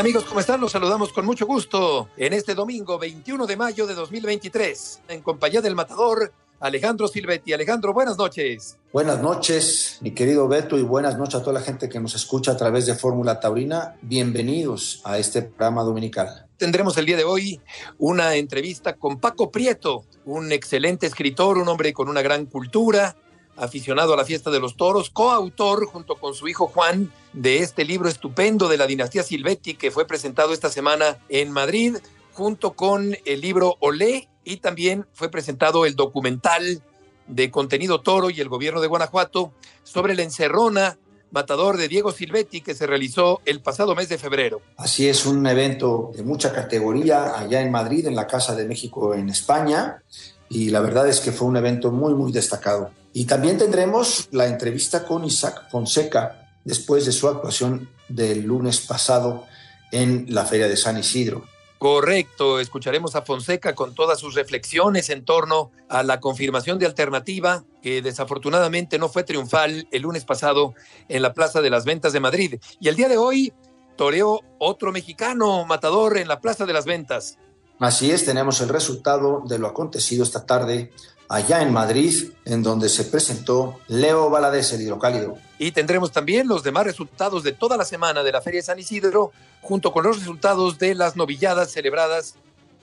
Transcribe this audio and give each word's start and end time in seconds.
Amigos? 0.00 0.24
¿Cómo 0.24 0.40
están? 0.40 0.60
Los 0.60 0.72
saludamos 0.72 1.12
con 1.12 1.26
mucho 1.26 1.46
gusto 1.46 2.08
en 2.16 2.32
este 2.32 2.54
domingo 2.54 2.98
21 2.98 3.46
de 3.46 3.56
mayo 3.56 3.86
de 3.86 3.94
2023 3.94 5.02
en 5.08 5.20
compañía 5.20 5.60
del 5.60 5.74
matador 5.74 6.32
Alejandro 6.60 7.08
Silvetti. 7.08 7.52
Alejandro, 7.52 7.92
buenas 7.92 8.16
noches. 8.16 8.78
Buenas 8.92 9.20
noches, 9.20 9.98
mi 10.00 10.12
querido 10.12 10.48
Beto, 10.48 10.78
y 10.78 10.82
buenas 10.82 11.18
noches 11.18 11.36
a 11.36 11.40
toda 11.40 11.54
la 11.54 11.60
gente 11.60 11.88
que 11.88 12.00
nos 12.00 12.14
escucha 12.14 12.52
a 12.52 12.56
través 12.56 12.86
de 12.86 12.94
Fórmula 12.94 13.38
Taurina. 13.38 13.96
Bienvenidos 14.00 15.02
a 15.04 15.18
este 15.18 15.42
programa 15.42 15.82
dominical. 15.82 16.46
Tendremos 16.56 16.96
el 16.96 17.06
día 17.06 17.16
de 17.16 17.24
hoy 17.24 17.60
una 17.98 18.36
entrevista 18.36 18.94
con 18.94 19.20
Paco 19.20 19.50
Prieto, 19.50 20.04
un 20.24 20.52
excelente 20.52 21.06
escritor, 21.06 21.58
un 21.58 21.68
hombre 21.68 21.92
con 21.92 22.08
una 22.08 22.22
gran 22.22 22.46
cultura, 22.46 23.16
aficionado 23.56 24.14
a 24.14 24.16
la 24.16 24.24
fiesta 24.24 24.50
de 24.50 24.60
los 24.60 24.76
toros, 24.76 25.10
coautor 25.10 25.86
junto 25.86 26.16
con 26.16 26.34
su 26.34 26.48
hijo 26.48 26.68
Juan 26.68 27.12
de 27.32 27.58
este 27.58 27.84
libro 27.84 28.08
estupendo 28.08 28.68
de 28.68 28.76
la 28.76 28.86
dinastía 28.86 29.22
Silvetti 29.22 29.74
que 29.74 29.90
fue 29.90 30.06
presentado 30.06 30.52
esta 30.52 30.70
semana 30.70 31.18
en 31.28 31.50
Madrid, 31.50 31.96
junto 32.32 32.72
con 32.72 33.16
el 33.24 33.40
libro 33.40 33.76
Olé 33.80 34.28
y 34.44 34.58
también 34.58 35.06
fue 35.12 35.30
presentado 35.30 35.86
el 35.86 35.96
documental 35.96 36.82
de 37.26 37.50
contenido 37.50 38.00
toro 38.00 38.30
y 38.30 38.40
el 38.40 38.48
gobierno 38.48 38.80
de 38.80 38.88
Guanajuato 38.88 39.52
sobre 39.84 40.14
la 40.14 40.22
encerrona 40.22 40.98
matador 41.30 41.78
de 41.78 41.88
Diego 41.88 42.12
Silvetti 42.12 42.60
que 42.60 42.74
se 42.74 42.86
realizó 42.86 43.40
el 43.46 43.60
pasado 43.60 43.94
mes 43.94 44.08
de 44.08 44.18
febrero. 44.18 44.60
Así 44.76 45.08
es, 45.08 45.24
un 45.24 45.46
evento 45.46 46.10
de 46.14 46.22
mucha 46.22 46.52
categoría 46.52 47.38
allá 47.38 47.62
en 47.62 47.70
Madrid, 47.70 48.06
en 48.06 48.14
la 48.14 48.26
Casa 48.26 48.54
de 48.54 48.66
México 48.66 49.14
en 49.14 49.30
España, 49.30 50.02
y 50.50 50.68
la 50.68 50.80
verdad 50.80 51.08
es 51.08 51.20
que 51.20 51.32
fue 51.32 51.48
un 51.48 51.56
evento 51.56 51.90
muy, 51.90 52.12
muy 52.14 52.32
destacado. 52.32 52.90
Y 53.14 53.24
también 53.24 53.56
tendremos 53.56 54.28
la 54.32 54.46
entrevista 54.46 55.04
con 55.04 55.24
Isaac 55.24 55.70
Fonseca 55.70 56.41
después 56.64 57.06
de 57.06 57.12
su 57.12 57.28
actuación 57.28 57.88
del 58.08 58.42
lunes 58.42 58.80
pasado 58.80 59.44
en 59.90 60.26
la 60.28 60.44
Feria 60.44 60.68
de 60.68 60.76
San 60.76 60.98
Isidro. 60.98 61.44
Correcto, 61.82 62.60
escucharemos 62.60 63.16
a 63.16 63.22
Fonseca 63.22 63.74
con 63.74 63.92
todas 63.92 64.20
sus 64.20 64.36
reflexiones 64.36 65.10
en 65.10 65.24
torno 65.24 65.72
a 65.88 66.04
la 66.04 66.20
confirmación 66.20 66.78
de 66.78 66.86
alternativa 66.86 67.64
que 67.82 68.02
desafortunadamente 68.02 69.00
no 69.00 69.08
fue 69.08 69.24
triunfal 69.24 69.88
el 69.90 70.02
lunes 70.02 70.24
pasado 70.24 70.74
en 71.08 71.22
la 71.22 71.34
Plaza 71.34 71.60
de 71.60 71.70
las 71.70 71.84
Ventas 71.84 72.12
de 72.12 72.20
Madrid. 72.20 72.60
Y 72.78 72.86
el 72.86 72.94
día 72.94 73.08
de 73.08 73.18
hoy 73.18 73.52
toreó 73.96 74.42
otro 74.60 74.92
mexicano 74.92 75.64
matador 75.64 76.18
en 76.18 76.28
la 76.28 76.40
Plaza 76.40 76.66
de 76.66 76.72
las 76.72 76.84
Ventas. 76.84 77.38
Así 77.80 78.12
es, 78.12 78.24
tenemos 78.24 78.60
el 78.60 78.68
resultado 78.68 79.42
de 79.44 79.58
lo 79.58 79.66
acontecido 79.66 80.22
esta 80.22 80.46
tarde 80.46 80.92
allá 81.32 81.62
en 81.62 81.72
Madrid, 81.72 82.30
en 82.44 82.62
donde 82.62 82.90
se 82.90 83.04
presentó 83.04 83.80
Leo 83.88 84.28
Valadez, 84.28 84.74
el 84.74 84.82
hidrocálido. 84.82 85.38
Y 85.58 85.72
tendremos 85.72 86.12
también 86.12 86.46
los 86.46 86.62
demás 86.62 86.84
resultados 86.84 87.42
de 87.42 87.52
toda 87.52 87.78
la 87.78 87.86
semana 87.86 88.22
de 88.22 88.32
la 88.32 88.42
Feria 88.42 88.60
de 88.60 88.66
San 88.66 88.78
Isidro, 88.78 89.32
junto 89.62 89.92
con 89.92 90.04
los 90.04 90.18
resultados 90.18 90.78
de 90.78 90.94
las 90.94 91.16
novilladas 91.16 91.70
celebradas 91.70 92.34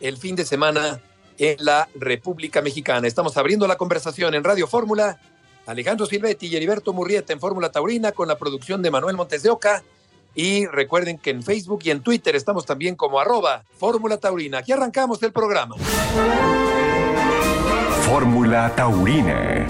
el 0.01 0.17
fin 0.17 0.35
de 0.35 0.45
semana 0.45 0.99
en 1.37 1.57
la 1.59 1.89
República 1.93 2.63
Mexicana. 2.63 3.07
Estamos 3.07 3.37
abriendo 3.37 3.67
la 3.67 3.77
conversación 3.77 4.33
en 4.33 4.43
Radio 4.43 4.65
Fórmula. 4.65 5.19
Alejandro 5.67 6.07
Silvetti 6.07 6.47
y 6.47 6.55
Heriberto 6.55 6.91
Murrieta 6.91 7.33
en 7.33 7.39
Fórmula 7.39 7.71
Taurina 7.71 8.13
con 8.13 8.27
la 8.27 8.39
producción 8.39 8.81
de 8.81 8.89
Manuel 8.89 9.15
Montes 9.15 9.43
de 9.43 9.51
Oca 9.51 9.83
y 10.33 10.65
recuerden 10.65 11.19
que 11.19 11.29
en 11.29 11.43
Facebook 11.43 11.81
y 11.83 11.91
en 11.91 12.01
Twitter 12.01 12.35
estamos 12.35 12.65
también 12.65 12.95
como 12.95 13.19
arroba 13.19 13.63
Fórmula 13.77 14.17
Taurina. 14.17 14.57
Aquí 14.57 14.71
arrancamos 14.71 15.21
el 15.21 15.31
programa. 15.31 15.75
Fórmula 18.09 18.73
Taurina. 18.75 19.67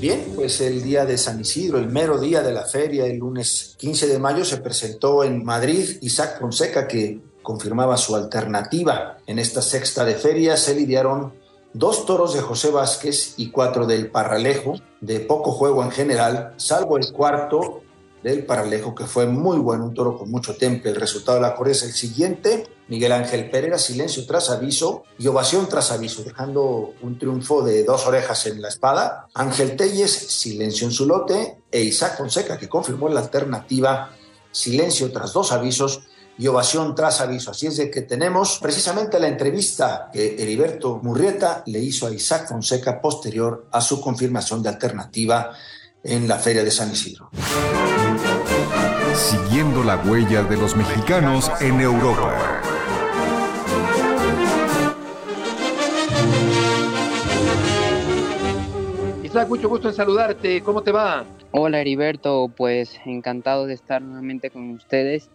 Bien, 0.00 0.24
pues 0.36 0.60
el 0.60 0.84
día 0.84 1.04
de 1.04 1.18
San 1.18 1.40
Isidro, 1.40 1.78
el 1.78 1.88
mero 1.88 2.20
día 2.20 2.42
de 2.42 2.52
la 2.52 2.62
feria, 2.62 3.06
el 3.06 3.18
lunes 3.18 3.74
15 3.76 4.06
de 4.06 4.20
mayo, 4.20 4.44
se 4.44 4.58
presentó 4.58 5.24
en 5.24 5.44
Madrid 5.44 5.98
Isaac 6.02 6.38
Fonseca, 6.38 6.86
que 6.86 7.18
confirmaba 7.42 7.96
su 7.96 8.14
alternativa. 8.14 9.18
En 9.26 9.40
esta 9.40 9.60
sexta 9.60 10.04
de 10.04 10.14
feria 10.14 10.56
se 10.56 10.76
lidiaron 10.76 11.41
dos 11.74 12.06
toros 12.06 12.34
de 12.34 12.40
José 12.40 12.70
Vázquez 12.70 13.34
y 13.36 13.50
cuatro 13.50 13.86
del 13.86 14.10
Parralejo, 14.10 14.74
de 15.00 15.20
poco 15.20 15.52
juego 15.52 15.82
en 15.82 15.90
general, 15.90 16.54
salvo 16.56 16.98
el 16.98 17.12
cuarto 17.12 17.82
del 18.22 18.44
Parralejo, 18.44 18.94
que 18.94 19.06
fue 19.06 19.26
muy 19.26 19.58
bueno, 19.58 19.84
un 19.84 19.94
toro 19.94 20.16
con 20.16 20.30
mucho 20.30 20.56
temple. 20.56 20.90
El 20.90 20.96
resultado 20.96 21.38
de 21.38 21.42
la 21.42 21.54
correa 21.54 21.72
es 21.72 21.82
el 21.82 21.92
siguiente. 21.92 22.68
Miguel 22.88 23.12
Ángel 23.12 23.50
Pereira, 23.50 23.78
silencio 23.78 24.26
tras 24.26 24.50
aviso 24.50 25.04
y 25.18 25.26
ovación 25.26 25.68
tras 25.68 25.90
aviso, 25.90 26.22
dejando 26.22 26.92
un 27.02 27.18
triunfo 27.18 27.62
de 27.62 27.84
dos 27.84 28.06
orejas 28.06 28.46
en 28.46 28.60
la 28.60 28.68
espada. 28.68 29.28
Ángel 29.34 29.76
Telles, 29.76 30.12
silencio 30.12 30.86
en 30.86 30.92
su 30.92 31.06
lote, 31.06 31.62
e 31.70 31.80
Isaac 31.80 32.18
Fonseca, 32.18 32.58
que 32.58 32.68
confirmó 32.68 33.08
la 33.08 33.20
alternativa, 33.20 34.10
silencio 34.50 35.10
tras 35.10 35.32
dos 35.32 35.52
avisos, 35.52 36.02
y 36.42 36.48
ovación 36.48 36.96
tras 36.96 37.20
aviso. 37.20 37.52
Así 37.52 37.68
es 37.68 37.76
de 37.76 37.88
que 37.88 38.02
tenemos 38.02 38.58
precisamente 38.60 39.20
la 39.20 39.28
entrevista 39.28 40.10
que 40.12 40.42
Heriberto 40.42 40.98
Murrieta 41.00 41.62
le 41.66 41.78
hizo 41.78 42.08
a 42.08 42.10
Isaac 42.10 42.48
Fonseca 42.48 43.00
posterior 43.00 43.68
a 43.70 43.80
su 43.80 44.00
confirmación 44.00 44.60
de 44.60 44.68
alternativa 44.68 45.52
en 46.02 46.26
la 46.26 46.38
Feria 46.38 46.64
de 46.64 46.72
San 46.72 46.90
Isidro. 46.90 47.30
Siguiendo 49.14 49.84
la 49.84 49.98
huella 49.98 50.42
de 50.42 50.56
los 50.56 50.74
mexicanos 50.74 51.48
en 51.60 51.80
Europa. 51.80 52.60
Isaac, 59.22 59.48
mucho 59.48 59.68
gusto 59.68 59.90
en 59.90 59.94
saludarte. 59.94 60.60
¿Cómo 60.62 60.82
te 60.82 60.90
va? 60.90 61.24
Hola 61.52 61.80
Heriberto, 61.80 62.50
pues 62.56 62.98
encantado 63.04 63.66
de 63.66 63.74
estar 63.74 64.02
nuevamente 64.02 64.50
con 64.50 64.70
ustedes 64.70 65.30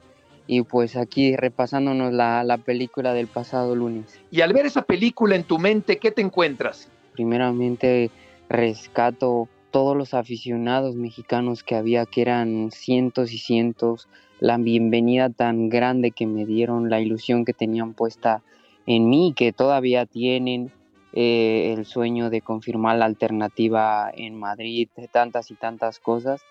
y 0.48 0.62
pues 0.64 0.96
aquí 0.96 1.36
repasándonos 1.36 2.14
la, 2.14 2.44
la, 2.44 2.58
película 2.58 3.14
del 3.14 3.28
pasado 3.28 3.76
lunes. 3.76 4.20
Y 4.32 4.42
al 4.42 4.54
ver 4.54 4.66
esa 4.66 4.82
película 4.82 5.36
en 5.36 5.44
tu 5.44 5.60
mente, 5.60 5.98
¿qué 5.98 6.12
te 6.12 6.22
encuentras? 6.22 6.90
Primeramente 7.14 8.10
rescato 8.50 9.50
todos 9.72 9.96
los 9.96 10.14
aficionados 10.14 10.96
mexicanos 10.96 11.64
que 11.64 11.76
había, 11.76 12.06
que 12.06 12.22
eran 12.22 12.72
cientos 12.72 13.34
y 13.34 13.38
cientos, 13.38 14.08
la 14.40 14.58
bienvenida 14.58 15.30
tan 15.30 15.68
grande 15.68 16.12
que 16.12 16.26
me 16.26 16.46
dieron, 16.46 16.90
la 16.90 17.02
ilusión 17.02 17.44
que 17.44 17.54
tenían 17.54 17.94
puesta 17.94 18.42
en 18.86 19.10
mí, 19.10 19.34
que 19.36 19.52
todavía 19.52 20.06
tienen, 20.06 20.72
eh, 21.14 21.74
el 21.76 21.86
sueño 21.86 22.30
de 22.30 22.42
confirmar 22.42 22.98
la 22.98 23.06
alternativa 23.06 24.10
en 24.14 24.40
Madrid, 24.40 24.88
de 24.96 25.08
tantas 25.08 25.52
y 25.52 25.56
tantas 25.56 26.00
cosas 26.00 26.42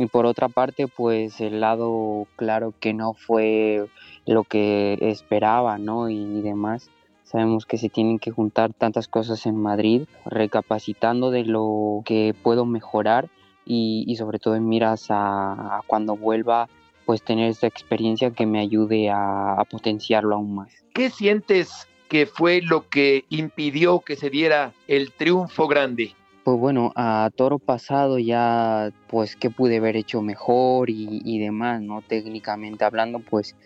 y 0.00 0.06
por 0.06 0.24
otra 0.24 0.48
parte, 0.48 0.88
pues 0.88 1.42
el 1.42 1.60
lado 1.60 2.26
claro 2.36 2.72
que 2.80 2.94
no 2.94 3.12
fue 3.12 3.86
lo 4.24 4.44
que 4.44 4.96
esperaba, 4.98 5.76
¿no? 5.76 6.08
Y, 6.08 6.40
demás. 6.40 6.88
Sabemos 7.22 7.66
que 7.66 7.76
se 7.76 7.90
tienen 7.90 8.18
que 8.18 8.30
juntar 8.30 8.72
tantas 8.72 9.08
cosas 9.08 9.44
en 9.44 9.56
Madrid, 9.56 10.04
recapacitando 10.24 11.30
de 11.30 11.44
lo 11.44 12.00
que 12.06 12.34
puedo 12.42 12.64
mejorar 12.64 13.28
y, 13.66 14.16
sobre 14.16 14.38
todo 14.38 14.56
en 14.56 14.66
miras 14.70 15.08
a, 15.10 15.82
cuando 15.86 16.16
vuelva, 16.16 16.70
pues 17.04 17.22
tener 17.22 17.50
esta 17.50 17.66
experiencia 17.66 18.30
que 18.30 18.46
me 18.46 18.58
ayude 18.58 19.10
a, 19.10 19.52
a 19.52 19.64
potenciarlo 19.66 20.34
aún 20.34 20.54
más. 20.54 20.72
¿Qué 20.94 21.10
sientes 21.10 21.86
que 22.08 22.24
fue 22.24 22.62
lo 22.62 22.88
que 22.88 23.26
impidió 23.28 24.00
que 24.00 24.16
se 24.16 24.30
diera 24.30 24.72
el 24.88 25.12
triunfo 25.12 25.68
grande? 25.68 26.14
Pues 26.42 26.58
bueno, 26.58 26.92
a 26.96 27.30
toro 27.36 27.58
pasado 27.58 28.18
ya 28.18 28.92
pues 29.08 29.36
que 29.36 29.50
pude 29.50 29.76
haber 29.76 29.96
hecho 29.96 30.22
mejor 30.22 30.88
y, 30.88 31.38
demás, 31.38 31.82
¿no? 31.82 32.00
Técnicamente 32.00 32.84
hablando, 32.84 33.18
pues 33.18 33.56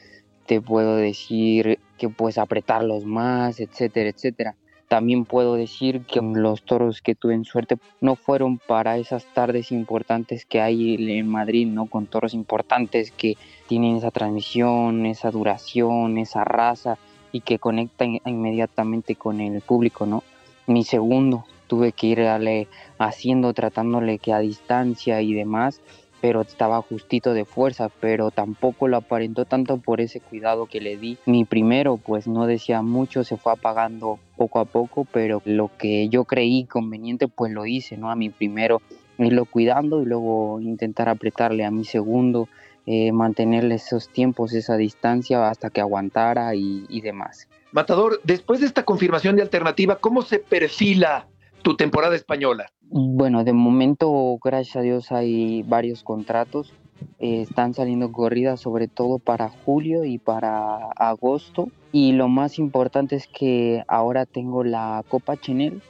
te 0.46 0.60
puedo 0.60 0.96
decir 0.96 1.78
que 1.98 2.08
pues 2.08 2.36
apretarlos 2.36 3.04
más, 3.04 3.60
etcétera, 3.60 4.10
etcétera. 4.10 4.56
También 4.88 5.24
puedo 5.24 5.54
decir 5.54 6.02
que 6.02 6.20
los 6.20 6.64
toros 6.64 7.00
que 7.00 7.14
tuve 7.14 7.34
en 7.34 7.44
suerte 7.44 7.78
no 8.00 8.16
fueron 8.16 8.58
para 8.58 8.98
esas 8.98 9.24
tardes 9.32 9.70
importantes 9.70 10.44
que 10.44 10.60
hay 10.60 10.96
en 11.18 11.28
Madrid, 11.28 11.68
¿no? 11.68 11.86
Con 11.86 12.06
toros 12.06 12.34
importantes 12.34 13.12
que 13.12 13.36
tienen 13.68 13.96
esa 13.96 14.10
transmisión, 14.10 15.06
esa 15.06 15.30
duración, 15.30 16.18
esa 16.18 16.42
raza 16.42 16.98
y 17.30 17.40
que 17.40 17.60
conectan 17.60 18.20
inmediatamente 18.26 19.14
con 19.14 19.40
el 19.40 19.60
público, 19.60 20.06
¿no? 20.06 20.24
Mi 20.66 20.82
segundo 20.82 21.44
tuve 21.66 21.92
que 21.92 22.08
irle 22.08 22.68
haciendo, 22.98 23.52
tratándole 23.52 24.18
que 24.18 24.32
a 24.32 24.38
distancia 24.38 25.20
y 25.22 25.34
demás, 25.34 25.80
pero 26.24 26.40
estaba 26.40 26.80
justito 26.80 27.34
de 27.34 27.44
fuerza, 27.44 27.90
pero 28.00 28.30
tampoco 28.30 28.88
lo 28.88 28.96
aparentó 28.96 29.44
tanto 29.44 29.76
por 29.76 30.00
ese 30.00 30.20
cuidado 30.20 30.64
que 30.64 30.80
le 30.80 30.96
di. 30.96 31.18
Mi 31.26 31.44
primero, 31.44 31.98
pues 31.98 32.26
no 32.26 32.46
decía 32.46 32.80
mucho, 32.80 33.24
se 33.24 33.36
fue 33.36 33.52
apagando 33.52 34.18
poco 34.34 34.58
a 34.58 34.64
poco, 34.64 35.06
pero 35.12 35.42
lo 35.44 35.70
que 35.76 36.08
yo 36.08 36.24
creí 36.24 36.64
conveniente, 36.64 37.28
pues 37.28 37.52
lo 37.52 37.66
hice, 37.66 37.98
¿no? 37.98 38.10
A 38.10 38.16
mi 38.16 38.30
primero, 38.30 38.80
irlo 39.18 39.44
cuidando 39.44 40.00
y 40.00 40.06
luego 40.06 40.62
intentar 40.62 41.10
apretarle 41.10 41.64
a 41.66 41.70
mi 41.70 41.84
segundo, 41.84 42.48
eh, 42.86 43.12
mantenerle 43.12 43.74
esos 43.74 44.08
tiempos, 44.08 44.54
esa 44.54 44.78
distancia 44.78 45.48
hasta 45.50 45.68
que 45.68 45.82
aguantara 45.82 46.54
y, 46.54 46.86
y 46.88 47.02
demás. 47.02 47.48
Matador, 47.72 48.20
después 48.24 48.60
de 48.60 48.66
esta 48.66 48.84
confirmación 48.84 49.36
de 49.36 49.42
alternativa, 49.42 49.96
¿cómo 49.96 50.22
se 50.22 50.38
perfila 50.38 51.26
tu 51.64 51.74
temporada 51.76 52.14
española? 52.14 52.70
Bueno, 52.82 53.42
de 53.42 53.52
momento, 53.52 54.38
gracias 54.44 54.76
a 54.76 54.82
Dios, 54.82 55.10
hay 55.10 55.64
varios 55.64 56.04
contratos. 56.04 56.72
Eh, 57.18 57.40
están 57.40 57.74
saliendo 57.74 58.12
corridas 58.12 58.60
sobre 58.60 58.86
todo 58.86 59.18
para 59.18 59.48
julio 59.48 60.04
y 60.04 60.18
para 60.18 60.90
agosto. 60.96 61.68
Y 61.90 62.12
lo 62.12 62.28
más 62.28 62.58
importante 62.58 63.16
es 63.16 63.26
que 63.26 63.82
ahora 63.88 64.26
tengo 64.26 64.62
la 64.62 65.02
Copa 65.08 65.36
Chenel, 65.36 65.82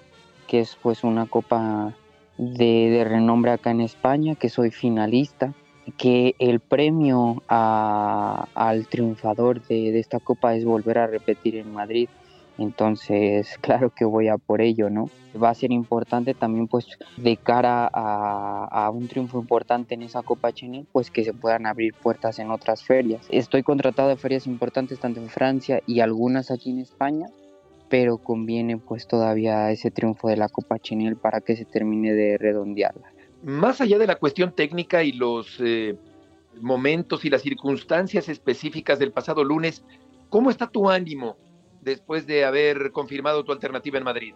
que 0.46 0.60
es 0.60 0.78
pues 0.80 1.04
una 1.04 1.26
copa 1.26 1.92
de, 2.38 3.04
renombre 3.06 3.50
acá 3.50 3.70
en 3.72 3.80
España, 3.82 4.36
que 4.36 4.48
soy 4.48 4.70
finalista. 4.70 5.52
Que 5.98 6.34
el 6.38 6.60
premio 6.60 7.42
al 7.48 8.86
triunfador 8.86 9.60
de 9.66 9.98
esta 9.98 10.18
copa 10.18 10.54
es 10.54 10.64
volver 10.64 10.96
a 10.96 11.06
repetir 11.06 11.56
en 11.56 11.74
Madrid 11.74 12.08
entonces, 12.58 13.58
claro 13.60 13.90
que 13.90 14.04
voy 14.04 14.28
a 14.28 14.38
por 14.38 14.60
ello, 14.60 14.90
¿no? 14.90 15.10
Va 15.40 15.50
a 15.50 15.54
ser 15.54 15.72
importante 15.72 16.34
también, 16.34 16.68
pues, 16.68 16.86
de 17.16 17.36
cara 17.36 17.90
a, 17.92 18.90
un 18.90 19.08
triunfo 19.08 19.40
importante 19.40 19.94
en 19.94 20.02
esa 20.02 20.22
Copa 20.22 20.52
Chenel, 20.52 20.86
pues 20.92 21.10
que 21.10 21.24
se 21.24 21.32
puedan 21.32 21.66
abrir 21.66 21.92
puertas 21.94 22.38
en 22.38 22.50
otras 22.50 22.84
ferias. 22.84 23.26
Estoy 23.30 23.64
contratado 23.64 24.08
de 24.08 24.16
ferias 24.16 24.46
importantes 24.46 25.00
tanto 25.00 25.20
en 25.20 25.28
Francia 25.28 25.80
y 25.86 26.00
algunas 26.00 26.52
aquí 26.52 26.70
en 26.70 26.78
España, 26.78 27.26
pero 27.88 28.18
conviene 28.18 28.78
pues 28.78 29.08
todavía 29.08 29.72
ese 29.72 29.90
triunfo 29.90 30.28
de 30.28 30.36
la 30.36 30.48
Copa 30.48 30.78
Chenel 30.78 31.16
para 31.16 31.40
que 31.40 31.56
se 31.56 31.64
termine 31.64 32.12
de 32.12 32.38
redondearla. 32.38 33.12
Más 33.42 33.80
allá 33.80 33.98
de 33.98 34.06
la 34.06 34.16
cuestión 34.16 34.54
técnica 34.54 35.02
y 35.02 35.12
los 35.12 35.58
eh, 35.58 35.96
momentos 36.60 37.24
y 37.24 37.30
las 37.30 37.42
circunstancias 37.42 38.28
específicas 38.28 39.00
del 39.00 39.10
pasado 39.10 39.42
lunes, 39.42 39.84
¿cómo 40.28 40.50
está 40.50 40.68
tu 40.68 40.88
ánimo? 40.88 41.36
Después 41.84 42.26
de 42.26 42.44
haber 42.44 42.92
confirmado 42.92 43.44
tu 43.44 43.52
alternativa 43.52 43.98
en 43.98 44.04
Madrid? 44.04 44.34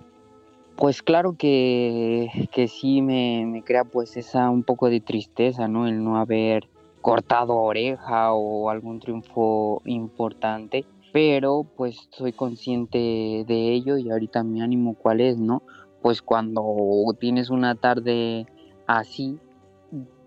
Pues 0.76 1.02
claro 1.02 1.34
que, 1.36 2.48
que 2.52 2.68
sí 2.68 3.02
me, 3.02 3.44
me, 3.46 3.64
crea 3.64 3.84
pues 3.84 4.16
esa 4.16 4.48
un 4.48 4.62
poco 4.62 4.88
de 4.88 5.00
tristeza, 5.00 5.66
¿no? 5.66 5.88
El 5.88 6.04
no 6.04 6.18
haber 6.18 6.68
cortado 7.00 7.56
oreja 7.56 8.32
o 8.32 8.70
algún 8.70 9.00
triunfo 9.00 9.82
importante, 9.86 10.84
pero 11.12 11.66
pues 11.76 12.08
soy 12.10 12.32
consciente 12.32 13.44
de 13.46 13.72
ello 13.72 13.98
y 13.98 14.10
ahorita 14.10 14.44
mi 14.44 14.62
ánimo 14.62 14.94
cuál 14.94 15.20
es, 15.20 15.36
¿no? 15.36 15.62
Pues 16.00 16.22
cuando 16.22 16.62
tienes 17.18 17.50
una 17.50 17.74
tarde 17.74 18.46
así, 18.86 19.38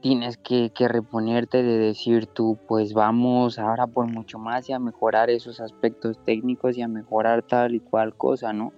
tienes 0.01 0.37
que, 0.37 0.71
reponerte 0.77 1.63
de 1.63 1.77
decir 1.77 2.25
tú, 2.25 2.57
pues 2.67 2.93
vamos 2.93 3.59
ahora 3.59 3.87
por 3.87 4.07
mucho 4.07 4.39
más 4.39 4.67
y 4.69 4.73
a 4.73 4.79
mejorar 4.79 5.29
esos 5.29 5.59
aspectos 5.59 6.17
técnicos 6.25 6.77
y 6.77 6.81
a 6.81 6.87
mejorar 6.87 7.43
tal 7.43 7.75
y 7.75 7.79
cual 7.79 8.15
cosa, 8.15 8.51
¿no? 8.51 8.73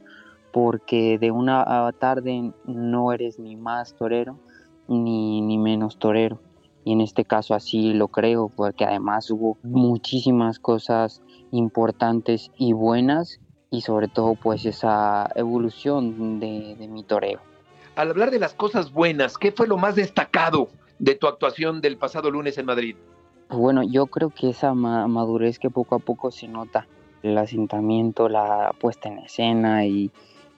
Porque 0.51 1.17
de 1.17 1.31
una 1.31 1.91
tarde 1.97 2.51
no 2.65 3.11
eres 3.11 3.39
ni 3.39 3.55
más 3.55 3.95
torero 3.95 4.37
ni, 4.87 5.41
ni 5.41 5.57
menos 5.57 5.97
torero. 5.97 6.39
Y 6.85 6.91
en 6.91 7.01
este 7.01 7.23
caso 7.23 7.55
así 7.55 7.93
lo 7.93 8.09
creo, 8.09 8.49
porque 8.49 8.83
además 8.85 9.31
hubo 9.31 9.57
muchísimas 9.63 10.59
cosas 10.59 11.21
importantes 11.51 12.51
y 12.57 12.73
buenas 12.73 13.39
y 13.71 13.81
sobre 13.81 14.09
todo 14.09 14.35
pues 14.35 14.65
esa 14.65 15.29
evolución 15.35 16.39
de, 16.39 16.75
de 16.77 16.87
mi 16.87 17.03
toreo. 17.03 17.39
Al 17.95 18.09
hablar 18.09 18.31
de 18.31 18.39
las 18.39 18.53
cosas 18.53 18.91
buenas, 18.91 19.37
¿qué 19.37 19.51
fue 19.51 19.67
lo 19.67 19.77
más 19.77 19.95
destacado 19.95 20.67
de 20.99 21.15
tu 21.15 21.27
actuación 21.27 21.81
del 21.81 21.97
pasado 21.97 22.31
lunes 22.31 22.57
en 22.57 22.65
Madrid? 22.65 22.95
Bueno, 23.49 23.83
yo 23.83 24.07
creo 24.07 24.29
que 24.29 24.49
esa 24.49 24.73
madurez 24.73 25.59
que 25.59 25.69
poco 25.69 25.95
a 25.95 25.99
poco 25.99 26.31
se 26.31 26.47
nota, 26.47 26.87
el 27.21 27.37
asentamiento, 27.37 28.29
la 28.29 28.73
puesta 28.79 29.09
en 29.09 29.19
escena 29.19 29.85
y 29.85 30.11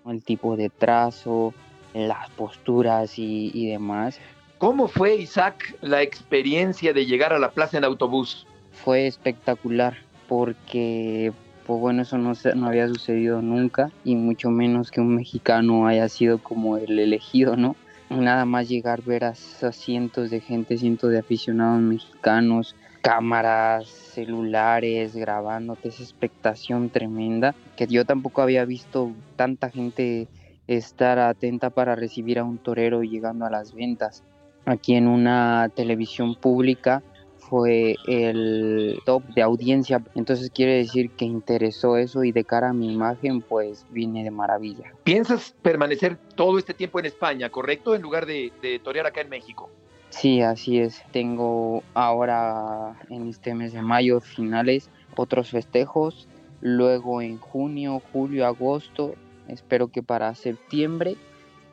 el 0.05 0.23
tipo 0.23 0.55
de 0.55 0.69
trazo, 0.69 1.53
las 1.93 2.29
posturas 2.31 3.17
y, 3.17 3.51
y 3.53 3.67
demás. 3.67 4.19
¿Cómo 4.57 4.87
fue, 4.87 5.15
Isaac, 5.15 5.77
la 5.81 6.01
experiencia 6.01 6.93
de 6.93 7.05
llegar 7.05 7.33
a 7.33 7.39
la 7.39 7.51
plaza 7.51 7.77
en 7.77 7.83
autobús? 7.83 8.47
Fue 8.71 9.07
espectacular 9.07 9.97
porque, 10.27 11.33
pues 11.65 11.79
bueno, 11.79 12.03
eso 12.03 12.17
no, 12.17 12.33
no 12.55 12.67
había 12.67 12.87
sucedido 12.87 13.41
nunca 13.41 13.91
y 14.03 14.15
mucho 14.15 14.49
menos 14.49 14.91
que 14.91 15.01
un 15.01 15.15
mexicano 15.15 15.87
haya 15.87 16.07
sido 16.09 16.37
como 16.37 16.77
el 16.77 16.97
elegido, 16.97 17.55
¿no? 17.57 17.75
Nada 18.09 18.45
más 18.45 18.69
llegar, 18.69 19.01
ver 19.01 19.25
a, 19.25 19.33
cientos 19.35 20.29
de 20.29 20.39
gente, 20.41 20.77
cientos 20.77 21.11
de 21.11 21.19
aficionados 21.19 21.81
mexicanos, 21.81 22.75
cámaras, 23.01 23.87
celulares, 23.87 25.15
grabándote 25.15 25.89
esa 25.89 26.03
expectación 26.03 26.89
tremenda, 26.89 27.55
que 27.75 27.87
yo 27.87 28.05
tampoco 28.05 28.41
había 28.41 28.65
visto 28.65 29.11
tanta 29.35 29.69
gente 29.69 30.27
estar 30.67 31.19
atenta 31.19 31.69
para 31.69 31.95
recibir 31.95 32.39
a 32.39 32.43
un 32.43 32.57
torero 32.57 33.03
llegando 33.03 33.45
a 33.45 33.49
las 33.49 33.73
ventas. 33.73 34.23
Aquí 34.65 34.95
en 34.95 35.07
una 35.07 35.69
televisión 35.75 36.35
pública 36.35 37.03
fue 37.49 37.95
el 38.07 38.99
top 39.05 39.23
de 39.35 39.41
audiencia. 39.41 40.03
Entonces 40.15 40.49
quiere 40.49 40.75
decir 40.75 41.11
que 41.11 41.25
interesó 41.25 41.97
eso 41.97 42.23
y 42.23 42.31
de 42.31 42.43
cara 42.43 42.69
a 42.69 42.73
mi 42.73 42.93
imagen 42.93 43.41
pues 43.41 43.85
vine 43.91 44.23
de 44.23 44.31
maravilla. 44.31 44.93
¿Piensas 45.03 45.55
permanecer 45.61 46.17
todo 46.35 46.57
este 46.57 46.73
tiempo 46.73 46.99
en 46.99 47.05
España, 47.05 47.49
correcto? 47.49 47.95
En 47.95 48.01
lugar 48.01 48.25
de, 48.25 48.51
de 48.61 48.79
torear 48.79 49.05
acá 49.05 49.21
en 49.21 49.29
México. 49.29 49.69
Sí, 50.09 50.41
así 50.41 50.79
es. 50.79 51.03
Tengo 51.11 51.83
ahora 51.93 52.97
en 53.09 53.27
este 53.27 53.53
mes 53.53 53.73
de 53.73 53.81
mayo 53.81 54.21
finales 54.21 54.89
otros 55.15 55.49
festejos. 55.49 56.27
Luego 56.61 57.21
en 57.21 57.37
junio, 57.37 58.01
julio, 58.11 58.45
agosto. 58.45 59.15
Espero 59.47 59.89
que 59.89 60.01
para 60.01 60.33
septiembre 60.35 61.17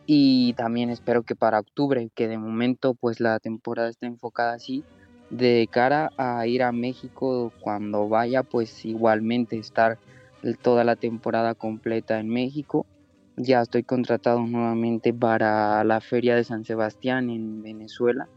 y 0.06 0.52
también 0.54 0.90
espero 0.90 1.23
que 1.23 1.37
para 1.37 1.61
octubre, 1.61 2.11
que 2.14 2.28
de 2.28 2.37
momento 2.37 2.94
pues 2.94 3.20
la 3.20 3.38
temporada 3.38 3.88
está 3.88 4.06
enfocada 4.06 4.54
así 4.54 4.85
de 5.32 5.66
cara 5.70 6.12
a 6.18 6.46
ir 6.46 6.62
a 6.62 6.72
México 6.72 7.52
cuando 7.60 8.06
vaya, 8.08 8.42
pues 8.42 8.84
igualmente 8.84 9.56
estar 9.56 9.98
toda 10.60 10.84
la 10.84 10.94
temporada 10.94 11.54
completa 11.54 12.20
en 12.20 12.28
México. 12.28 12.84
Ya 13.36 13.62
estoy 13.62 13.82
contratado 13.82 14.40
nuevamente 14.40 15.14
para 15.14 15.82
la 15.84 16.02
Feria 16.02 16.36
de 16.36 16.44
San 16.44 16.64
Sebastián 16.64 17.30
en 17.30 17.62
Venezuela. 17.62 18.28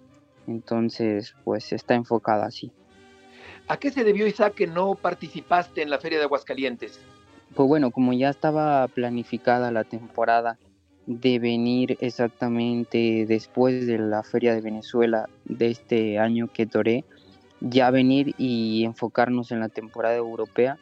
Entonces, 0.48 1.36
pues 1.44 1.74
está 1.74 1.96
enfocado 1.96 2.44
así. 2.44 2.72
¿A 3.68 3.78
qué 3.78 3.92
se 3.92 4.06
debió, 4.06 4.26
Isaac, 4.26 4.54
que 4.54 4.68
no 4.68 4.96
participaste 4.96 5.82
en 5.82 5.90
la 5.90 6.00
Feria 6.00 6.18
de 6.18 6.26
Aguascalientes? 6.26 7.02
Pues 7.56 7.68
bueno, 7.68 7.92
como 7.92 8.14
ya 8.14 8.30
estaba 8.30 8.88
planificada 8.88 9.70
la 9.72 9.84
temporada 9.84 10.58
de 11.08 11.40
venir 11.40 11.98
exactamente 12.02 13.26
después 13.28 13.86
de 13.86 13.98
la 14.00 14.24
Feria 14.24 14.54
de 14.56 14.62
Venezuela 14.62 15.30
de 15.46 15.70
este 15.70 16.20
año 16.20 16.48
que 16.52 16.66
toré, 16.66 17.06
ya 17.62 17.92
venir 17.92 18.34
y 18.38 18.84
enfocarnos 18.84 19.52
en 19.52 19.60
la 19.60 19.70
temporada 19.70 20.16
europea, 20.16 20.78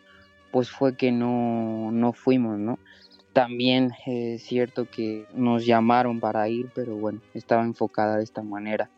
pues 0.51 0.69
fue 0.69 0.95
que 0.95 1.11
no, 1.11 1.91
no 1.91 2.13
fuimos, 2.13 2.57
¿no? 2.57 2.79
También 3.33 3.91
es 4.05 4.43
cierto 4.43 4.89
que 4.89 5.25
nos 5.33 5.65
llamaron 5.65 6.19
para 6.19 6.47
ir, 6.47 6.69
pero 6.75 6.95
bueno, 6.95 7.19
estaba 7.33 7.63
enfocada 7.63 8.17
de 8.17 8.23
esta 8.23 8.43
manera. 8.43 8.89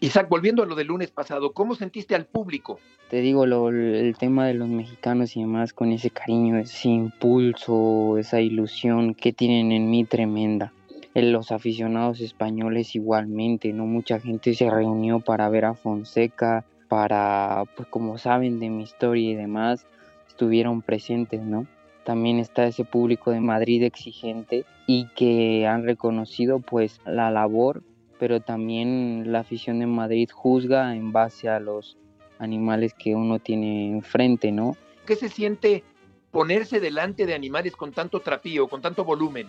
Isaac, 0.00 0.28
volviendo 0.28 0.62
a 0.62 0.66
lo 0.66 0.74
del 0.74 0.88
lunes 0.88 1.10
pasado, 1.10 1.52
¿cómo 1.52 1.74
sentiste 1.74 2.14
al 2.14 2.26
público? 2.26 2.78
Te 3.10 3.20
digo, 3.20 3.46
lo, 3.46 3.70
el 3.70 4.16
tema 4.16 4.46
de 4.46 4.54
los 4.54 4.68
mexicanos 4.68 5.36
y 5.36 5.40
demás, 5.40 5.72
con 5.72 5.92
ese 5.92 6.10
cariño, 6.10 6.58
ese 6.58 6.88
impulso, 6.88 8.18
esa 8.18 8.40
ilusión 8.40 9.14
que 9.14 9.32
tienen 9.32 9.72
en 9.72 9.90
mí 9.90 10.04
tremenda. 10.04 10.72
Los 11.14 11.50
aficionados 11.50 12.20
españoles 12.20 12.94
igualmente, 12.94 13.72
¿no? 13.72 13.86
Mucha 13.86 14.20
gente 14.20 14.54
se 14.54 14.70
reunió 14.70 15.20
para 15.20 15.48
ver 15.48 15.64
a 15.64 15.74
Fonseca, 15.74 16.64
para, 16.88 17.64
pues 17.76 17.88
como 17.88 18.18
saben 18.18 18.60
de 18.60 18.70
mi 18.70 18.84
historia 18.84 19.30
y 19.30 19.34
demás, 19.34 19.86
estuvieron 20.28 20.82
presentes, 20.82 21.42
¿no? 21.42 21.66
también 22.08 22.38
está 22.38 22.64
ese 22.66 22.86
público 22.86 23.32
de 23.32 23.40
Madrid 23.40 23.82
exigente 23.82 24.64
y 24.86 25.08
que 25.08 25.66
han 25.66 25.84
reconocido 25.84 26.58
pues 26.58 27.02
la 27.04 27.30
labor, 27.30 27.82
pero 28.18 28.40
también 28.40 29.32
la 29.32 29.40
afición 29.40 29.78
de 29.78 29.86
Madrid 29.86 30.28
juzga 30.32 30.94
en 30.94 31.12
base 31.12 31.48
a 31.48 31.60
los 31.60 31.96
animales 32.38 32.94
que 32.94 33.14
uno 33.14 33.38
tiene 33.38 33.90
enfrente, 33.90 34.52
¿no? 34.52 34.76
¿Qué 35.06 35.16
se 35.16 35.28
siente 35.28 35.84
ponerse 36.30 36.80
delante 36.80 37.26
de 37.26 37.34
animales 37.34 37.74
con 37.74 37.92
tanto 37.92 38.20
trapío, 38.20 38.68
con 38.68 38.80
tanto 38.80 39.04
volumen? 39.04 39.46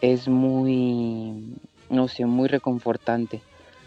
Es 0.00 0.28
muy, 0.28 1.54
no 1.90 2.08
sé, 2.08 2.26
muy 2.26 2.48
reconfortante 2.48 3.40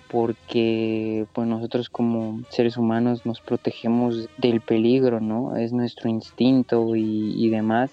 porque 0.10 1.25
pues 1.34 1.48
nosotros 1.48 1.89
como 1.89 2.41
seres 2.50 2.77
humanos 2.77 3.25
nos 3.25 3.41
protegemos 3.41 4.29
del 4.38 4.62
peligro, 4.62 5.19
¿no? 5.19 5.55
Es 5.57 5.74
nuestro 5.74 6.10
instinto 6.10 6.96
y, 6.96 7.50
demás. 7.50 7.91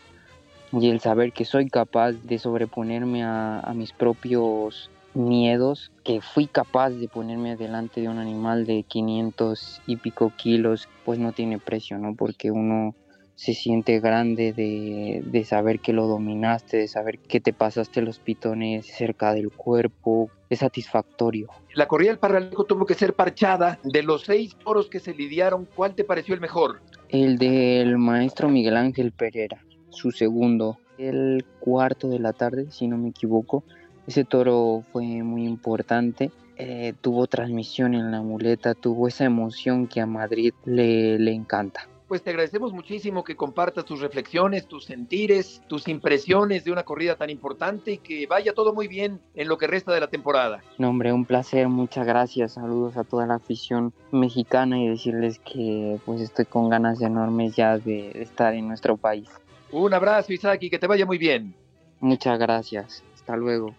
Y 0.72 0.90
el 0.90 1.00
saber 1.00 1.32
que 1.32 1.44
soy 1.44 1.68
capaz 1.68 2.12
de 2.12 2.38
sobreponerme 2.38 3.24
a, 3.24 3.60
a, 3.60 3.74
mis 3.74 3.92
propios 3.92 4.90
miedos, 5.14 5.92
que 6.04 6.20
fui 6.20 6.46
capaz 6.46 6.90
de 6.90 7.08
ponerme 7.08 7.56
delante 7.56 8.00
de 8.00 8.08
un 8.08 8.18
animal 8.18 8.66
de 8.66 8.82
500 8.82 9.82
y 9.86 9.96
pico 9.96 10.32
kilos, 10.36 10.88
pues 11.04 11.18
no 11.18 11.32
tiene 11.32 11.58
precio, 11.58 11.98
¿no? 11.98 12.14
Porque 12.14 12.50
uno 12.50 12.94
se 13.36 13.54
siente 13.54 13.98
grande 14.00 14.52
de, 14.52 15.44
saber 15.44 15.80
que 15.80 15.92
lo 15.92 16.06
dominaste, 16.06 16.76
de 16.76 16.88
saber 16.88 17.18
que 17.18 17.40
te 17.40 17.52
pasaste 17.52 18.00
los 18.00 18.18
pitones 18.18 18.86
cerca 18.86 19.34
del 19.34 19.50
cuerpo, 19.50 20.30
es 20.50 20.60
satisfactorio. 20.60 21.48
La 21.74 21.88
corrida 21.88 22.10
del 22.10 22.18
Parralejo 22.18 22.64
tuvo 22.64 22.86
que 22.86 22.94
ser 22.94 23.14
parchada. 23.14 23.80
De 23.82 24.02
los 24.02 24.22
seis 24.22 24.56
toros 24.64 24.88
que 24.88 25.00
se 25.00 25.14
lidiaron, 25.14 25.66
¿cuál 25.74 25.94
te 25.94 26.04
pareció 26.04 26.34
el 26.34 26.40
mejor? 26.40 26.80
El 27.08 27.38
del 27.38 27.98
maestro 27.98 28.48
Miguel 28.48 28.76
Ángel 28.76 29.12
Pereira, 29.12 29.64
su 29.90 30.12
segundo, 30.12 30.78
el 30.96 31.44
cuarto 31.58 32.08
de 32.08 32.20
la 32.20 32.32
tarde, 32.32 32.70
si 32.70 32.86
no 32.86 32.96
me 32.96 33.08
equivoco. 33.08 33.64
Ese 34.06 34.24
toro 34.24 34.82
fue 34.92 35.04
muy 35.22 35.44
importante. 35.44 36.30
Eh, 36.56 36.94
tuvo 37.00 37.26
transmisión 37.26 37.94
en 37.94 38.10
la 38.10 38.22
muleta, 38.22 38.74
tuvo 38.74 39.08
esa 39.08 39.24
emoción 39.24 39.88
que 39.88 40.00
a 40.00 40.06
Madrid 40.06 40.52
le, 40.64 41.18
le 41.18 41.32
encanta 41.32 41.88
pues 42.14 42.22
te 42.22 42.30
agradecemos 42.30 42.72
muchísimo 42.72 43.24
que 43.24 43.34
compartas 43.34 43.84
tus 43.84 44.00
reflexiones, 44.00 44.66
tus 44.68 44.84
sentires, 44.84 45.62
tus 45.66 45.88
impresiones 45.88 46.64
de 46.64 46.70
una 46.70 46.84
corrida 46.84 47.16
tan 47.16 47.30
importante 47.30 47.92
y 47.92 47.98
que 47.98 48.26
vaya 48.26 48.52
todo 48.52 48.72
muy 48.72 48.88
bien 48.88 49.20
en 49.34 49.48
lo 49.48 49.58
que 49.58 49.66
resta 49.66 49.92
de 49.92 50.00
la 50.00 50.08
temporada. 50.08 50.62
No, 50.78 50.90
hombre, 50.90 51.12
un 51.12 51.24
placer, 51.24 51.68
muchas 51.68 52.06
gracias. 52.06 52.52
Saludos 52.52 52.96
a 52.96 53.02
toda 53.04 53.26
la 53.26 53.34
afición 53.34 53.92
mexicana 54.12 54.78
y 54.78 54.88
decirles 54.88 55.40
que 55.40 55.98
pues 56.04 56.20
estoy 56.20 56.44
con 56.44 56.68
ganas 56.68 57.00
enormes 57.00 57.56
ya 57.56 57.78
de 57.78 58.10
estar 58.22 58.54
en 58.54 58.68
nuestro 58.68 58.96
país. 58.96 59.28
Un 59.72 59.92
abrazo, 59.92 60.32
Isaac, 60.32 60.62
y 60.62 60.70
que 60.70 60.78
te 60.78 60.86
vaya 60.86 61.06
muy 61.06 61.18
bien. 61.18 61.54
Muchas 62.00 62.38
gracias. 62.38 63.02
Hasta 63.14 63.36
luego. 63.36 63.74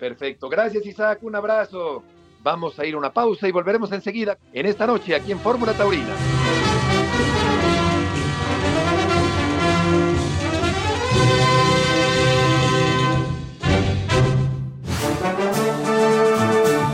Perfecto. 0.00 0.48
Gracias, 0.48 0.84
Isaac. 0.86 1.18
Un 1.22 1.36
abrazo. 1.36 2.02
Vamos 2.42 2.78
a 2.78 2.86
ir 2.86 2.94
a 2.94 2.98
una 2.98 3.12
pausa 3.12 3.46
y 3.46 3.52
volveremos 3.52 3.92
enseguida 3.92 4.38
en 4.54 4.64
esta 4.64 4.86
noche 4.86 5.14
aquí 5.14 5.30
en 5.30 5.38
Fórmula 5.38 5.74
Taurina. 5.74 6.14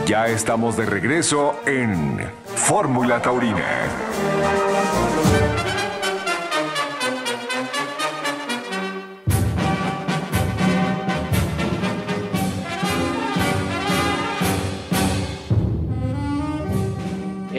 Ya 0.05 0.27
estamos 0.27 0.75
de 0.75 0.85
regreso 0.85 1.55
en 1.65 2.19
Fórmula 2.45 3.21
Taurina. 3.21 3.87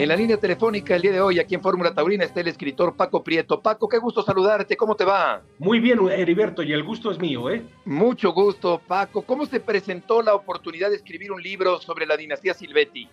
La 0.09 0.15
línea 0.15 0.37
telefónica 0.37 0.95
el 0.95 1.03
día 1.03 1.11
de 1.11 1.21
hoy, 1.21 1.37
aquí 1.37 1.53
en 1.53 1.61
Fórmula 1.61 1.93
Taurina, 1.93 2.23
está 2.23 2.41
el 2.41 2.47
escritor 2.47 2.95
Paco 2.95 3.23
Prieto. 3.23 3.61
Paco, 3.61 3.87
qué 3.87 3.99
gusto 3.99 4.23
saludarte, 4.23 4.75
¿cómo 4.75 4.95
te 4.95 5.05
va? 5.05 5.43
Muy 5.59 5.79
bien, 5.79 5.99
Heriberto, 6.09 6.63
y 6.63 6.73
el 6.73 6.83
gusto 6.83 7.11
es 7.11 7.19
mío, 7.19 7.47
¿eh? 7.51 7.61
Mucho 7.85 8.33
gusto, 8.33 8.81
Paco. 8.87 9.21
¿Cómo 9.21 9.45
se 9.45 9.59
presentó 9.59 10.23
la 10.23 10.33
oportunidad 10.33 10.89
de 10.89 10.95
escribir 10.95 11.31
un 11.31 11.43
libro 11.43 11.79
sobre 11.79 12.07
la 12.07 12.17
dinastía 12.17 12.55
Silvetti? 12.55 13.07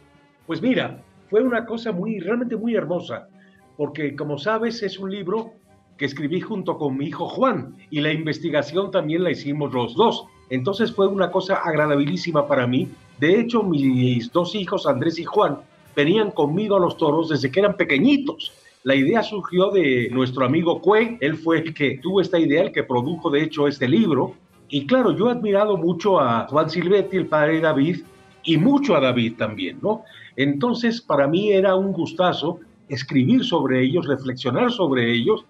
Pues 0.46 0.62
mira, 0.62 1.02
fue 1.28 1.42
una 1.42 1.66
cosa 1.66 1.92
muy, 1.92 2.18
realmente 2.18 2.56
muy 2.56 2.74
hermosa, 2.74 3.28
porque 3.76 4.16
como 4.16 4.38
sabes, 4.38 4.82
es 4.82 4.98
un 4.98 5.10
libro 5.10 5.52
que 5.98 6.06
escribí 6.06 6.40
junto 6.40 6.78
con 6.78 6.96
mi 6.96 7.08
hijo 7.08 7.28
Juan, 7.28 7.76
y 7.90 8.00
la 8.00 8.10
investigación 8.10 8.90
también 8.90 9.22
la 9.22 9.32
hicimos 9.32 9.70
los 9.74 9.94
dos. 9.96 10.24
Entonces 10.48 10.94
fue 10.94 11.08
una 11.08 11.30
cosa 11.30 11.56
agradabilísima 11.56 12.48
para 12.48 12.66
mí. 12.66 12.88
De 13.20 13.38
hecho, 13.38 13.62
mis 13.62 14.32
dos 14.32 14.54
hijos, 14.54 14.86
Andrés 14.86 15.18
y 15.18 15.24
Juan, 15.24 15.58
venían 15.96 16.30
conmigo 16.30 16.76
a 16.76 16.80
los 16.80 16.98
toros 16.98 17.30
desde 17.30 17.50
que 17.50 17.60
eran 17.60 17.76
pequeñitos. 17.76 18.52
La 18.84 18.94
idea 18.94 19.22
surgió 19.22 19.70
de 19.70 20.08
nuestro 20.12 20.44
amigo 20.44 20.80
Cue, 20.80 21.16
él 21.20 21.36
fue 21.36 21.58
el 21.58 21.74
que 21.74 21.98
tuvo 22.00 22.20
esta 22.20 22.38
idea, 22.38 22.64
el 22.64 22.72
que 22.72 22.84
produjo 22.84 23.30
de 23.30 23.42
hecho 23.42 23.66
este 23.66 23.88
libro. 23.88 24.34
Y 24.68 24.86
claro, 24.86 25.16
yo 25.16 25.28
he 25.28 25.32
admirado 25.32 25.76
mucho 25.76 26.20
a 26.20 26.46
Juan 26.48 26.70
Silvetti, 26.70 27.16
el 27.16 27.26
padre 27.26 27.54
de 27.54 27.60
David, 27.62 28.02
y 28.44 28.58
mucho 28.58 28.94
a 28.94 29.00
David 29.00 29.34
también, 29.36 29.78
¿no? 29.82 30.04
Entonces, 30.36 31.00
para 31.00 31.26
mí 31.26 31.50
era 31.50 31.74
un 31.74 31.92
gustazo 31.92 32.60
escribir 32.88 33.42
sobre 33.42 33.82
ellos, 33.82 34.06
reflexionar 34.06 34.70
sobre 34.70 35.12
ellos 35.12 35.44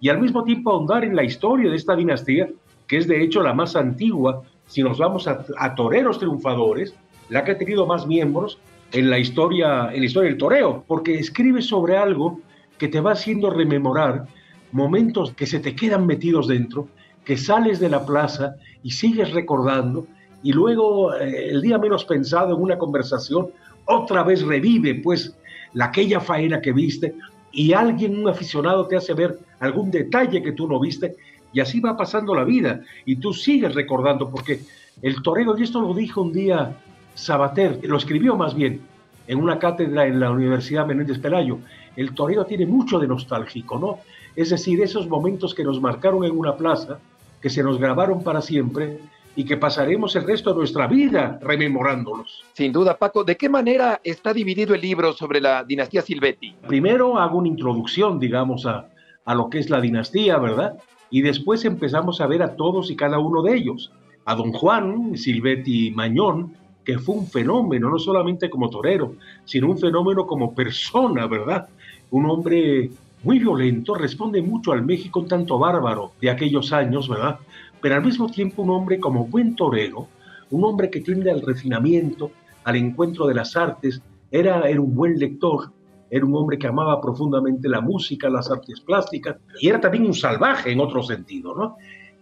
y 0.00 0.08
al 0.08 0.18
mismo 0.18 0.42
tiempo 0.42 0.72
ahondar 0.72 1.04
en 1.04 1.14
la 1.14 1.22
historia 1.22 1.70
de 1.70 1.76
esta 1.76 1.94
dinastía, 1.94 2.48
que 2.88 2.96
es 2.96 3.06
de 3.06 3.22
hecho 3.22 3.42
la 3.42 3.54
más 3.54 3.76
antigua, 3.76 4.42
si 4.66 4.82
nos 4.82 4.98
vamos 4.98 5.28
a, 5.28 5.44
a 5.58 5.74
toreros 5.74 6.18
triunfadores, 6.18 6.94
la 7.28 7.44
que 7.44 7.52
ha 7.52 7.58
tenido 7.58 7.86
más 7.86 8.06
miembros 8.06 8.58
en 8.92 9.10
la 9.10 9.18
historia, 9.18 9.90
en 9.92 10.00
la 10.00 10.06
historia 10.06 10.30
del 10.30 10.38
toreo, 10.38 10.84
porque 10.86 11.18
escribe 11.18 11.62
sobre 11.62 11.96
algo 11.96 12.40
que 12.78 12.88
te 12.88 13.00
va 13.00 13.12
haciendo 13.12 13.50
rememorar 13.50 14.26
momentos 14.72 15.32
que 15.34 15.46
se 15.46 15.60
te 15.60 15.74
quedan 15.74 16.06
metidos 16.06 16.48
dentro, 16.48 16.88
que 17.24 17.36
sales 17.36 17.80
de 17.80 17.88
la 17.88 18.04
plaza 18.04 18.56
y 18.82 18.90
sigues 18.90 19.32
recordando, 19.32 20.06
y 20.42 20.52
luego 20.52 21.14
eh, 21.14 21.50
el 21.50 21.60
día 21.60 21.78
menos 21.78 22.04
pensado 22.04 22.56
en 22.56 22.62
una 22.62 22.78
conversación, 22.78 23.50
otra 23.84 24.22
vez 24.22 24.42
revive 24.42 24.94
pues 24.96 25.36
la, 25.74 25.86
aquella 25.86 26.20
faena 26.20 26.60
que 26.60 26.72
viste 26.72 27.14
y 27.52 27.72
alguien, 27.72 28.18
un 28.18 28.28
aficionado, 28.28 28.86
te 28.86 28.96
hace 28.96 29.12
ver 29.12 29.38
algún 29.58 29.90
detalle 29.90 30.42
que 30.42 30.52
tú 30.52 30.68
no 30.68 30.80
viste 30.80 31.16
y 31.52 31.60
así 31.60 31.80
va 31.80 31.96
pasando 31.96 32.34
la 32.34 32.44
vida 32.44 32.80
y 33.04 33.16
tú 33.16 33.32
sigues 33.32 33.74
recordando 33.74 34.30
porque 34.30 34.60
el 35.02 35.20
torero, 35.22 35.58
y 35.58 35.62
esto 35.62 35.80
lo 35.80 35.92
dijo 35.94 36.22
un 36.22 36.32
día 36.32 36.76
Sabater, 37.20 37.80
lo 37.82 37.96
escribió 37.96 38.36
más 38.36 38.54
bien 38.54 38.80
en 39.26 39.38
una 39.38 39.58
cátedra 39.58 40.06
en 40.06 40.18
la 40.18 40.30
Universidad 40.30 40.86
Menéndez 40.86 41.18
Pelayo. 41.18 41.58
El 41.96 42.14
torero 42.14 42.44
tiene 42.46 42.66
mucho 42.66 42.98
de 42.98 43.06
nostálgico, 43.06 43.78
¿no? 43.78 43.98
Es 44.34 44.50
decir, 44.50 44.80
esos 44.80 45.08
momentos 45.08 45.54
que 45.54 45.64
nos 45.64 45.80
marcaron 45.80 46.24
en 46.24 46.36
una 46.36 46.56
plaza, 46.56 46.98
que 47.40 47.50
se 47.50 47.62
nos 47.62 47.78
grabaron 47.78 48.22
para 48.22 48.40
siempre 48.40 48.98
y 49.36 49.44
que 49.44 49.56
pasaremos 49.56 50.16
el 50.16 50.24
resto 50.24 50.50
de 50.50 50.58
nuestra 50.58 50.86
vida 50.86 51.38
rememorándolos. 51.42 52.42
Sin 52.54 52.72
duda, 52.72 52.96
Paco, 52.96 53.22
¿de 53.22 53.36
qué 53.36 53.48
manera 53.48 54.00
está 54.02 54.32
dividido 54.32 54.74
el 54.74 54.80
libro 54.80 55.12
sobre 55.12 55.40
la 55.40 55.64
dinastía 55.64 56.02
Silvetti? 56.02 56.54
Primero 56.66 57.18
hago 57.18 57.38
una 57.38 57.48
introducción, 57.48 58.18
digamos, 58.18 58.66
a, 58.66 58.88
a 59.24 59.34
lo 59.34 59.48
que 59.48 59.58
es 59.58 59.70
la 59.70 59.80
dinastía, 59.80 60.38
¿verdad? 60.38 60.78
Y 61.10 61.22
después 61.22 61.64
empezamos 61.64 62.20
a 62.20 62.26
ver 62.26 62.42
a 62.42 62.56
todos 62.56 62.90
y 62.90 62.96
cada 62.96 63.18
uno 63.18 63.42
de 63.42 63.56
ellos. 63.56 63.92
A 64.24 64.34
don 64.34 64.52
Juan 64.52 65.16
Silvetti 65.16 65.90
Mañón, 65.92 66.54
fue 66.98 67.16
un 67.16 67.26
fenómeno, 67.26 67.90
no 67.90 67.98
solamente 67.98 68.50
como 68.50 68.70
torero, 68.70 69.14
sino 69.44 69.70
un 69.70 69.78
fenómeno 69.78 70.26
como 70.26 70.54
persona, 70.54 71.26
¿verdad? 71.26 71.68
Un 72.10 72.26
hombre 72.26 72.90
muy 73.22 73.38
violento, 73.38 73.94
responde 73.94 74.42
mucho 74.42 74.72
al 74.72 74.84
México 74.84 75.24
tanto 75.24 75.58
bárbaro 75.58 76.12
de 76.20 76.30
aquellos 76.30 76.72
años, 76.72 77.08
¿verdad? 77.08 77.38
Pero 77.80 77.96
al 77.96 78.04
mismo 78.04 78.28
tiempo 78.28 78.62
un 78.62 78.70
hombre 78.70 78.98
como 78.98 79.26
buen 79.26 79.54
torero, 79.54 80.08
un 80.50 80.64
hombre 80.64 80.90
que 80.90 81.00
tiende 81.00 81.30
al 81.30 81.42
refinamiento, 81.42 82.30
al 82.64 82.76
encuentro 82.76 83.26
de 83.26 83.34
las 83.34 83.56
artes, 83.56 84.02
era, 84.30 84.68
era 84.68 84.80
un 84.80 84.94
buen 84.94 85.18
lector, 85.18 85.70
era 86.10 86.24
un 86.24 86.34
hombre 86.34 86.58
que 86.58 86.66
amaba 86.66 87.00
profundamente 87.00 87.68
la 87.68 87.80
música, 87.80 88.28
las 88.28 88.50
artes 88.50 88.80
plásticas, 88.80 89.36
y 89.60 89.68
era 89.68 89.80
también 89.80 90.06
un 90.06 90.14
salvaje 90.14 90.72
en 90.72 90.80
otro 90.80 91.02
sentido, 91.02 91.54
¿no? 91.54 91.76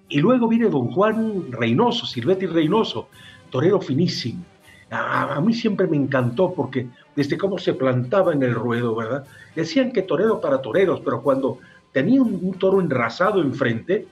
Y 0.09 0.21
luego 0.21 0.49
viene 0.49 0.69
don 0.69 0.91
Juan 0.91 1.53
Reynoso, 1.53 2.07
Silvetti 2.07 2.47
Reynoso, 2.47 3.09
torero 3.51 3.81
finísimo. 3.81 4.43
A, 4.91 5.41
mí 5.41 5.53
siempre 5.53 5.87
me 5.87 5.97
encantó 5.97 6.55
porque 6.55 6.89
desde 7.15 7.37
cómo 7.37 7.59
se 7.59 7.75
plantaba 7.75 8.33
en 8.33 8.43
el 8.43 8.55
ruedo, 8.55 8.95
¿verdad? 8.95 9.27
Decían 9.55 9.93
que 9.93 10.03
torero 10.03 10.41
para 10.41 10.63
toreros, 10.63 11.01
pero 11.05 11.23
cuando 11.23 11.59
tenía 11.93 12.23
un, 12.23 12.53
toro 12.55 12.81
enrasado 12.81 13.43
enfrente, 13.43 14.07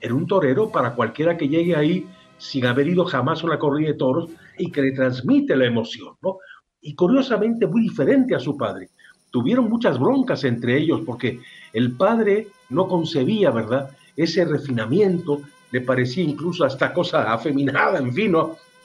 era 0.00 0.14
un 0.14 0.26
torero 0.26 0.70
para 0.70 0.94
cualquiera 0.94 1.36
que 1.36 1.48
llegue 1.48 1.74
ahí 1.74 2.06
sin 2.38 2.66
haber 2.66 2.88
ido 2.88 3.04
jamás 3.04 3.42
a 3.42 3.46
una 3.46 3.58
corrida 3.58 3.88
de 3.88 3.94
toros 3.94 4.30
y 4.58 4.70
que 4.70 4.82
le 4.82 4.92
transmite 4.92 5.56
la 5.56 5.66
emoción, 5.66 6.14
¿no? 6.22 6.38
Y 6.80 6.94
curiosamente 6.94 7.66
muy 7.66 7.82
diferente 7.82 8.34
a 8.34 8.40
su 8.40 8.56
padre. 8.56 8.90
Tuvieron 9.30 9.68
muchas 9.68 9.98
broncas 9.98 10.44
entre 10.44 10.76
ellos 10.76 11.00
porque 11.06 11.40
el 11.72 11.96
padre 11.96 12.48
no 12.68 12.86
concebía, 12.86 13.50
¿verdad?, 13.50 13.90
ese 14.16 14.44
refinamiento, 14.44 15.40
le 15.70 15.80
parecía 15.80 16.22
incluso 16.22 16.64
hasta 16.64 16.92
cosa 16.92 17.32
afeminada, 17.32 17.98
en 17.98 18.12
fin, 18.12 18.34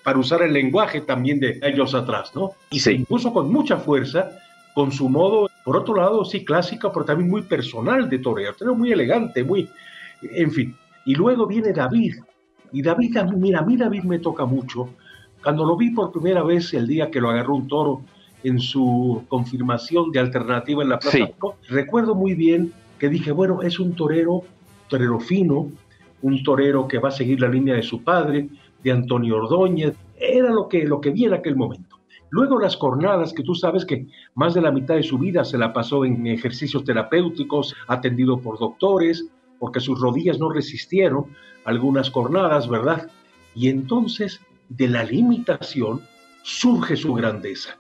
para 0.07 0.19
usar 0.19 0.41
el 0.41 0.53
lenguaje 0.53 1.01
también 1.01 1.37
de 1.37 1.59
ellos 1.61 1.93
atrás, 1.93 2.31
¿no? 2.33 2.51
Y 2.71 2.79
se 2.79 2.93
impuso 2.93 3.33
con 3.33 3.51
mucha 3.51 3.75
fuerza, 3.75 4.29
con 4.73 4.89
su 4.89 5.09
modo, 5.09 5.49
por 5.65 5.75
otro 5.75 5.95
lado, 5.95 6.23
sí 6.23 6.45
clásico, 6.45 6.93
pero 6.93 7.03
también 7.03 7.29
muy 7.29 7.41
personal 7.41 8.09
de 8.09 8.19
toreo, 8.19 8.53
muy 8.73 8.93
elegante, 8.93 9.43
muy, 9.43 9.67
en 10.21 10.49
fin. 10.49 10.73
Y 11.03 11.13
luego 11.13 11.45
viene 11.45 11.73
David, 11.73 12.15
y 12.71 12.81
David, 12.81 13.17
mira, 13.35 13.59
a 13.59 13.63
mí 13.63 13.75
David 13.75 14.03
me 14.03 14.19
toca 14.19 14.45
mucho. 14.45 14.87
Cuando 15.43 15.65
lo 15.65 15.75
vi 15.75 15.89
por 15.89 16.13
primera 16.13 16.41
vez 16.41 16.73
el 16.73 16.87
día 16.87 17.11
que 17.11 17.19
lo 17.19 17.29
agarró 17.29 17.55
un 17.55 17.67
toro 17.67 18.01
en 18.45 18.61
su 18.61 19.25
confirmación 19.27 20.13
de 20.13 20.19
alternativa 20.19 20.83
en 20.83 20.87
la 20.87 20.99
plaza, 20.99 21.31
recuerdo 21.67 22.15
muy 22.15 22.33
bien 22.33 22.71
que 22.97 23.09
dije, 23.09 23.33
bueno, 23.33 23.61
es 23.61 23.77
un 23.77 23.93
torero, 23.93 24.43
torero 24.87 25.19
fino, 25.19 25.69
un 26.21 26.43
torero 26.43 26.87
que 26.87 26.97
va 26.97 27.09
a 27.09 27.11
seguir 27.11 27.41
la 27.41 27.49
línea 27.49 27.75
de 27.75 27.83
su 27.83 28.05
padre, 28.05 28.47
de 28.83 28.91
Antonio 28.91 29.37
Ordóñez, 29.37 29.95
era 30.19 30.51
lo 30.51 30.67
que, 30.67 30.83
lo 30.83 31.01
que 31.01 31.11
vi 31.11 31.25
en 31.25 31.33
aquel 31.33 31.55
momento. 31.55 31.97
Luego 32.29 32.59
las 32.59 32.75
cornadas, 32.75 33.33
que 33.33 33.43
tú 33.43 33.55
sabes 33.55 33.85
que 33.85 34.07
más 34.35 34.53
de 34.53 34.61
la 34.61 34.71
mitad 34.71 34.95
de 34.95 35.03
su 35.03 35.17
vida 35.17 35.45
se 35.45 35.57
la 35.57 35.71
pasó 35.71 36.03
en 36.03 36.27
ejercicios 36.27 36.83
terapéuticos, 36.83 37.75
atendido 37.87 38.39
por 38.39 38.59
doctores, 38.59 39.25
porque 39.59 39.79
sus 39.79 39.99
rodillas 39.99 40.39
no 40.39 40.49
resistieron 40.49 41.25
algunas 41.63 42.09
cornadas, 42.09 42.67
¿verdad? 42.67 43.09
Y 43.55 43.69
entonces 43.69 44.41
de 44.69 44.87
la 44.87 45.03
limitación 45.03 46.01
surge 46.43 46.95
su 46.95 47.13
grandeza. 47.13 47.77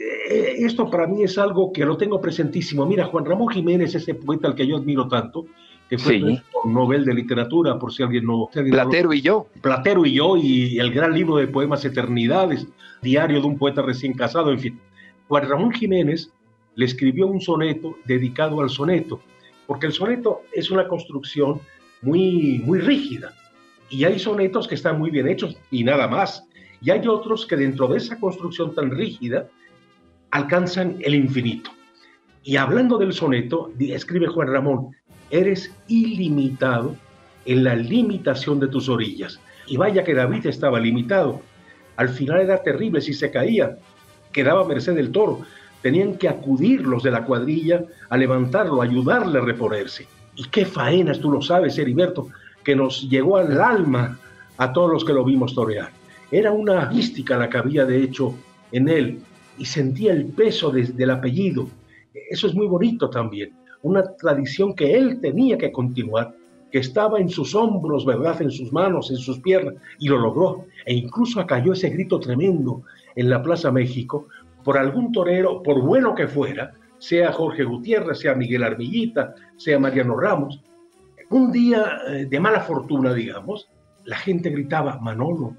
Eh, 0.00 0.56
esto 0.58 0.90
para 0.90 1.06
mí 1.06 1.22
es 1.22 1.38
algo 1.38 1.72
que 1.72 1.84
lo 1.84 1.96
tengo 1.96 2.20
presentísimo. 2.20 2.84
Mira, 2.86 3.06
Juan 3.06 3.24
Ramón 3.24 3.48
Jiménez, 3.48 3.94
ese 3.94 4.14
poeta 4.14 4.48
al 4.48 4.54
que 4.54 4.66
yo 4.66 4.76
admiro 4.76 5.06
tanto, 5.08 5.46
que 5.88 5.98
fue 5.98 6.18
sí. 6.18 6.40
Nobel 6.64 7.04
de 7.04 7.14
Literatura, 7.14 7.78
por 7.78 7.92
si 7.92 8.02
alguien 8.02 8.24
no... 8.24 8.48
Platero 8.52 9.12
y 9.12 9.20
yo. 9.20 9.46
Platero 9.60 10.06
y 10.06 10.14
yo, 10.14 10.36
y 10.36 10.78
el 10.78 10.92
gran 10.92 11.12
libro 11.14 11.36
de 11.36 11.46
poemas 11.46 11.84
Eternidades, 11.84 12.66
diario 13.02 13.40
de 13.40 13.46
un 13.46 13.58
poeta 13.58 13.82
recién 13.82 14.14
casado, 14.14 14.50
en 14.50 14.58
fin. 14.58 14.80
Juan 15.28 15.48
Ramón 15.48 15.72
Jiménez 15.72 16.30
le 16.74 16.86
escribió 16.86 17.26
un 17.26 17.40
soneto 17.40 17.96
dedicado 18.04 18.60
al 18.60 18.70
soneto, 18.70 19.20
porque 19.66 19.86
el 19.86 19.92
soneto 19.92 20.42
es 20.52 20.70
una 20.70 20.88
construcción 20.88 21.60
muy, 22.02 22.62
muy 22.64 22.80
rígida, 22.80 23.32
y 23.90 24.04
hay 24.04 24.18
sonetos 24.18 24.66
que 24.66 24.74
están 24.74 24.98
muy 24.98 25.10
bien 25.10 25.28
hechos 25.28 25.56
y 25.70 25.84
nada 25.84 26.08
más, 26.08 26.46
y 26.80 26.90
hay 26.90 27.06
otros 27.06 27.46
que 27.46 27.56
dentro 27.56 27.86
de 27.88 27.98
esa 27.98 28.18
construcción 28.18 28.74
tan 28.74 28.90
rígida 28.90 29.48
alcanzan 30.30 30.96
el 31.00 31.14
infinito. 31.14 31.70
Y 32.42 32.56
hablando 32.56 32.98
del 32.98 33.12
soneto, 33.12 33.72
escribe 33.78 34.26
Juan 34.26 34.48
Ramón, 34.48 34.90
eres 35.30 35.74
ilimitado 35.88 36.96
en 37.44 37.64
la 37.64 37.74
limitación 37.74 38.60
de 38.60 38.68
tus 38.68 38.88
orillas. 38.88 39.40
Y 39.66 39.76
vaya 39.76 40.04
que 40.04 40.14
David 40.14 40.46
estaba 40.46 40.80
limitado. 40.80 41.40
Al 41.96 42.08
final 42.08 42.40
era 42.40 42.62
terrible 42.62 43.00
si 43.00 43.14
se 43.14 43.30
caía, 43.30 43.78
quedaba 44.32 44.62
a 44.62 44.68
merced 44.68 44.94
del 44.94 45.12
toro. 45.12 45.40
Tenían 45.82 46.16
que 46.16 46.28
acudir 46.28 46.86
los 46.86 47.02
de 47.02 47.10
la 47.10 47.24
cuadrilla 47.24 47.84
a 48.08 48.16
levantarlo, 48.16 48.80
a 48.80 48.84
ayudarle 48.84 49.38
a 49.38 49.42
reponerse. 49.42 50.06
Y 50.36 50.44
qué 50.48 50.64
faenas, 50.64 51.20
tú 51.20 51.30
lo 51.30 51.42
sabes, 51.42 51.78
Heriberto, 51.78 52.28
que 52.64 52.74
nos 52.74 53.08
llegó 53.08 53.36
al 53.36 53.60
alma 53.60 54.18
a 54.56 54.72
todos 54.72 54.90
los 54.90 55.04
que 55.04 55.12
lo 55.12 55.24
vimos 55.24 55.54
torear. 55.54 55.90
Era 56.30 56.52
una 56.52 56.88
mística 56.90 57.36
la 57.36 57.48
que 57.48 57.58
había 57.58 57.84
de 57.84 58.02
hecho 58.02 58.34
en 58.72 58.88
él 58.88 59.20
y 59.58 59.66
sentía 59.66 60.12
el 60.12 60.26
peso 60.26 60.70
del 60.70 61.10
apellido. 61.10 61.68
Eso 62.30 62.46
es 62.46 62.54
muy 62.54 62.66
bonito 62.66 63.10
también 63.10 63.63
una 63.84 64.02
tradición 64.16 64.74
que 64.74 64.94
él 64.94 65.20
tenía 65.20 65.56
que 65.58 65.70
continuar, 65.70 66.34
que 66.72 66.78
estaba 66.78 67.20
en 67.20 67.28
sus 67.28 67.54
hombros, 67.54 68.04
¿verdad? 68.04 68.40
En 68.42 68.50
sus 68.50 68.72
manos, 68.72 69.10
en 69.10 69.18
sus 69.18 69.38
piernas, 69.38 69.74
y 70.00 70.08
lo 70.08 70.18
logró. 70.18 70.64
E 70.86 70.94
incluso 70.94 71.38
acalló 71.38 71.74
ese 71.74 71.90
grito 71.90 72.18
tremendo 72.18 72.82
en 73.14 73.30
la 73.30 73.42
Plaza 73.42 73.70
México 73.70 74.26
por 74.64 74.78
algún 74.78 75.12
torero, 75.12 75.62
por 75.62 75.82
bueno 75.82 76.14
que 76.14 76.26
fuera, 76.26 76.72
sea 76.98 77.30
Jorge 77.32 77.64
Gutiérrez, 77.64 78.18
sea 78.18 78.34
Miguel 78.34 78.64
Armillita, 78.64 79.34
sea 79.56 79.78
Mariano 79.78 80.16
Ramos. 80.16 80.60
Un 81.28 81.52
día 81.52 81.98
eh, 82.08 82.26
de 82.28 82.40
mala 82.40 82.60
fortuna, 82.60 83.12
digamos, 83.12 83.68
la 84.06 84.16
gente 84.16 84.48
gritaba 84.48 84.98
Manolo, 84.98 85.54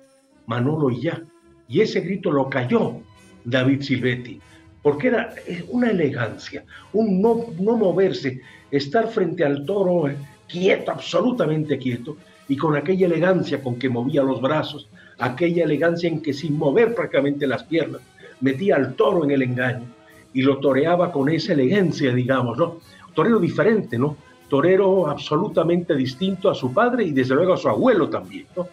Manolo 0.48 0.90
y 0.90 1.02
ya. 1.02 1.22
Y 1.68 1.82
ese 1.82 2.02
grito 2.02 2.32
lo 2.32 2.50
cayó 2.50 2.98
David 3.46 3.82
Silvetti 3.82 4.40
porque 4.86 5.08
era 5.08 5.34
una 5.70 5.90
elegancia, 5.90 6.64
un 6.94 7.20
no, 7.20 7.46
no 7.60 7.76
moverse, 7.76 8.40
estar 8.70 9.08
frente 9.08 9.44
al 9.44 9.66
toro 9.66 10.08
eh, 10.08 10.16
quieto, 10.48 10.92
absolutamente 10.92 11.80
quieto, 11.80 12.18
y 12.48 12.56
con 12.56 12.76
aquella 12.76 13.08
elegancia 13.08 13.64
con 13.64 13.80
que 13.80 13.90
movía 13.90 14.22
los 14.22 14.40
brazos, 14.40 14.88
aquella 15.18 15.64
elegancia 15.64 16.08
en 16.08 16.22
que 16.22 16.34
sin 16.34 16.56
mover 16.56 16.94
prácticamente 16.94 17.48
las 17.48 17.64
piernas, 17.64 18.02
metía 18.42 18.76
al 18.76 18.94
toro 18.94 19.24
en 19.24 19.32
el 19.32 19.42
engaño 19.42 19.88
y 20.36 20.44
lo 20.44 20.60
toreaba 20.60 21.12
con 21.12 21.30
esa 21.30 21.54
elegancia, 21.54 22.14
digamos, 22.14 22.56
¿no? 22.56 22.78
Torero 23.16 23.40
diferente, 23.40 23.98
¿no? 23.98 24.16
Torero 24.50 25.08
absolutamente 25.08 25.96
distinto 25.96 26.48
a 26.48 26.54
su 26.54 26.72
padre 26.72 27.06
y 27.06 27.12
desde 27.12 27.34
luego 27.34 27.54
a 27.54 27.58
su 27.58 27.70
abuelo 27.70 28.08
también, 28.08 28.46
¿no? 28.56 28.68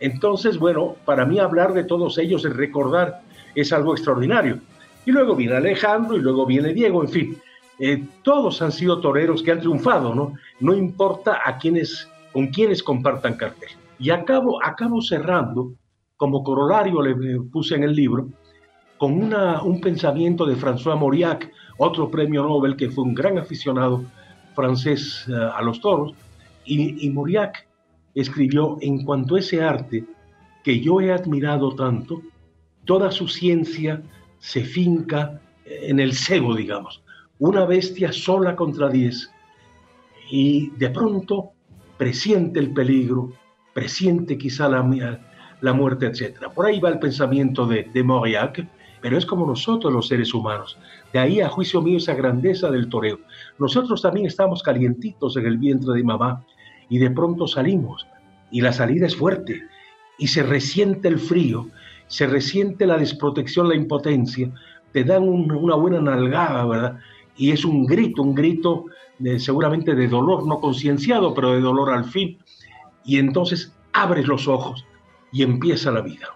Entonces, 0.00 0.58
bueno, 0.58 0.96
para 1.04 1.24
mí 1.24 1.38
hablar 1.38 1.72
de 1.72 1.84
todos 1.84 2.18
ellos, 2.18 2.44
es 2.44 2.56
recordar, 2.56 3.22
es 3.54 3.72
algo 3.72 3.92
extraordinario. 3.92 4.58
Y 5.04 5.10
luego 5.10 5.34
viene 5.34 5.56
Alejandro 5.56 6.16
y 6.16 6.20
luego 6.20 6.46
viene 6.46 6.72
Diego, 6.72 7.02
en 7.02 7.08
fin. 7.08 7.36
Eh, 7.78 8.04
todos 8.22 8.62
han 8.62 8.70
sido 8.70 9.00
toreros 9.00 9.42
que 9.42 9.50
han 9.50 9.60
triunfado, 9.60 10.14
¿no? 10.14 10.34
No 10.60 10.74
importa 10.74 11.40
a 11.44 11.58
quienes, 11.58 12.08
con 12.32 12.48
quienes 12.48 12.82
compartan 12.82 13.34
cartel. 13.34 13.70
Y 13.98 14.10
acabo, 14.10 14.62
acabo 14.64 15.00
cerrando, 15.02 15.72
como 16.16 16.44
corolario 16.44 17.02
le 17.02 17.40
puse 17.40 17.74
en 17.74 17.84
el 17.84 17.94
libro, 17.94 18.28
con 18.98 19.14
una, 19.14 19.62
un 19.62 19.80
pensamiento 19.80 20.46
de 20.46 20.54
François 20.54 20.96
Mauriac, 20.96 21.50
otro 21.78 22.08
premio 22.08 22.42
Nobel 22.42 22.76
que 22.76 22.90
fue 22.90 23.02
un 23.02 23.14
gran 23.14 23.38
aficionado 23.38 24.04
francés 24.54 25.26
eh, 25.28 25.32
a 25.32 25.60
los 25.62 25.80
toros, 25.80 26.14
y, 26.64 27.04
y 27.04 27.10
Mauriac 27.10 27.66
escribió, 28.14 28.78
en 28.80 29.04
cuanto 29.04 29.34
a 29.34 29.40
ese 29.40 29.62
arte 29.62 30.04
que 30.62 30.78
yo 30.78 31.00
he 31.00 31.10
admirado 31.10 31.74
tanto, 31.74 32.22
toda 32.84 33.10
su 33.10 33.26
ciencia, 33.26 34.02
se 34.42 34.64
finca 34.64 35.40
en 35.64 36.00
el 36.00 36.14
cebo, 36.14 36.56
digamos. 36.56 37.00
Una 37.38 37.64
bestia 37.64 38.12
sola 38.12 38.56
contra 38.56 38.88
diez. 38.88 39.30
Y 40.30 40.70
de 40.70 40.90
pronto 40.90 41.52
presiente 41.96 42.58
el 42.58 42.72
peligro, 42.72 43.32
presiente 43.72 44.36
quizá 44.36 44.68
la, 44.68 45.20
la 45.60 45.72
muerte, 45.72 46.06
etc. 46.06 46.48
Por 46.52 46.66
ahí 46.66 46.80
va 46.80 46.88
el 46.88 46.98
pensamiento 46.98 47.66
de, 47.66 47.84
de 47.84 48.02
Mauriac, 48.02 48.66
pero 49.00 49.16
es 49.16 49.24
como 49.24 49.46
nosotros 49.46 49.92
los 49.92 50.08
seres 50.08 50.34
humanos. 50.34 50.76
De 51.12 51.20
ahí 51.20 51.40
a 51.40 51.48
juicio 51.48 51.80
mío 51.80 51.98
esa 51.98 52.14
grandeza 52.14 52.68
del 52.68 52.88
toreo. 52.88 53.20
Nosotros 53.60 54.02
también 54.02 54.26
estamos 54.26 54.60
calientitos 54.60 55.36
en 55.36 55.46
el 55.46 55.58
vientre 55.58 55.94
de 55.94 56.02
mamá 56.02 56.44
y 56.88 56.98
de 56.98 57.10
pronto 57.12 57.46
salimos 57.46 58.08
y 58.50 58.60
la 58.60 58.72
salida 58.72 59.06
es 59.06 59.14
fuerte 59.14 59.62
y 60.18 60.26
se 60.26 60.42
resiente 60.42 61.06
el 61.06 61.20
frío 61.20 61.68
se 62.12 62.26
resiente 62.26 62.84
la 62.86 62.98
desprotección, 62.98 63.70
la 63.70 63.74
impotencia, 63.74 64.52
te 64.92 65.02
dan 65.02 65.22
una 65.22 65.74
buena 65.76 65.98
nalgada, 65.98 66.66
¿verdad? 66.66 66.98
Y 67.38 67.52
es 67.52 67.64
un 67.64 67.86
grito, 67.86 68.20
un 68.20 68.34
grito 68.34 68.84
seguramente 69.38 69.94
de 69.94 70.08
dolor 70.08 70.46
no 70.46 70.60
concienciado, 70.60 71.32
pero 71.32 71.52
de 71.52 71.62
dolor 71.62 71.88
al 71.88 72.04
fin. 72.04 72.36
Y 73.02 73.18
entonces 73.18 73.74
abres 73.94 74.28
los 74.28 74.46
ojos 74.46 74.84
y 75.32 75.42
empieza 75.42 75.90
la 75.90 76.02
vida. 76.02 76.28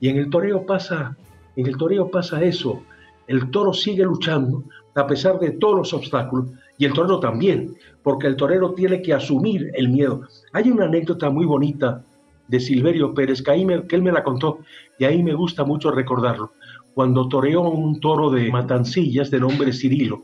Y 0.00 0.08
en 0.08 0.16
el 0.16 0.28
toreo 0.28 0.66
pasa, 0.66 1.16
en 1.54 1.68
el 1.68 1.76
toreo 1.76 2.10
pasa 2.10 2.42
eso. 2.42 2.82
El 3.28 3.48
toro 3.52 3.72
sigue 3.72 4.02
luchando 4.02 4.64
a 4.96 5.06
pesar 5.06 5.38
de 5.38 5.52
todos 5.52 5.76
los 5.76 5.94
obstáculos 5.94 6.50
y 6.78 6.84
el 6.84 6.94
torero 6.94 7.20
también, 7.20 7.76
porque 8.02 8.26
el 8.26 8.34
torero 8.34 8.72
tiene 8.74 9.00
que 9.02 9.14
asumir 9.14 9.70
el 9.74 9.88
miedo. 9.88 10.22
Hay 10.52 10.68
una 10.68 10.86
anécdota 10.86 11.30
muy 11.30 11.46
bonita 11.46 12.02
de 12.48 12.60
Silverio 12.60 13.14
Pérez, 13.14 13.42
que, 13.42 13.52
él 13.52 14.02
me 14.02 14.12
la 14.12 14.24
contó 14.24 14.60
y 14.98 15.04
ahí 15.04 15.22
me 15.22 15.34
gusta 15.34 15.64
mucho 15.64 15.90
recordarlo. 15.90 16.52
Cuando 16.94 17.28
toreó 17.28 17.62
un 17.62 18.00
toro 18.00 18.30
de 18.30 18.50
matancillas 18.50 19.30
de 19.30 19.40
nombre 19.40 19.72
Cirilo, 19.72 20.22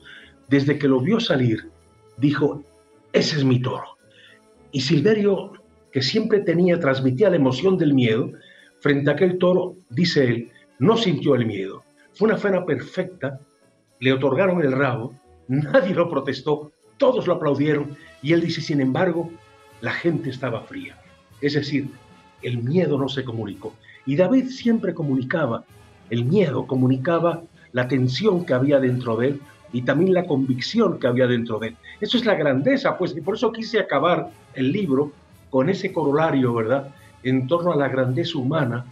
desde 0.49 0.79
que 0.79 0.89
lo 0.89 1.01
vio 1.01 1.21
salir, 1.21 1.71
dijo, 2.19 2.63
ese 3.13 3.37
es 3.37 3.45
mi 3.45 3.61
toro. 3.61 3.97
Y 4.73 4.81
Silverio, 4.81 5.53
que 5.91 6.03
siempre 6.03 6.41
tenía, 6.41 6.79
transmitía 6.79 7.31
la 7.31 7.37
emoción 7.37 7.79
del 7.79 7.95
miedo, 7.95 8.33
frente 8.81 9.11
a 9.11 9.15
aquel 9.15 9.39
toro, 9.39 9.75
dice 9.89 10.25
él, 10.25 10.51
no 10.79 10.97
sintió 10.97 11.35
el 11.35 11.47
miedo. 11.47 11.83
Fue 12.13 12.29
una 12.29 12.37
fena 12.37 12.65
perfecta, 12.65 13.41
le 14.01 14.13
otorgaron 14.13 14.61
el 14.63 14.73
rabo, 14.73 15.15
nadie 15.49 15.95
lo 15.95 16.11
protestó, 16.11 16.73
todos 16.99 17.27
lo 17.27 17.35
aplaudieron 17.35 17.97
y 18.23 18.33
él 18.33 18.41
dice, 18.41 18.61
sin 18.61 18.81
embargo, 18.81 19.31
la 19.81 19.93
gente 19.93 20.31
estaba 20.31 20.63
fría. 20.63 21.01
Es 21.41 21.55
decir, 21.55 21.89
el 22.43 22.59
miedo 22.59 22.99
no 22.99 23.09
se 23.09 23.25
comunicó. 23.25 23.75
Y 24.07 24.17
David 24.17 24.49
siempre 24.49 24.95
comunicaba, 24.95 25.65
el 26.11 26.25
miedo 26.25 26.67
comunicaba 26.67 27.43
la 27.73 27.89
tensión 27.89 28.45
que 28.47 28.55
había 28.55 28.81
dentro 28.81 29.17
de 29.17 29.29
él 29.29 29.41
y 29.73 29.83
también 29.83 30.15
la 30.15 30.25
convicción 30.25 30.99
que 30.99 31.07
había 31.07 31.27
dentro 31.27 31.59
de 31.59 31.69
él. 31.69 31.77
Eso 32.01 32.17
es 32.17 32.25
la 32.25 32.35
grandeza, 32.35 32.97
pues, 32.97 33.15
y 33.17 33.21
por 33.21 33.35
eso 33.35 33.53
quise 33.53 33.79
acabar 33.79 34.31
el 34.55 34.73
libro 34.73 35.13
con 35.51 35.69
ese 35.69 35.93
corolario, 35.93 36.55
¿verdad?, 36.55 36.89
en 37.23 37.47
torno 37.47 37.73
a 37.73 37.77
la 37.77 37.89
grandeza 37.89 38.39
humana 38.39 38.85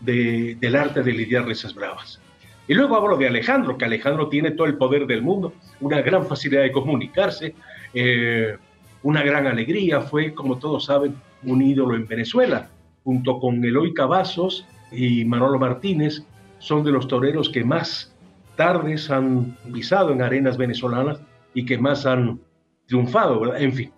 del 0.00 0.76
arte 0.76 1.02
de 1.02 1.12
lidiar 1.12 1.50
esas 1.50 1.74
bravas. 1.74 2.20
Y 2.68 2.74
luego 2.74 2.96
hablo 2.96 3.16
de 3.16 3.26
Alejandro, 3.26 3.76
que 3.76 3.84
Alejandro 3.84 4.28
tiene 4.28 4.52
todo 4.52 4.66
el 4.66 4.76
poder 4.76 5.06
del 5.06 5.22
mundo, 5.22 5.52
una 5.80 6.00
gran 6.00 6.26
facilidad 6.26 6.62
de 6.62 6.72
comunicarse, 6.72 7.54
eh, 7.92 8.56
una 9.02 9.22
gran 9.22 9.46
alegría, 9.46 10.00
fue, 10.00 10.32
como 10.32 10.58
todos 10.58 10.84
saben, 10.84 11.14
un 11.44 11.60
ídolo 11.60 11.94
en 11.96 12.06
Venezuela, 12.06 12.68
junto 13.04 13.38
con 13.38 13.64
Eloy 13.64 13.94
Cavazos 13.94 14.66
y 14.90 15.24
Manolo 15.24 15.58
Martínez, 15.58 16.22
son 16.58 16.84
de 16.84 16.92
los 16.92 17.08
toreros 17.08 17.48
que 17.48 17.64
más 17.64 18.14
tardes 18.56 19.10
han 19.10 19.56
pisado 19.72 20.12
en 20.12 20.22
arenas 20.22 20.56
venezolanas 20.56 21.20
y 21.54 21.64
que 21.64 21.78
más 21.78 22.06
han 22.06 22.40
triunfado, 22.86 23.40
¿verdad? 23.40 23.60
En 23.60 23.72
fin. 23.72 23.92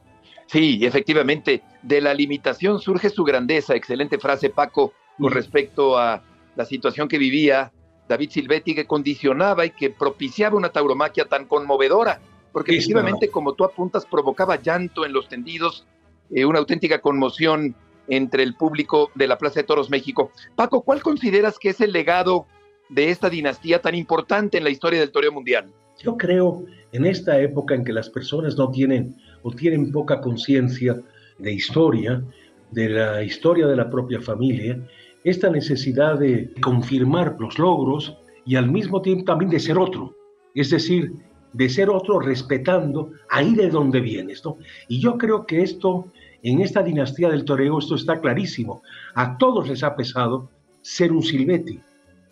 Sí, 0.46 0.80
efectivamente, 0.82 1.62
de 1.82 2.00
la 2.00 2.14
limitación 2.14 2.78
surge 2.78 3.10
su 3.10 3.24
grandeza. 3.24 3.74
Excelente 3.74 4.18
frase, 4.18 4.50
Paco, 4.50 4.92
con 5.18 5.32
respecto 5.32 5.98
a 5.98 6.22
la 6.56 6.64
situación 6.64 7.08
que 7.08 7.18
vivía 7.18 7.72
David 8.08 8.30
Silvetti, 8.30 8.74
que 8.74 8.86
condicionaba 8.86 9.66
y 9.66 9.70
que 9.70 9.90
propiciaba 9.90 10.56
una 10.56 10.68
tauromaquia 10.68 11.24
tan 11.24 11.46
conmovedora, 11.46 12.20
porque 12.52 12.76
efectivamente, 12.76 13.28
como 13.28 13.54
tú 13.54 13.64
apuntas, 13.64 14.06
provocaba 14.06 14.60
llanto 14.60 15.04
en 15.04 15.12
los 15.12 15.28
tendidos, 15.28 15.86
eh, 16.30 16.44
una 16.44 16.58
auténtica 16.58 17.00
conmoción 17.00 17.74
entre 18.08 18.42
el 18.42 18.54
público 18.54 19.10
de 19.14 19.26
la 19.26 19.38
Plaza 19.38 19.60
de 19.60 19.66
Toros 19.66 19.90
México. 19.90 20.30
Paco, 20.56 20.82
¿cuál 20.82 21.02
consideras 21.02 21.58
que 21.58 21.70
es 21.70 21.80
el 21.80 21.92
legado 21.92 22.46
de 22.88 23.10
esta 23.10 23.30
dinastía 23.30 23.80
tan 23.80 23.94
importante 23.94 24.58
en 24.58 24.64
la 24.64 24.70
historia 24.70 25.00
del 25.00 25.10
toreo 25.10 25.32
mundial? 25.32 25.66
Yo 26.02 26.16
creo 26.16 26.64
en 26.92 27.06
esta 27.06 27.40
época 27.40 27.74
en 27.74 27.84
que 27.84 27.92
las 27.92 28.10
personas 28.10 28.56
no 28.56 28.70
tienen 28.70 29.16
o 29.42 29.50
tienen 29.50 29.90
poca 29.92 30.20
conciencia 30.20 31.00
de 31.38 31.52
historia, 31.52 32.22
de 32.70 32.88
la 32.88 33.22
historia 33.22 33.66
de 33.66 33.76
la 33.76 33.88
propia 33.90 34.20
familia, 34.20 34.78
esta 35.22 35.48
necesidad 35.48 36.18
de 36.18 36.52
confirmar 36.60 37.36
los 37.38 37.58
logros 37.58 38.16
y 38.44 38.56
al 38.56 38.70
mismo 38.70 39.00
tiempo 39.00 39.24
también 39.24 39.50
de 39.50 39.60
ser 39.60 39.78
otro, 39.78 40.14
es 40.54 40.70
decir, 40.70 41.12
de 41.52 41.68
ser 41.68 41.88
otro 41.88 42.20
respetando 42.20 43.12
ahí 43.30 43.54
de 43.54 43.70
donde 43.70 44.00
vienes. 44.00 44.44
¿no? 44.44 44.58
Y 44.88 45.00
yo 45.00 45.16
creo 45.16 45.46
que 45.46 45.62
esto, 45.62 46.08
en 46.44 46.60
esta 46.60 46.82
dinastía 46.82 47.30
del 47.30 47.44
toreo, 47.44 47.78
esto 47.78 47.94
está 47.94 48.20
clarísimo. 48.20 48.82
A 49.14 49.38
todos 49.38 49.66
les 49.66 49.82
ha 49.82 49.96
pesado 49.96 50.50
ser 50.82 51.10
un 51.10 51.22
silvete 51.22 51.80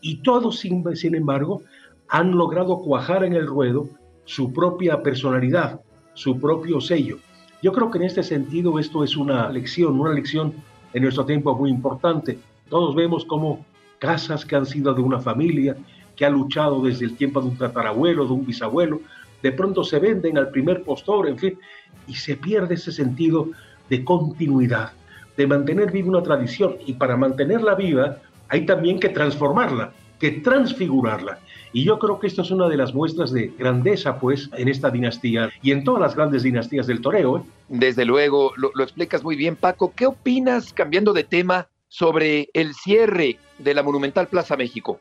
y 0.02 0.16
todos, 0.16 0.58
sin, 0.58 0.84
sin 0.94 1.14
embargo, 1.14 1.62
han 2.08 2.32
logrado 2.32 2.78
cuajar 2.80 3.24
en 3.24 3.32
el 3.32 3.46
ruedo 3.46 3.88
su 4.26 4.52
propia 4.52 5.02
personalidad, 5.02 5.80
su 6.12 6.38
propio 6.38 6.78
sello. 6.80 7.18
Yo 7.62 7.72
creo 7.72 7.90
que 7.90 7.98
en 7.98 8.04
este 8.04 8.22
sentido 8.22 8.78
esto 8.78 9.02
es 9.02 9.16
una 9.16 9.48
lección, 9.48 9.98
una 9.98 10.12
lección 10.12 10.52
en 10.92 11.02
nuestro 11.02 11.24
tiempo 11.24 11.56
muy 11.56 11.70
importante. 11.70 12.38
Todos 12.68 12.94
vemos 12.94 13.24
como 13.24 13.64
casas 13.98 14.44
que 14.44 14.56
han 14.56 14.66
sido 14.66 14.92
de 14.92 15.00
una 15.00 15.20
familia, 15.20 15.74
que 16.16 16.26
ha 16.26 16.30
luchado 16.30 16.82
desde 16.82 17.06
el 17.06 17.16
tiempo 17.16 17.40
de 17.40 17.48
un 17.48 17.56
tatarabuelo, 17.56 18.26
de 18.26 18.32
un 18.32 18.44
bisabuelo, 18.44 19.00
de 19.42 19.52
pronto 19.52 19.82
se 19.84 19.98
venden 19.98 20.36
al 20.36 20.50
primer 20.50 20.82
postor, 20.82 21.28
en 21.28 21.38
fin, 21.38 21.58
y 22.06 22.14
se 22.14 22.36
pierde 22.36 22.74
ese 22.74 22.92
sentido 22.92 23.48
de 23.88 24.04
continuidad, 24.04 24.92
de 25.36 25.46
mantener 25.46 25.90
viva 25.90 26.08
una 26.08 26.22
tradición. 26.22 26.76
Y 26.86 26.94
para 26.94 27.16
mantenerla 27.16 27.74
viva 27.74 28.18
hay 28.48 28.66
también 28.66 29.00
que 29.00 29.08
transformarla, 29.08 29.92
que 30.18 30.30
transfigurarla. 30.30 31.38
Y 31.72 31.84
yo 31.84 31.98
creo 31.98 32.18
que 32.18 32.26
esto 32.26 32.42
es 32.42 32.50
una 32.50 32.68
de 32.68 32.76
las 32.76 32.94
muestras 32.94 33.32
de 33.32 33.48
grandeza, 33.58 34.18
pues, 34.18 34.50
en 34.56 34.68
esta 34.68 34.90
dinastía 34.90 35.50
y 35.62 35.72
en 35.72 35.84
todas 35.84 36.02
las 36.02 36.14
grandes 36.14 36.42
dinastías 36.42 36.86
del 36.86 37.00
toreo. 37.00 37.38
¿eh? 37.38 37.42
Desde 37.68 38.04
luego, 38.04 38.52
lo, 38.56 38.70
lo 38.74 38.84
explicas 38.84 39.24
muy 39.24 39.36
bien, 39.36 39.56
Paco. 39.56 39.92
¿Qué 39.96 40.06
opinas, 40.06 40.72
cambiando 40.72 41.12
de 41.14 41.24
tema, 41.24 41.68
sobre 41.92 42.48
el 42.54 42.72
cierre 42.74 43.38
de 43.58 43.74
la 43.74 43.82
Monumental 43.82 44.26
Plaza 44.26 44.56
México? 44.56 44.98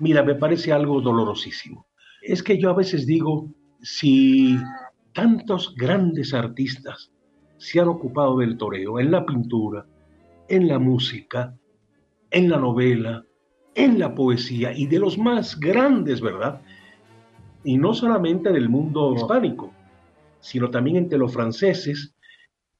Mira, 0.00 0.24
me 0.24 0.34
parece 0.34 0.72
algo 0.72 1.00
dolorosísimo. 1.00 1.86
Es 2.20 2.42
que 2.42 2.58
yo 2.58 2.70
a 2.70 2.74
veces 2.74 3.06
digo, 3.06 3.48
si 3.80 4.58
tantos 5.12 5.72
grandes 5.76 6.34
artistas 6.34 7.11
se 7.62 7.78
han 7.78 7.86
ocupado 7.86 8.38
del 8.38 8.56
toreo 8.56 8.98
en 8.98 9.12
la 9.12 9.24
pintura, 9.24 9.86
en 10.48 10.66
la 10.66 10.80
música, 10.80 11.54
en 12.28 12.50
la 12.50 12.56
novela, 12.56 13.24
en 13.76 14.00
la 14.00 14.16
poesía 14.16 14.72
y 14.76 14.86
de 14.86 14.98
los 14.98 15.16
más 15.16 15.60
grandes, 15.60 16.20
¿verdad? 16.20 16.60
Y 17.62 17.78
no 17.78 17.94
solamente 17.94 18.50
del 18.50 18.68
mundo 18.68 19.14
hispánico, 19.14 19.72
sino 20.40 20.70
también 20.70 20.96
entre 20.96 21.18
los 21.18 21.32
franceses, 21.32 22.16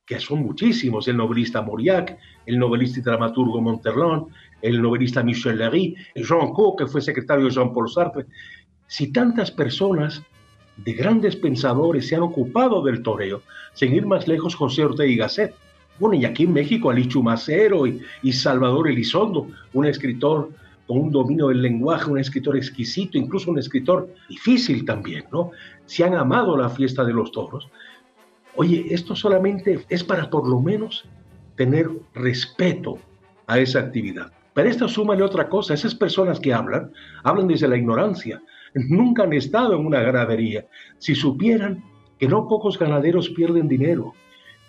que 0.05 0.19
son 0.19 0.41
muchísimos, 0.41 1.07
el 1.07 1.17
novelista 1.17 1.63
Mauriac, 1.63 2.19
el 2.45 2.59
novelista 2.59 2.99
y 2.99 3.03
dramaturgo 3.03 3.61
Monterlon, 3.61 4.31
el 4.63 4.83
novelista 4.83 5.23
Michel 5.23 5.59
Léry, 5.59 5.95
Jean 6.17 6.53
Co, 6.53 6.75
que 6.75 6.89
fue 6.89 7.01
secretario 7.01 7.45
de 7.45 7.53
Jean-Paul 7.53 7.89
Sartre. 7.89 8.27
Si 8.89 9.13
tantas 9.13 9.53
personas 9.53 10.25
de 10.77 10.93
grandes 10.93 11.37
pensadores 11.37 12.09
se 12.09 12.17
han 12.17 12.23
ocupado 12.23 12.83
del 12.83 13.03
toreo, 13.03 13.43
sin 13.75 13.93
ir 13.93 14.07
más 14.07 14.27
lejos 14.27 14.55
José 14.55 14.85
Ortega 14.85 15.11
y 15.11 15.17
Gasset, 15.17 15.55
bueno, 15.99 16.17
y 16.17 16.25
aquí 16.25 16.45
en 16.45 16.53
México 16.53 16.91
Alichu 16.91 17.23
Macero 17.23 17.87
y, 17.87 18.01
y 18.23 18.33
Salvador 18.33 18.89
Elizondo, 18.89 19.47
un 19.73 19.87
escritor 19.87 20.51
con 20.87 20.99
un 20.99 21.13
dominio 21.13 21.49
del 21.49 21.63
lenguaje, 21.63 22.11
un 22.11 22.19
escritor 22.19 22.57
exquisito, 22.57 23.19
incluso 23.19 23.51
un 23.51 23.59
escritor 23.59 24.09
difícil 24.29 24.85
también, 24.85 25.25
¿no? 25.31 25.53
Se 25.87 26.03
han 26.05 26.15
amado 26.15 26.57
la 26.57 26.71
fiesta 26.71 27.05
de 27.05 27.13
los 27.13 27.31
toros. 27.31 27.69
Oye, 28.57 28.87
esto 28.91 29.15
solamente 29.15 29.85
es 29.89 30.03
para 30.03 30.29
por 30.29 30.49
lo 30.49 30.61
menos 30.61 31.05
tener 31.57 31.89
respeto 32.15 32.99
a 33.47 33.59
esa 33.59 33.81
actividad. 33.81 34.33
Pero 34.55 34.69
esto 34.69 34.89
súmale 34.89 35.23
otra 35.23 35.49
cosa, 35.49 35.75
esas 35.75 35.95
personas 35.95 36.39
que 36.39 36.53
hablan, 36.53 36.93
hablan 37.23 37.49
desde 37.49 37.69
la 37.69 37.77
ignorancia, 37.77 38.43
nunca 38.75 39.25
han 39.25 39.33
estado 39.33 39.75
en 39.75 39.87
una 39.87 40.01
ganadería. 40.01 40.67
Si 40.99 41.15
supieran 41.15 41.83
que 42.19 42.29
no 42.29 42.49
pocos 42.49 42.79
ganaderos 42.79 43.31
pierden 43.31 43.69
dinero, 43.69 44.15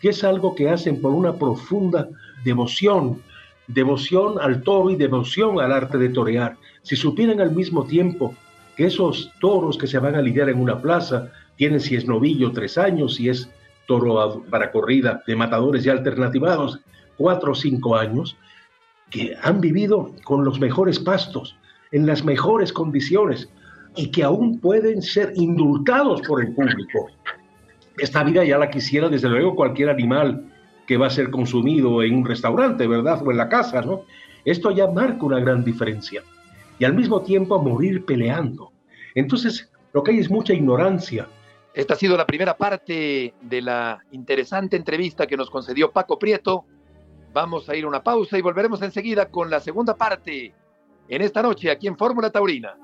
que 0.02 0.10
es 0.10 0.24
algo 0.24 0.56
que 0.56 0.70
hacen 0.70 1.00
por 1.02 1.14
una 1.14 1.34
profunda 1.34 2.10
devoción, 2.44 3.22
devoción 3.68 4.40
al 4.42 4.62
toro 4.64 4.90
y 4.90 4.96
devoción 4.96 5.60
al 5.60 5.72
arte 5.72 5.98
de 5.98 6.10
torear. 6.10 6.58
Si 6.82 6.96
supieran 6.96 7.40
al 7.40 7.56
mismo 7.56 7.86
tiempo 7.86 8.34
que 8.76 8.86
esos 8.86 9.32
toros 9.40 9.78
que 9.78 9.88
se 9.88 10.00
van 10.00 10.16
a 10.16 10.22
lidiar 10.22 10.50
en 10.50 10.60
una 10.60 10.82
plaza 10.82 11.32
tienen 11.56 11.80
si 11.80 11.96
es 11.96 12.08
novillo 12.08 12.52
tres 12.52 12.78
años, 12.78 13.16
si 13.16 13.30
es 13.30 13.50
toro 13.88 14.44
para 14.50 14.72
corrida 14.72 15.24
de 15.28 15.36
matadores 15.36 15.86
y 15.86 15.90
alternativados 15.90 16.80
cuatro 17.18 17.52
o 17.52 17.56
cinco 17.56 17.96
años, 17.96 18.36
que 19.10 19.36
han 19.44 19.62
vivido 19.62 20.12
con 20.24 20.44
los 20.44 20.60
mejores 20.60 21.00
pastos, 21.00 21.56
en 21.92 22.08
las 22.08 22.26
mejores 22.26 22.74
condiciones 22.74 23.50
y 23.96 24.12
que 24.12 24.24
aún 24.24 24.60
pueden 24.60 25.02
ser 25.02 25.34
indultados 25.36 26.22
por 26.22 26.42
el 26.42 26.54
público. 26.54 27.08
Esta 27.98 28.24
vida 28.24 28.44
ya 28.44 28.58
la 28.58 28.70
quisiera 28.70 29.10
desde 29.10 29.30
luego 29.30 29.56
cualquier 29.56 29.90
animal 29.90 30.52
que 30.88 30.98
va 30.98 31.08
a 31.08 31.12
ser 31.12 31.30
consumido 31.30 32.04
en 32.04 32.16
un 32.16 32.26
restaurante, 32.26 32.88
¿verdad? 32.88 33.22
O 33.26 33.32
en 33.32 33.38
la 33.38 33.50
casa, 33.50 33.82
¿no? 33.82 34.02
Esto 34.46 34.72
ya 34.72 34.88
marca 34.88 35.24
una 35.26 35.40
gran 35.40 35.64
diferencia. 35.64 36.24
Y 36.80 36.86
al 36.86 36.94
mismo 36.94 37.22
tiempo 37.22 37.62
morir 37.62 38.04
peleando. 38.04 38.72
Entonces, 39.16 39.72
lo 39.94 40.04
que 40.04 40.12
hay 40.12 40.20
es 40.20 40.30
mucha 40.30 40.54
ignorancia. 40.54 41.28
Esta 41.74 41.94
ha 41.94 41.98
sido 41.98 42.18
la 42.18 42.26
primera 42.26 42.58
parte 42.58 43.34
de 43.42 43.62
la 43.62 44.00
interesante 44.12 44.76
entrevista 44.76 45.26
que 45.26 45.38
nos 45.38 45.50
concedió 45.50 45.92
Paco 45.92 46.20
Prieto. 46.20 46.66
Vamos 47.32 47.70
a 47.70 47.76
ir 47.76 47.86
a 47.86 47.88
una 47.88 48.04
pausa 48.04 48.38
y 48.38 48.42
volveremos 48.42 48.82
enseguida 48.82 49.28
con 49.28 49.50
la 49.50 49.60
segunda 49.60 49.96
parte 49.96 50.54
en 51.08 51.22
esta 51.22 51.42
noche 51.42 51.72
aquí 51.72 51.88
en 51.88 51.98
Fórmula 51.98 52.30
Taurina. 52.30 52.76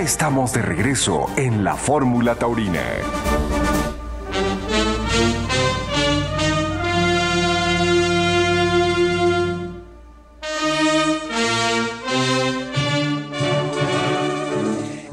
Estamos 0.00 0.52
de 0.52 0.60
regreso 0.60 1.24
en 1.38 1.64
la 1.64 1.74
Fórmula 1.74 2.34
Taurina. 2.34 2.82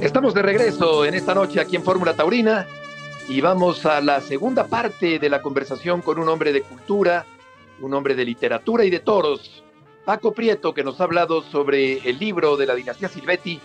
Estamos 0.02 0.34
de 0.34 0.42
regreso 0.42 1.06
en 1.06 1.14
esta 1.14 1.34
noche 1.34 1.62
aquí 1.62 1.78
en 1.78 1.84
Fórmula 1.84 2.14
Taurina 2.14 2.68
y 3.30 3.40
vamos 3.40 3.86
a 3.86 4.02
la 4.02 4.20
segunda 4.20 4.68
parte 4.68 5.18
de 5.18 5.30
la 5.30 5.42
conversación 5.42 6.02
con 6.02 6.20
un 6.20 6.28
hombre 6.28 6.52
de 6.52 6.62
cultura, 6.62 7.26
un 7.80 7.94
hombre 7.94 8.16
de 8.16 8.26
literatura 8.26 8.84
y 8.84 8.90
de 8.90 9.00
toros, 9.00 9.64
Paco 10.04 10.34
Prieto, 10.34 10.74
que 10.74 10.84
nos 10.84 11.00
ha 11.00 11.06
hablado 11.06 11.42
sobre 11.42 12.00
el 12.00 12.20
libro 12.20 12.58
de 12.58 12.66
la 12.66 12.76
dinastía 12.76 13.08
Silvetti 13.08 13.62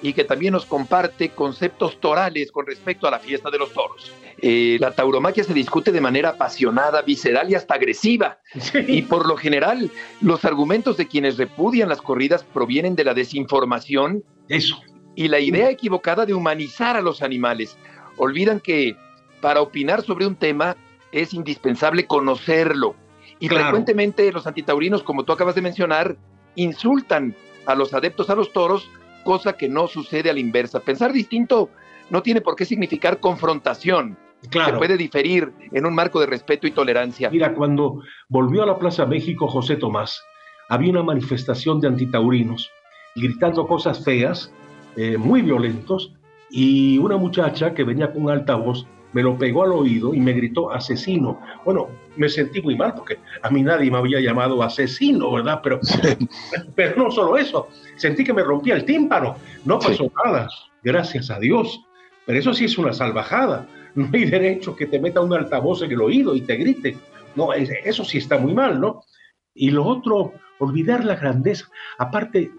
y 0.00 0.12
que 0.12 0.24
también 0.24 0.52
nos 0.52 0.64
comparte 0.64 1.30
conceptos 1.30 1.98
torales 2.00 2.52
con 2.52 2.66
respecto 2.66 3.08
a 3.08 3.10
la 3.10 3.18
fiesta 3.18 3.50
de 3.50 3.58
los 3.58 3.72
toros. 3.72 4.12
Eh, 4.40 4.76
la 4.80 4.92
tauromaquia 4.92 5.42
se 5.42 5.52
discute 5.52 5.90
de 5.90 6.00
manera 6.00 6.30
apasionada, 6.30 7.02
visceral 7.02 7.50
y 7.50 7.54
hasta 7.54 7.74
agresiva. 7.74 8.38
Y 8.86 9.02
por 9.02 9.26
lo 9.26 9.36
general, 9.36 9.90
los 10.20 10.44
argumentos 10.44 10.96
de 10.96 11.08
quienes 11.08 11.36
repudian 11.36 11.88
las 11.88 12.00
corridas 12.00 12.44
provienen 12.44 12.94
de 12.94 13.04
la 13.04 13.14
desinformación. 13.14 14.22
Eso. 14.48 14.80
Y 15.16 15.28
la 15.28 15.40
idea 15.40 15.70
equivocada 15.70 16.24
de 16.26 16.34
humanizar 16.34 16.96
a 16.96 17.00
los 17.00 17.22
animales. 17.22 17.76
Olvidan 18.16 18.60
que 18.60 18.96
para 19.40 19.60
opinar 19.60 20.02
sobre 20.02 20.26
un 20.26 20.36
tema 20.36 20.76
es 21.10 21.34
indispensable 21.34 22.06
conocerlo. 22.06 22.94
Y 23.40 23.48
frecuentemente 23.48 24.32
los 24.32 24.46
antitaurinos, 24.46 25.02
como 25.02 25.24
tú 25.24 25.32
acabas 25.32 25.54
de 25.54 25.62
mencionar, 25.62 26.16
insultan 26.54 27.34
a 27.66 27.74
los 27.74 27.94
adeptos 27.94 28.30
a 28.30 28.34
los 28.34 28.52
toros 28.52 28.88
cosa 29.28 29.58
que 29.58 29.68
no 29.68 29.88
sucede 29.88 30.30
a 30.30 30.32
la 30.32 30.40
inversa. 30.40 30.80
Pensar 30.80 31.12
distinto 31.12 31.68
no 32.08 32.22
tiene 32.22 32.40
por 32.40 32.56
qué 32.56 32.64
significar 32.64 33.20
confrontación. 33.20 34.16
Claro. 34.48 34.72
Se 34.72 34.78
puede 34.78 34.96
diferir 34.96 35.52
en 35.70 35.84
un 35.84 35.94
marco 35.94 36.18
de 36.18 36.24
respeto 36.24 36.66
y 36.66 36.70
tolerancia. 36.70 37.28
Mira, 37.28 37.52
cuando 37.52 38.00
volvió 38.30 38.62
a 38.62 38.66
la 38.66 38.78
Plaza 38.78 39.04
México 39.04 39.46
José 39.46 39.76
Tomás, 39.76 40.22
había 40.70 40.92
una 40.92 41.02
manifestación 41.02 41.78
de 41.78 41.88
antitaurinos 41.88 42.70
gritando 43.16 43.66
cosas 43.66 44.02
feas, 44.02 44.50
eh, 44.96 45.18
muy 45.18 45.42
violentos, 45.42 46.14
y 46.48 46.96
una 46.96 47.18
muchacha 47.18 47.74
que 47.74 47.84
venía 47.84 48.10
con 48.10 48.22
un 48.22 48.30
altavoz 48.30 48.86
me 49.12 49.22
lo 49.22 49.36
pegó 49.36 49.64
al 49.64 49.72
oído 49.72 50.14
y 50.14 50.20
me 50.20 50.32
gritó 50.32 50.72
asesino. 50.72 51.38
Bueno, 51.66 51.88
me 52.18 52.28
sentí 52.28 52.60
muy 52.60 52.76
mal 52.76 52.94
porque 52.94 53.18
a 53.42 53.50
mí 53.50 53.62
nadie 53.62 53.90
me 53.90 53.98
había 53.98 54.20
llamado 54.20 54.62
asesino, 54.62 55.32
¿verdad? 55.32 55.60
Pero, 55.62 55.80
pero 56.74 56.96
no 57.02 57.10
solo 57.10 57.36
eso, 57.36 57.68
sentí 57.96 58.24
que 58.24 58.34
me 58.34 58.42
rompía 58.42 58.74
el 58.74 58.84
tímpano. 58.84 59.36
No 59.64 59.78
pasó 59.78 60.10
nada, 60.24 60.48
gracias 60.82 61.30
a 61.30 61.38
Dios. 61.38 61.80
Pero 62.26 62.38
eso 62.38 62.52
sí 62.52 62.66
es 62.66 62.76
una 62.76 62.92
salvajada. 62.92 63.66
No 63.94 64.08
hay 64.12 64.26
derecho 64.26 64.76
que 64.76 64.86
te 64.86 65.00
meta 65.00 65.20
un 65.20 65.32
altavoz 65.32 65.82
en 65.82 65.92
el 65.92 66.00
oído 66.00 66.34
y 66.34 66.42
te 66.42 66.56
grite. 66.56 66.96
No, 67.34 67.52
eso 67.54 68.04
sí 68.04 68.18
está 68.18 68.36
muy 68.38 68.52
mal, 68.52 68.80
¿no? 68.80 69.02
Y 69.54 69.70
lo 69.70 69.84
otro, 69.86 70.34
olvidar 70.58 71.04
la 71.04 71.16
grandeza. 71.16 71.66
Aparte, 71.96 72.50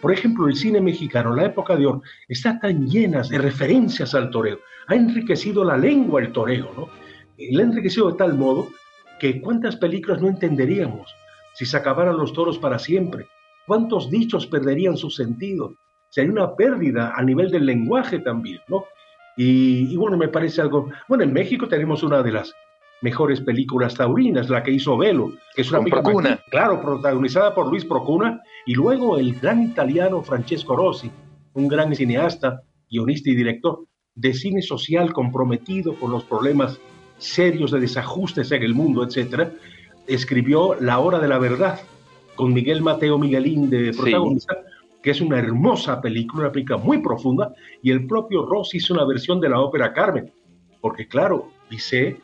por 0.00 0.12
ejemplo, 0.12 0.48
el 0.48 0.56
cine 0.56 0.80
mexicano, 0.80 1.34
la 1.34 1.46
época 1.46 1.76
de 1.76 1.86
oro, 1.86 2.02
está 2.28 2.58
tan 2.58 2.88
llena 2.88 3.22
de 3.22 3.38
referencias 3.38 4.14
al 4.14 4.30
toreo 4.30 4.58
ha 4.86 4.94
enriquecido 4.94 5.64
la 5.64 5.76
lengua 5.76 6.20
el 6.20 6.32
toreo, 6.32 6.70
¿no? 6.76 6.88
La 7.50 7.62
ha 7.62 7.66
enriquecido 7.66 8.10
de 8.10 8.18
tal 8.18 8.34
modo 8.34 8.68
que 9.22 9.40
cuántas 9.40 9.76
películas 9.76 10.20
no 10.20 10.26
entenderíamos 10.26 11.14
si 11.54 11.64
se 11.64 11.76
acabaran 11.76 12.16
los 12.16 12.32
toros 12.32 12.58
para 12.58 12.80
siempre, 12.80 13.28
cuántos 13.68 14.10
dichos 14.10 14.48
perderían 14.48 14.96
su 14.96 15.10
sentido, 15.10 15.76
si 16.10 16.22
hay 16.22 16.28
una 16.28 16.56
pérdida 16.56 17.12
a 17.14 17.22
nivel 17.22 17.52
del 17.52 17.64
lenguaje 17.64 18.18
también, 18.18 18.58
¿no? 18.66 18.84
Y, 19.36 19.96
bueno, 19.96 20.16
me 20.16 20.26
parece 20.26 20.60
algo, 20.60 20.90
bueno, 21.08 21.22
en 21.22 21.32
México 21.32 21.68
tenemos 21.68 22.02
una 22.02 22.20
de 22.20 22.32
las 22.32 22.52
mejores 23.00 23.40
películas 23.40 23.94
taurinas, 23.94 24.50
la 24.50 24.60
que 24.64 24.72
hizo 24.72 24.98
Velo, 24.98 25.30
que 25.54 25.62
es 25.62 25.70
una 25.70 25.84
película, 25.84 26.40
claro, 26.50 26.82
protagonizada 26.82 27.54
por 27.54 27.68
Luis 27.68 27.84
Procuna, 27.84 28.42
y 28.66 28.74
luego 28.74 29.18
el 29.18 29.38
gran 29.38 29.62
italiano 29.62 30.20
Francesco 30.24 30.74
Rossi, 30.74 31.12
un 31.52 31.68
gran 31.68 31.94
cineasta, 31.94 32.60
guionista 32.90 33.30
y 33.30 33.36
director, 33.36 33.86
de 34.16 34.34
cine 34.34 34.62
social 34.62 35.12
comprometido 35.12 35.94
con 35.94 36.10
los 36.10 36.24
problemas 36.24 36.80
serios 37.22 37.70
de 37.70 37.80
desajustes 37.80 38.50
en 38.52 38.62
el 38.62 38.74
mundo, 38.74 39.04
etcétera, 39.04 39.52
escribió 40.06 40.76
La 40.80 40.98
Hora 40.98 41.18
de 41.18 41.28
la 41.28 41.38
Verdad 41.38 41.80
con 42.34 42.52
Miguel 42.52 42.82
Mateo 42.82 43.18
Miguelín 43.18 43.70
de 43.70 43.92
protagonista, 43.92 44.56
que 45.02 45.10
es 45.10 45.20
una 45.20 45.38
hermosa 45.38 46.00
película, 46.00 46.44
una 46.44 46.52
película 46.52 46.78
muy 46.78 46.98
profunda, 46.98 47.54
y 47.82 47.90
el 47.90 48.06
propio 48.06 48.46
Ross 48.46 48.74
hizo 48.74 48.94
una 48.94 49.04
versión 49.04 49.40
de 49.40 49.48
la 49.48 49.60
ópera 49.60 49.92
Carmen, 49.92 50.32
porque 50.80 51.06
claro, 51.06 51.50
dice 51.70 52.18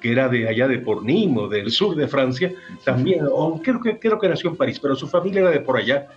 que 0.00 0.12
era 0.12 0.28
de 0.28 0.48
allá 0.48 0.68
de 0.68 0.78
Pornimo, 0.78 1.48
del 1.48 1.70
sur 1.70 1.96
de 1.96 2.06
Francia, 2.06 2.52
también, 2.84 3.26
o 3.30 3.60
creo 3.60 3.80
que, 3.80 3.98
creo 3.98 4.18
que 4.18 4.28
nació 4.28 4.50
en 4.50 4.56
París, 4.56 4.78
pero 4.80 4.94
su 4.94 5.08
familia 5.08 5.40
era 5.40 5.50
de 5.50 5.60
por 5.60 5.76
allá, 5.76 6.08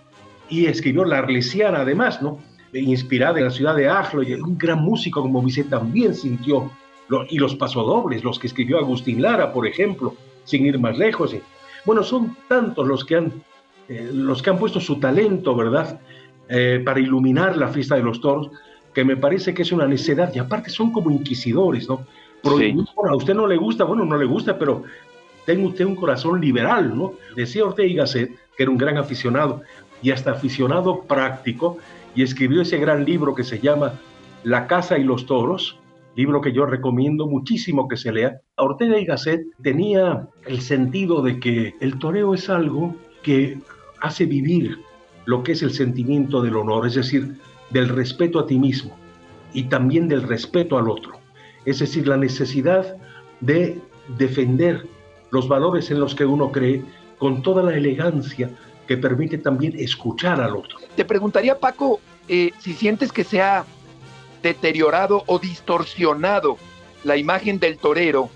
y 0.48 0.66
escribió 0.66 1.04
La 1.04 1.18
Arlesiana 1.18 1.80
además, 1.80 2.22
¿no? 2.22 2.38
inspirada 2.72 3.38
en 3.38 3.44
la 3.44 3.50
ciudad 3.50 3.76
de 3.76 3.88
Ajlo, 3.88 4.22
y 4.22 4.32
un 4.34 4.56
gran 4.56 4.80
músico 4.80 5.20
como 5.20 5.42
Vicente 5.42 5.70
también 5.70 6.14
sintió, 6.14 6.70
y 7.28 7.38
los 7.38 7.54
pasodobles, 7.54 8.24
los 8.24 8.38
que 8.38 8.46
escribió 8.46 8.78
Agustín 8.78 9.22
Lara, 9.22 9.52
por 9.52 9.66
ejemplo, 9.66 10.14
sin 10.44 10.66
ir 10.66 10.78
más 10.78 10.98
lejos. 10.98 11.34
Bueno, 11.84 12.02
son 12.02 12.36
tantos 12.48 12.86
los 12.86 13.04
que 13.04 13.16
han, 13.16 13.32
eh, 13.88 14.10
los 14.12 14.42
que 14.42 14.50
han 14.50 14.58
puesto 14.58 14.80
su 14.80 14.98
talento, 14.98 15.54
¿verdad?, 15.54 16.00
eh, 16.48 16.82
para 16.84 17.00
iluminar 17.00 17.56
la 17.56 17.68
fiesta 17.68 17.96
de 17.96 18.02
los 18.02 18.20
toros, 18.20 18.50
que 18.92 19.04
me 19.04 19.16
parece 19.16 19.54
que 19.54 19.62
es 19.62 19.72
una 19.72 19.86
necedad, 19.86 20.32
y 20.34 20.38
aparte 20.38 20.70
son 20.70 20.92
como 20.92 21.10
inquisidores, 21.10 21.88
¿no? 21.88 22.06
a 23.08 23.16
usted 23.16 23.34
no 23.34 23.46
le 23.46 23.56
gusta, 23.56 23.84
bueno, 23.84 24.04
no 24.04 24.18
le 24.18 24.26
gusta, 24.26 24.58
pero 24.58 24.82
tenga 25.46 25.68
usted 25.68 25.84
un 25.84 25.94
corazón 25.94 26.40
liberal, 26.40 26.96
¿no? 26.96 27.14
Decía 27.36 27.64
Ortega 27.64 27.88
y 27.88 27.94
Gasset, 27.94 28.30
que 28.56 28.64
era 28.64 28.70
un 28.70 28.78
gran 28.78 28.98
aficionado, 28.98 29.62
y 30.02 30.10
hasta 30.10 30.32
aficionado 30.32 31.02
práctico, 31.02 31.78
y 32.14 32.22
escribió 32.22 32.62
ese 32.62 32.78
gran 32.78 33.04
libro 33.04 33.34
que 33.34 33.44
se 33.44 33.60
llama 33.60 33.94
La 34.44 34.66
Casa 34.66 34.98
y 34.98 35.04
los 35.04 35.26
Toros, 35.26 35.78
libro 36.14 36.40
que 36.40 36.52
yo 36.52 36.66
recomiendo 36.66 37.26
muchísimo 37.26 37.88
que 37.88 37.96
se 37.96 38.12
lea. 38.12 38.40
Ortega 38.56 38.98
y 38.98 39.04
Gasset 39.04 39.42
tenía 39.62 40.28
el 40.46 40.60
sentido 40.60 41.22
de 41.22 41.40
que 41.40 41.74
el 41.80 41.98
toreo 41.98 42.34
es 42.34 42.50
algo 42.50 42.94
que 43.22 43.58
hace 44.00 44.26
vivir 44.26 44.78
lo 45.24 45.42
que 45.42 45.52
es 45.52 45.62
el 45.62 45.72
sentimiento 45.72 46.42
del 46.42 46.56
honor, 46.56 46.86
es 46.86 46.94
decir, 46.94 47.36
del 47.70 47.88
respeto 47.88 48.40
a 48.40 48.46
ti 48.46 48.58
mismo 48.58 48.96
y 49.52 49.64
también 49.64 50.08
del 50.08 50.22
respeto 50.22 50.78
al 50.78 50.90
otro. 50.90 51.12
Es 51.64 51.78
decir, 51.78 52.08
la 52.08 52.16
necesidad 52.16 52.96
de 53.40 53.78
defender 54.18 54.86
los 55.30 55.48
valores 55.48 55.90
en 55.90 56.00
los 56.00 56.14
que 56.14 56.24
uno 56.24 56.50
cree 56.50 56.82
con 57.18 57.42
toda 57.42 57.62
la 57.62 57.74
elegancia 57.74 58.50
que 58.86 58.96
permite 58.96 59.38
también 59.38 59.74
escuchar 59.78 60.40
al 60.40 60.56
otro. 60.56 60.78
Te 60.96 61.04
preguntaría, 61.04 61.58
Paco, 61.58 62.00
eh, 62.28 62.50
si 62.58 62.72
sientes 62.72 63.12
que 63.12 63.24
se 63.24 63.40
ha 63.40 63.64
deteriorado 64.42 65.24
o 65.26 65.38
distorsionado 65.38 66.58
la 67.04 67.16
imagen 67.16 67.58
del 67.58 67.78
torero 67.78 68.30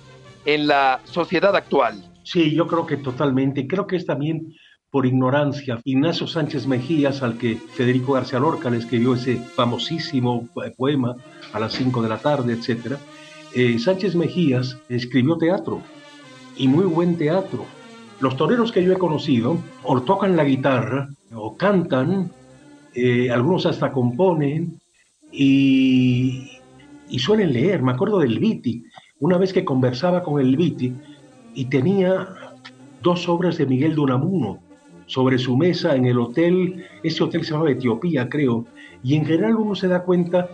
en 0.44 0.66
la 0.66 1.00
sociedad 1.04 1.54
actual. 1.54 2.04
Sí, 2.22 2.54
yo 2.54 2.66
creo 2.66 2.86
que 2.86 2.96
totalmente. 2.96 3.66
Creo 3.66 3.86
que 3.86 3.96
es 3.96 4.06
también 4.06 4.54
por 4.90 5.06
ignorancia. 5.06 5.80
Ignacio 5.84 6.26
Sánchez 6.26 6.66
Mejías, 6.66 7.22
al 7.22 7.38
que 7.38 7.56
Federico 7.56 8.14
García 8.14 8.38
Lorca 8.38 8.70
le 8.70 8.78
escribió 8.78 9.14
ese 9.14 9.36
famosísimo 9.36 10.48
poema 10.76 11.16
a 11.52 11.60
las 11.60 11.72
5 11.74 12.02
de 12.02 12.08
la 12.08 12.18
tarde, 12.18 12.54
etc. 12.54 12.96
Eh, 13.54 13.78
Sánchez 13.78 14.14
Mejías 14.14 14.78
escribió 14.88 15.36
teatro 15.36 15.82
y 16.56 16.68
muy 16.68 16.84
buen 16.84 17.16
teatro. 17.18 17.66
Los 18.20 18.36
toreros 18.36 18.72
que 18.72 18.82
yo 18.82 18.92
he 18.92 18.98
conocido 18.98 19.58
o 19.82 20.00
tocan 20.02 20.36
la 20.36 20.44
guitarra 20.44 21.08
o 21.34 21.56
cantan, 21.56 22.30
eh, 22.94 23.30
algunos 23.30 23.66
hasta 23.66 23.92
componen 23.92 24.80
y, 25.32 26.50
suelen 27.18 27.52
leer. 27.52 27.82
Me 27.82 27.92
acuerdo 27.92 28.18
del 28.18 28.38
Viti, 28.38 28.84
una 29.20 29.38
vez 29.38 29.52
que 29.52 29.64
conversaba 29.64 30.22
con 30.22 30.40
el 30.40 30.56
Viti 30.56 30.92
y 31.54 31.66
tenía 31.66 32.28
dos 33.02 33.28
obras 33.28 33.56
de 33.58 33.66
Miguel 33.66 33.94
de 33.94 34.00
Unamuno 34.00 34.60
sobre 35.06 35.38
su 35.38 35.56
mesa 35.56 35.94
en 35.94 36.06
el 36.06 36.18
hotel, 36.18 36.84
ese 37.02 37.22
hotel 37.22 37.44
se 37.44 37.52
llama 37.52 37.70
Etiopía, 37.70 38.28
creo, 38.28 38.66
y 39.04 39.14
en 39.14 39.24
general 39.24 39.56
uno 39.56 39.74
se 39.74 39.86
da 39.88 40.02
cuenta 40.02 40.48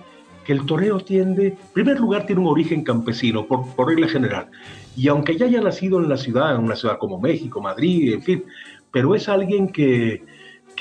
que 0.45 0.53
el 0.53 0.67
toreo 0.67 1.01
tiende, 1.01 1.47
en 1.49 1.57
primer 1.73 1.99
lugar, 1.99 2.27
tiene 2.27 2.43
un 2.43 2.49
origen 2.49 2.85
campesino, 2.85 3.47
por, 3.47 3.67
por 3.75 3.89
regla 3.89 4.09
general, 4.09 4.49
y 4.95 5.09
aunque 5.09 5.39
ya 5.39 5.47
haya 5.47 5.63
nacido 5.63 6.01
en 6.01 6.09
la 6.09 6.19
ciudad, 6.19 6.55
en 6.55 6.65
una 6.65 6.77
ciudad 6.77 6.99
como 6.99 7.19
México, 7.19 7.63
Madrid, 7.63 8.13
en 8.13 8.23
fin, 8.23 8.45
pero 8.91 9.15
es 9.15 9.29
alguien 9.29 9.69
que, 9.69 10.23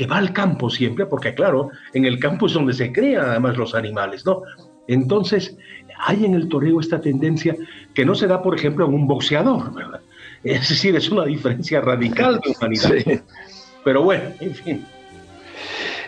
que 0.02 0.08
va 0.08 0.18
al 0.18 0.34
campo 0.34 0.68
siempre, 0.68 1.06
porque 1.06 1.36
claro, 1.36 1.70
en 1.94 2.06
el 2.06 2.18
campo 2.18 2.48
es 2.48 2.54
donde 2.54 2.74
se 2.74 2.92
crean 2.92 3.24
además 3.24 3.56
los 3.56 3.76
animales, 3.76 4.26
¿no? 4.26 4.42
Entonces, 4.88 5.56
hay 5.96 6.26
en 6.26 6.34
el 6.34 6.50
toreo 6.50 6.80
esta 6.80 7.00
tendencia 7.00 7.56
que 7.94 8.04
no 8.04 8.16
se 8.16 8.26
da, 8.26 8.42
por 8.42 8.58
ejemplo, 8.58 8.88
en 8.88 8.96
un 8.96 9.06
boxeador, 9.06 9.72
¿verdad? 9.76 10.02
Es 10.44 10.70
decir, 10.70 10.96
es 10.96 11.12
una 11.12 11.26
diferencia 11.26 11.82
radical 11.82 12.42
de 12.44 12.50
humanidad. 12.50 13.22
Pero 13.84 14.02
bueno, 14.02 14.24
en 14.40 14.56
fin. 14.56 14.86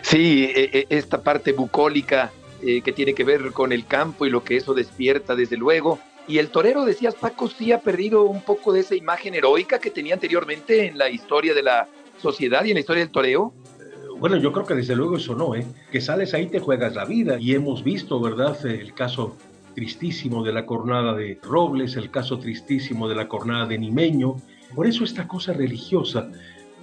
Sí, 0.02 0.50
e, 0.52 0.70
e, 0.72 0.86
esta 0.88 1.22
parte 1.22 1.52
bucólica 1.52 2.32
eh, 2.62 2.80
que 2.80 2.90
tiene 2.90 3.14
que 3.14 3.22
ver 3.22 3.52
con 3.52 3.70
el 3.70 3.86
campo 3.86 4.26
y 4.26 4.30
lo 4.30 4.42
que 4.42 4.56
eso 4.56 4.74
despierta, 4.74 5.36
desde 5.36 5.56
luego, 5.56 6.00
y 6.26 6.38
el 6.38 6.48
torero, 6.48 6.84
decías 6.84 7.14
Paco, 7.14 7.48
sí 7.48 7.70
ha 7.70 7.78
perdido 7.78 8.24
un 8.24 8.40
poco 8.40 8.72
de 8.72 8.80
esa 8.80 8.96
imagen 8.96 9.34
heroica 9.34 9.78
que 9.78 9.90
tenía 9.90 10.14
anteriormente 10.14 10.84
en 10.84 10.98
la 10.98 11.08
historia 11.10 11.54
de 11.54 11.62
la 11.62 11.86
sociedad 12.20 12.64
y 12.64 12.70
en 12.70 12.74
la 12.74 12.80
historia 12.80 13.04
del 13.04 13.12
toreo. 13.12 13.54
Bueno, 14.24 14.38
yo 14.38 14.52
creo 14.52 14.64
que 14.64 14.74
desde 14.74 14.96
luego 14.96 15.18
eso 15.18 15.34
no, 15.34 15.54
¿eh? 15.54 15.66
Que 15.92 16.00
sales 16.00 16.32
ahí 16.32 16.46
te 16.46 16.58
juegas 16.58 16.94
la 16.94 17.04
vida 17.04 17.38
y 17.38 17.52
hemos 17.52 17.84
visto, 17.84 18.18
¿verdad? 18.18 18.56
El 18.64 18.94
caso 18.94 19.36
tristísimo 19.74 20.42
de 20.42 20.50
la 20.50 20.64
cornada 20.64 21.12
de 21.12 21.38
Robles, 21.42 21.94
el 21.96 22.10
caso 22.10 22.38
tristísimo 22.38 23.06
de 23.06 23.16
la 23.16 23.28
cornada 23.28 23.66
de 23.66 23.76
Nimeño. 23.76 24.36
Por 24.74 24.86
eso 24.86 25.04
esta 25.04 25.28
cosa 25.28 25.52
religiosa, 25.52 26.30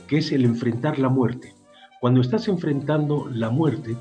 que 0.08 0.20
es 0.20 0.32
el 0.32 0.46
enfrentar 0.46 1.00
la 1.00 1.10
muerte. 1.10 1.56
Cuando 2.00 2.22
estás 2.22 2.48
enfrentando 2.48 3.28
la 3.34 3.50
muerte, 3.50 3.98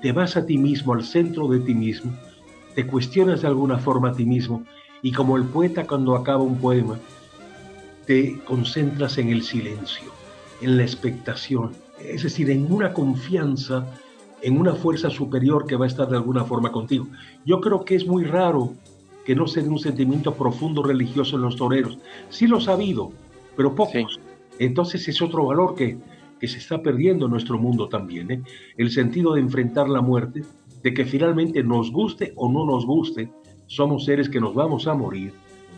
te 0.00 0.12
vas 0.12 0.36
a 0.36 0.46
ti 0.46 0.58
mismo, 0.58 0.92
al 0.92 1.02
centro 1.02 1.48
de 1.48 1.58
ti 1.58 1.74
mismo, 1.74 2.16
te 2.76 2.86
cuestionas 2.86 3.42
de 3.42 3.48
alguna 3.48 3.78
forma 3.78 4.10
a 4.10 4.14
ti 4.14 4.24
mismo 4.24 4.62
y 5.02 5.10
como 5.10 5.36
el 5.36 5.42
poeta 5.42 5.88
cuando 5.88 6.14
acaba 6.14 6.44
un 6.44 6.58
poema, 6.58 7.00
te 8.06 8.38
concentras 8.44 9.18
en 9.18 9.30
el 9.30 9.42
silencio, 9.42 10.12
en 10.60 10.76
la 10.76 10.84
expectación, 10.84 11.87
es 12.00 12.22
decir, 12.22 12.50
en 12.50 12.70
una 12.72 12.92
confianza, 12.92 13.86
en 14.42 14.58
una 14.58 14.74
fuerza 14.74 15.10
superior 15.10 15.66
que 15.66 15.76
va 15.76 15.84
a 15.84 15.88
estar 15.88 16.08
de 16.08 16.16
alguna 16.16 16.44
forma 16.44 16.70
contigo. 16.72 17.06
Yo 17.44 17.60
creo 17.60 17.84
que 17.84 17.96
es 17.96 18.06
muy 18.06 18.24
raro 18.24 18.74
que 19.24 19.34
no 19.34 19.46
se 19.46 19.62
dé 19.62 19.68
un 19.68 19.78
sentimiento 19.78 20.34
profundo 20.34 20.82
religioso 20.82 21.36
en 21.36 21.42
los 21.42 21.56
toreros. 21.56 21.98
Sí 22.30 22.46
lo 22.46 22.58
ha 22.58 22.72
habido, 22.72 23.12
pero 23.56 23.74
pocos. 23.74 24.18
Entonces 24.58 25.06
es 25.06 25.20
otro 25.20 25.46
valor 25.46 25.74
que, 25.74 25.98
que 26.40 26.48
se 26.48 26.58
está 26.58 26.82
perdiendo 26.82 27.26
en 27.26 27.32
nuestro 27.32 27.58
mundo 27.58 27.88
también. 27.88 28.30
¿eh? 28.30 28.42
El 28.76 28.90
sentido 28.90 29.34
de 29.34 29.40
enfrentar 29.40 29.88
la 29.88 30.00
muerte, 30.00 30.44
de 30.82 30.94
que 30.94 31.04
finalmente 31.04 31.62
nos 31.62 31.90
guste 31.92 32.32
o 32.36 32.50
no 32.50 32.64
nos 32.64 32.86
guste, 32.86 33.30
somos 33.66 34.04
seres 34.04 34.28
que 34.28 34.40
nos 34.40 34.54
vamos 34.54 34.86
a 34.86 34.94
morir. 34.94 35.32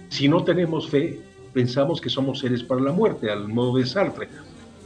Si 0.08 0.28
no 0.28 0.44
tenemos 0.44 0.88
fe, 0.88 1.20
pensamos 1.52 2.00
que 2.00 2.08
somos 2.08 2.38
seres 2.38 2.62
para 2.62 2.80
la 2.80 2.92
muerte, 2.92 3.30
al 3.30 3.48
modo 3.48 3.78
de 3.78 3.86
Sartre. 3.86 4.28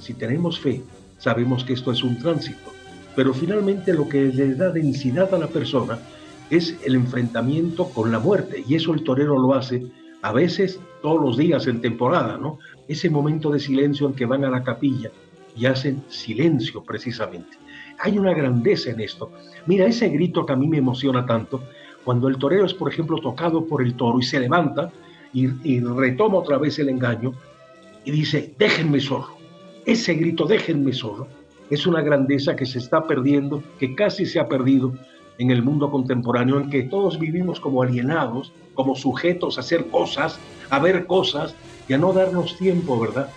Si 0.01 0.14
tenemos 0.14 0.59
fe, 0.59 0.83
sabemos 1.18 1.64
que 1.64 1.72
esto 1.72 1.92
es 1.92 2.03
un 2.03 2.18
tránsito. 2.18 2.72
Pero 3.16 3.33
finalmente 3.33 3.92
lo 3.92 4.09
que 4.09 4.24
le 4.24 4.55
da 4.55 4.70
densidad 4.70 5.33
a 5.35 5.38
la 5.38 5.46
persona 5.46 5.98
es 6.50 6.77
el 6.85 6.94
enfrentamiento 6.94 7.88
con 7.90 8.11
la 8.11 8.18
muerte. 8.18 8.64
Y 8.66 8.74
eso 8.74 8.92
el 8.92 9.05
torero 9.05 9.38
lo 9.38 9.55
hace 9.55 9.87
a 10.22 10.33
veces 10.33 10.81
todos 11.03 11.20
los 11.20 11.37
días 11.37 11.66
en 11.66 11.81
temporada, 11.81 12.38
¿no? 12.38 12.59
Ese 12.88 13.11
momento 13.11 13.50
de 13.50 13.61
silencio 13.61 14.07
en 14.07 14.14
que 14.14 14.27
van 14.27 14.44
a 14.44 14.50
la 14.50 14.62
capilla 14.62 15.11
y 15.57 15.66
hacen 15.66 16.03
silencio 16.09 16.83
precisamente. 16.83 17.57
Hay 17.98 18.18
una 18.18 18.35
grandeza 18.35 18.90
en 18.90 19.00
esto. 19.00 19.31
Mira, 19.66 19.87
ese 19.87 20.09
grito 20.09 20.44
que 20.44 20.53
a 20.53 20.57
mí 20.57 20.66
me 20.66 20.79
emociona 20.79 21.24
tanto, 21.27 21.62
cuando 22.05 22.29
el 22.29 22.38
torero 22.38 22.66
es, 22.66 22.74
por 22.74 22.92
ejemplo, 22.92 23.18
tocado 23.18 23.64
por 23.66 23.83
el 23.83 23.94
toro 23.94 24.18
y 24.18 24.22
se 24.22 24.40
levanta 24.40 24.90
y, 25.33 25.81
retoma 25.81 26.38
otra 26.38 26.59
vez 26.59 26.79
el 26.79 26.88
engaño 26.88 27.33
y 28.05 28.11
dice, 28.11 28.55
déjenme 28.59 29.00
solo. 29.00 29.34
Ese 29.87 30.14
grito, 30.14 30.47
déjenme 30.47 30.92
solo, 30.92 31.27
es 31.70 31.87
una 31.87 32.01
grandeza 32.01 32.57
que 32.57 32.66
se 32.66 32.79
está 32.79 33.07
perdiendo, 33.07 33.62
que 33.79 33.94
casi 33.94 34.25
se 34.25 34.40
ha 34.40 34.49
perdido 34.49 34.94
en 35.38 35.51
el 35.51 35.62
mundo 35.62 35.90
contemporáneo, 35.90 36.61
en 36.61 36.70
que 36.70 36.85
todos 36.85 37.18
vivimos 37.18 37.61
como 37.61 37.83
alienados, 37.83 38.53
como 38.75 38.94
sujetos 38.94 39.59
a 39.59 39.61
hacer 39.61 39.87
cosas, 39.88 40.38
a 40.70 40.79
ver 40.79 41.07
cosas 41.07 41.55
y 41.88 41.92
a 41.92 41.99
no 41.99 42.12
darnos 42.12 42.57
tiempo, 42.57 42.99
¿verdad? 42.99 43.29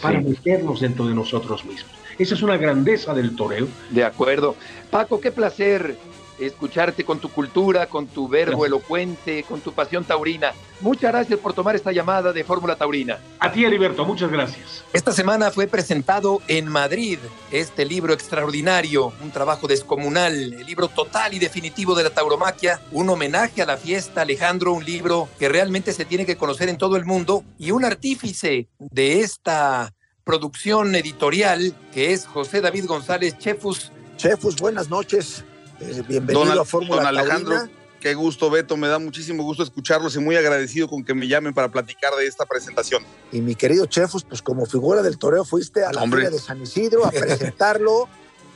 Para 0.00 0.20
meternos 0.20 0.80
dentro 0.80 1.06
de 1.06 1.14
nosotros 1.14 1.64
mismos. 1.64 1.92
Esa 2.18 2.34
es 2.34 2.42
una 2.42 2.56
grandeza 2.56 3.14
del 3.14 3.34
toreo. 3.34 3.66
De 3.90 4.04
acuerdo. 4.04 4.54
Paco, 4.90 5.20
qué 5.20 5.32
placer 5.32 5.96
escucharte 6.40 7.04
con 7.04 7.18
tu 7.20 7.28
cultura, 7.30 7.86
con 7.86 8.06
tu 8.06 8.28
verbo 8.28 8.66
elocuente, 8.66 9.44
con 9.44 9.60
tu 9.60 9.72
pasión 9.72 10.04
taurina. 10.04 10.52
Muchas 10.80 11.12
gracias 11.12 11.38
por 11.38 11.52
tomar 11.52 11.76
esta 11.76 11.92
llamada 11.92 12.32
de 12.32 12.42
Fórmula 12.42 12.76
Taurina. 12.76 13.18
A 13.38 13.52
ti, 13.52 13.64
Heriberto, 13.64 14.04
muchas 14.04 14.30
gracias. 14.30 14.82
Esta 14.92 15.12
semana 15.12 15.50
fue 15.50 15.66
presentado 15.66 16.40
en 16.48 16.68
Madrid 16.68 17.18
este 17.52 17.84
libro 17.84 18.14
extraordinario, 18.14 19.12
un 19.22 19.30
trabajo 19.30 19.68
descomunal, 19.68 20.34
el 20.34 20.66
libro 20.66 20.88
total 20.88 21.34
y 21.34 21.38
definitivo 21.38 21.94
de 21.94 22.04
la 22.04 22.10
tauromaquia, 22.10 22.80
un 22.92 23.10
homenaje 23.10 23.62
a 23.62 23.66
la 23.66 23.76
fiesta, 23.76 24.22
Alejandro, 24.22 24.72
un 24.72 24.84
libro 24.84 25.28
que 25.38 25.48
realmente 25.48 25.92
se 25.92 26.04
tiene 26.04 26.24
que 26.24 26.36
conocer 26.36 26.68
en 26.68 26.78
todo 26.78 26.96
el 26.96 27.04
mundo 27.04 27.44
y 27.58 27.70
un 27.72 27.84
artífice 27.84 28.68
de 28.78 29.20
esta 29.20 29.92
producción 30.24 30.94
editorial 30.94 31.74
que 31.92 32.12
es 32.12 32.26
José 32.26 32.60
David 32.60 32.86
González 32.86 33.36
Chefus. 33.38 33.92
Chefus, 34.16 34.56
buenas 34.56 34.88
noches. 34.88 35.44
Eh, 35.80 36.02
bienvenido 36.06 36.60
a 36.60 36.64
Fórmula 36.64 36.96
Don 36.96 37.06
Alejandro, 37.06 37.56
qué 38.00 38.14
gusto, 38.14 38.50
Beto. 38.50 38.76
Me 38.76 38.88
da 38.88 38.98
muchísimo 38.98 39.42
gusto 39.42 39.62
escucharlos 39.62 40.14
y 40.14 40.18
muy 40.18 40.36
agradecido 40.36 40.88
con 40.88 41.04
que 41.04 41.14
me 41.14 41.26
llamen 41.26 41.54
para 41.54 41.70
platicar 41.70 42.14
de 42.14 42.26
esta 42.26 42.44
presentación. 42.44 43.02
Y 43.32 43.40
mi 43.40 43.54
querido 43.54 43.86
Chefus, 43.86 44.24
pues 44.24 44.42
como 44.42 44.66
figura 44.66 45.02
del 45.02 45.18
toreo 45.18 45.44
fuiste 45.44 45.84
a 45.84 45.92
la 45.92 46.06
Feria 46.06 46.30
de 46.30 46.38
San 46.38 46.60
Isidro 46.60 47.06
a 47.06 47.10
presentarlo 47.10 48.08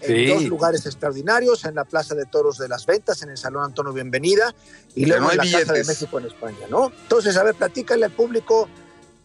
en 0.03 0.29
dos 0.29 0.45
lugares 0.45 0.85
extraordinarios, 0.85 1.65
en 1.65 1.77
la 1.77 1.85
Plaza 1.85 2.15
de 2.15 2.27
Toros 2.27 2.59
de 2.59 2.69
las 2.69 2.85
Ventas, 2.85 3.23
en 3.23 3.31
el 3.31 3.39
Salón 3.39 3.65
Antonio 3.65 3.93
Bienvenida 3.95 4.55
y 4.95 5.07
luego 5.07 5.31
en 5.31 5.39
la 5.39 5.45
Casa 5.45 5.73
de 5.73 5.85
México 5.85 6.19
en 6.19 6.27
España, 6.27 6.67
¿no? 6.69 6.93
Entonces, 7.03 7.37
a 7.39 7.43
ver, 7.43 7.55
platícale 7.55 8.05
al 8.05 8.13
público 8.13 8.69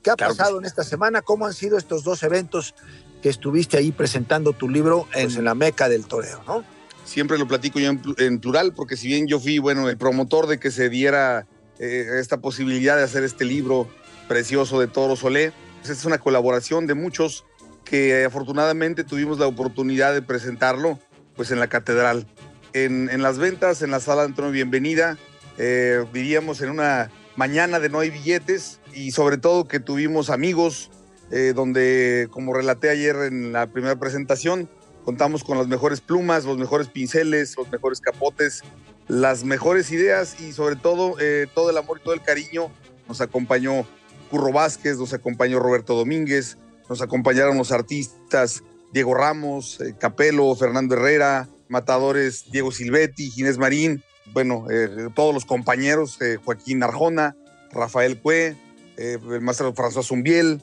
qué 0.01 0.11
ha 0.11 0.15
pasado 0.15 0.57
en 0.57 0.65
esta 0.65 0.85
semana, 0.85 1.21
cómo 1.21 1.45
han 1.45 1.53
sido 1.53 1.77
estos 1.77 2.05
dos 2.05 2.23
eventos 2.23 2.75
que 3.21 3.27
estuviste 3.27 3.75
ahí 3.75 3.91
presentando 3.91 4.53
tu 4.53 4.69
libro 4.69 5.05
en, 5.13 5.25
pues 5.25 5.35
en 5.35 5.43
la 5.43 5.53
meca 5.53 5.89
del 5.89 6.05
toreo, 6.05 6.41
¿no? 6.47 6.78
Siempre 7.09 7.37
lo 7.37 7.47
platico 7.47 7.79
yo 7.79 7.91
en, 8.17 8.39
plural, 8.39 8.73
porque 8.73 8.95
si 8.95 9.07
bien 9.07 9.27
yo 9.27 9.39
fui, 9.39 9.57
bueno, 9.57 9.89
el 9.89 9.97
promotor 9.97 10.47
de 10.47 10.59
que 10.59 10.69
se 10.69 10.89
diera 10.89 11.47
eh, 11.79 12.05
esta 12.19 12.37
posibilidad 12.37 12.95
de 12.95 13.03
hacer 13.03 13.23
este 13.23 13.45
libro 13.45 13.89
precioso 14.27 14.79
de 14.79 14.87
Toro 14.87 15.15
Solé, 15.15 15.51
pues 15.79 15.89
es 15.89 16.05
una 16.05 16.19
colaboración 16.19 16.85
de 16.85 16.93
muchos 16.93 17.45
que 17.83 18.23
afortunadamente 18.23 19.03
tuvimos 19.03 19.39
la 19.39 19.47
oportunidad 19.47 20.13
de 20.13 20.21
presentarlo 20.21 20.99
pues 21.35 21.49
en 21.49 21.59
la 21.59 21.67
catedral. 21.67 22.27
En, 22.73 23.21
las 23.23 23.39
ventas, 23.39 23.81
en 23.81 23.89
la 23.89 23.99
sala 23.99 24.21
de 24.21 24.27
Antonio 24.27 24.51
Bienvenida, 24.51 25.17
eh, 25.57 26.05
vivíamos 26.13 26.61
en 26.61 26.69
una 26.69 27.09
mañana 27.35 27.79
de 27.79 27.89
no 27.89 27.99
hay 27.99 28.11
billetes 28.11 28.79
y 28.93 29.11
sobre 29.11 29.39
todo 29.39 29.67
que 29.67 29.79
tuvimos 29.79 30.29
amigos, 30.29 30.91
eh, 31.31 31.53
donde 31.55 32.27
como 32.29 32.53
relaté 32.53 32.91
ayer 32.91 33.15
en 33.23 33.51
la 33.51 33.65
primera 33.65 33.95
presentación, 33.95 34.69
Contamos 35.09 35.43
con 35.43 35.57
las 35.57 35.67
mejores 35.67 36.01
plumas, 36.01 36.45
los 36.45 36.59
mejores 36.59 36.87
pinceles, 36.87 37.57
los 37.57 37.71
mejores 37.71 37.99
capotes, 37.99 38.61
las 39.07 39.43
mejores 39.43 39.89
ideas 39.89 40.39
y 40.39 40.51
sobre 40.51 40.75
todo 40.75 41.15
eh, 41.19 41.47
todo 41.55 41.71
el 41.71 41.77
amor 41.77 41.97
y 41.99 42.03
todo 42.03 42.13
el 42.13 42.21
cariño. 42.21 42.69
Nos 43.07 43.19
acompañó 43.19 43.87
Curro 44.29 44.53
Vázquez, 44.53 44.99
nos 44.99 45.11
acompañó 45.11 45.57
Roberto 45.57 45.95
Domínguez, 45.95 46.59
nos 46.87 47.01
acompañaron 47.01 47.57
los 47.57 47.71
artistas 47.71 48.61
Diego 48.93 49.15
Ramos, 49.15 49.81
eh, 49.81 49.95
Capelo, 49.97 50.55
Fernando 50.55 50.93
Herrera, 50.93 51.49
Matadores 51.69 52.45
Diego 52.51 52.71
Silvetti, 52.71 53.31
Ginés 53.31 53.57
Marín, 53.57 54.03
bueno, 54.31 54.67
eh, 54.69 55.09
todos 55.15 55.33
los 55.33 55.43
compañeros, 55.43 56.19
Joaquín 56.45 56.83
Arjona, 56.83 57.35
Rafael 57.71 58.21
Cue, 58.21 58.55
el 58.95 59.41
maestro 59.41 59.73
François 59.73 60.03
Zumbiel, 60.03 60.61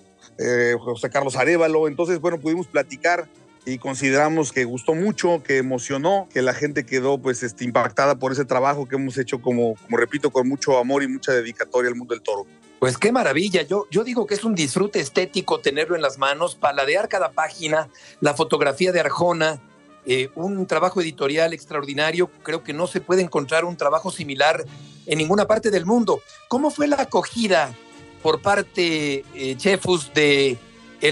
José 0.78 1.10
Carlos 1.10 1.34
Arevalo. 1.34 1.88
Entonces, 1.88 2.20
bueno, 2.20 2.38
pudimos 2.38 2.68
platicar 2.68 3.28
y 3.66 3.78
consideramos 3.78 4.52
que 4.52 4.64
gustó 4.64 4.94
mucho, 4.94 5.42
que 5.42 5.58
emocionó, 5.58 6.28
que 6.32 6.40
la 6.40 6.54
gente 6.54 6.86
quedó 6.86 7.18
pues 7.18 7.42
este, 7.42 7.64
impactada 7.64 8.14
por 8.14 8.30
ese 8.30 8.44
trabajo 8.44 8.86
que 8.86 8.94
hemos 8.94 9.18
hecho 9.18 9.42
como, 9.42 9.74
como 9.74 9.96
repito, 9.96 10.30
con 10.30 10.48
mucho 10.48 10.78
amor 10.78 11.02
y 11.02 11.08
mucha 11.08 11.32
dedicatoria 11.32 11.90
al 11.90 11.96
mundo 11.96 12.14
del 12.14 12.22
toro. 12.22 12.46
Pues 12.78 12.96
qué 12.96 13.10
maravilla, 13.10 13.62
yo, 13.62 13.86
yo 13.90 14.04
digo 14.04 14.24
que 14.26 14.34
es 14.34 14.44
un 14.44 14.54
disfrute 14.54 15.00
estético 15.00 15.58
tenerlo 15.58 15.96
en 15.96 16.02
las 16.02 16.16
manos, 16.16 16.54
paladear 16.54 17.08
cada 17.08 17.32
página, 17.32 17.88
la 18.20 18.34
fotografía 18.34 18.92
de 18.92 19.00
Arjona, 19.00 19.60
eh, 20.06 20.28
un 20.36 20.64
trabajo 20.68 21.00
editorial 21.00 21.52
extraordinario, 21.52 22.30
creo 22.44 22.62
que 22.62 22.72
no 22.72 22.86
se 22.86 23.00
puede 23.00 23.22
encontrar 23.22 23.64
un 23.64 23.76
trabajo 23.76 24.12
similar 24.12 24.64
en 25.06 25.18
ninguna 25.18 25.48
parte 25.48 25.72
del 25.72 25.86
mundo. 25.86 26.20
¿Cómo 26.46 26.70
fue 26.70 26.86
la 26.86 27.02
acogida 27.02 27.74
por 28.22 28.40
parte, 28.40 29.24
eh, 29.34 29.56
Chefus, 29.56 30.12
de 30.14 30.56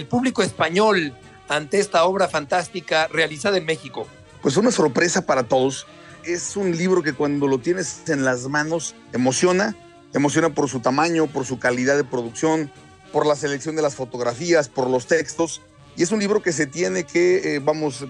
público 0.09 0.43
español 0.43 1.13
ante 1.49 1.79
esta 1.79 2.05
obra 2.05 2.29
fantástica 2.29 3.09
realizada 3.09 3.59
en 3.59 3.65
México? 3.65 4.07
Pues 4.43 4.57
una 4.57 4.71
sorpresa 4.71 5.27
para 5.27 5.45
todos. 5.45 5.87
Es 6.25 6.57
un 6.57 6.77
libro 6.77 7.03
que 7.03 7.13
cuando 7.13 7.47
lo 7.47 7.59
tienes 7.59 8.09
en 8.09 8.25
las 8.25 8.49
manos 8.49 8.95
emociona, 9.13 9.77
emociona 10.13 10.51
por 10.51 10.69
su 10.69 10.81
tamaño, 10.81 11.27
por 11.27 11.45
su 11.45 11.59
calidad 11.59 11.97
de 11.97 12.05
producción, 12.05 12.71
por 13.13 13.27
la 13.27 13.37
selección 13.37 13.77
de 13.77 13.83
las 13.83 13.95
fotografías, 13.95 14.69
por 14.69 14.89
los 14.89 15.07
textos. 15.07 15.63
Y 15.97 16.03
es 16.03 16.11
un 16.11 16.19
libro 16.19 16.43
que 16.43 16.53
se 16.53 16.67
tiene 16.67 17.05
que, 17.05 17.55
eh, 17.55 17.59
vamos, 17.61 18.05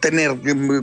tener. 0.00 0.36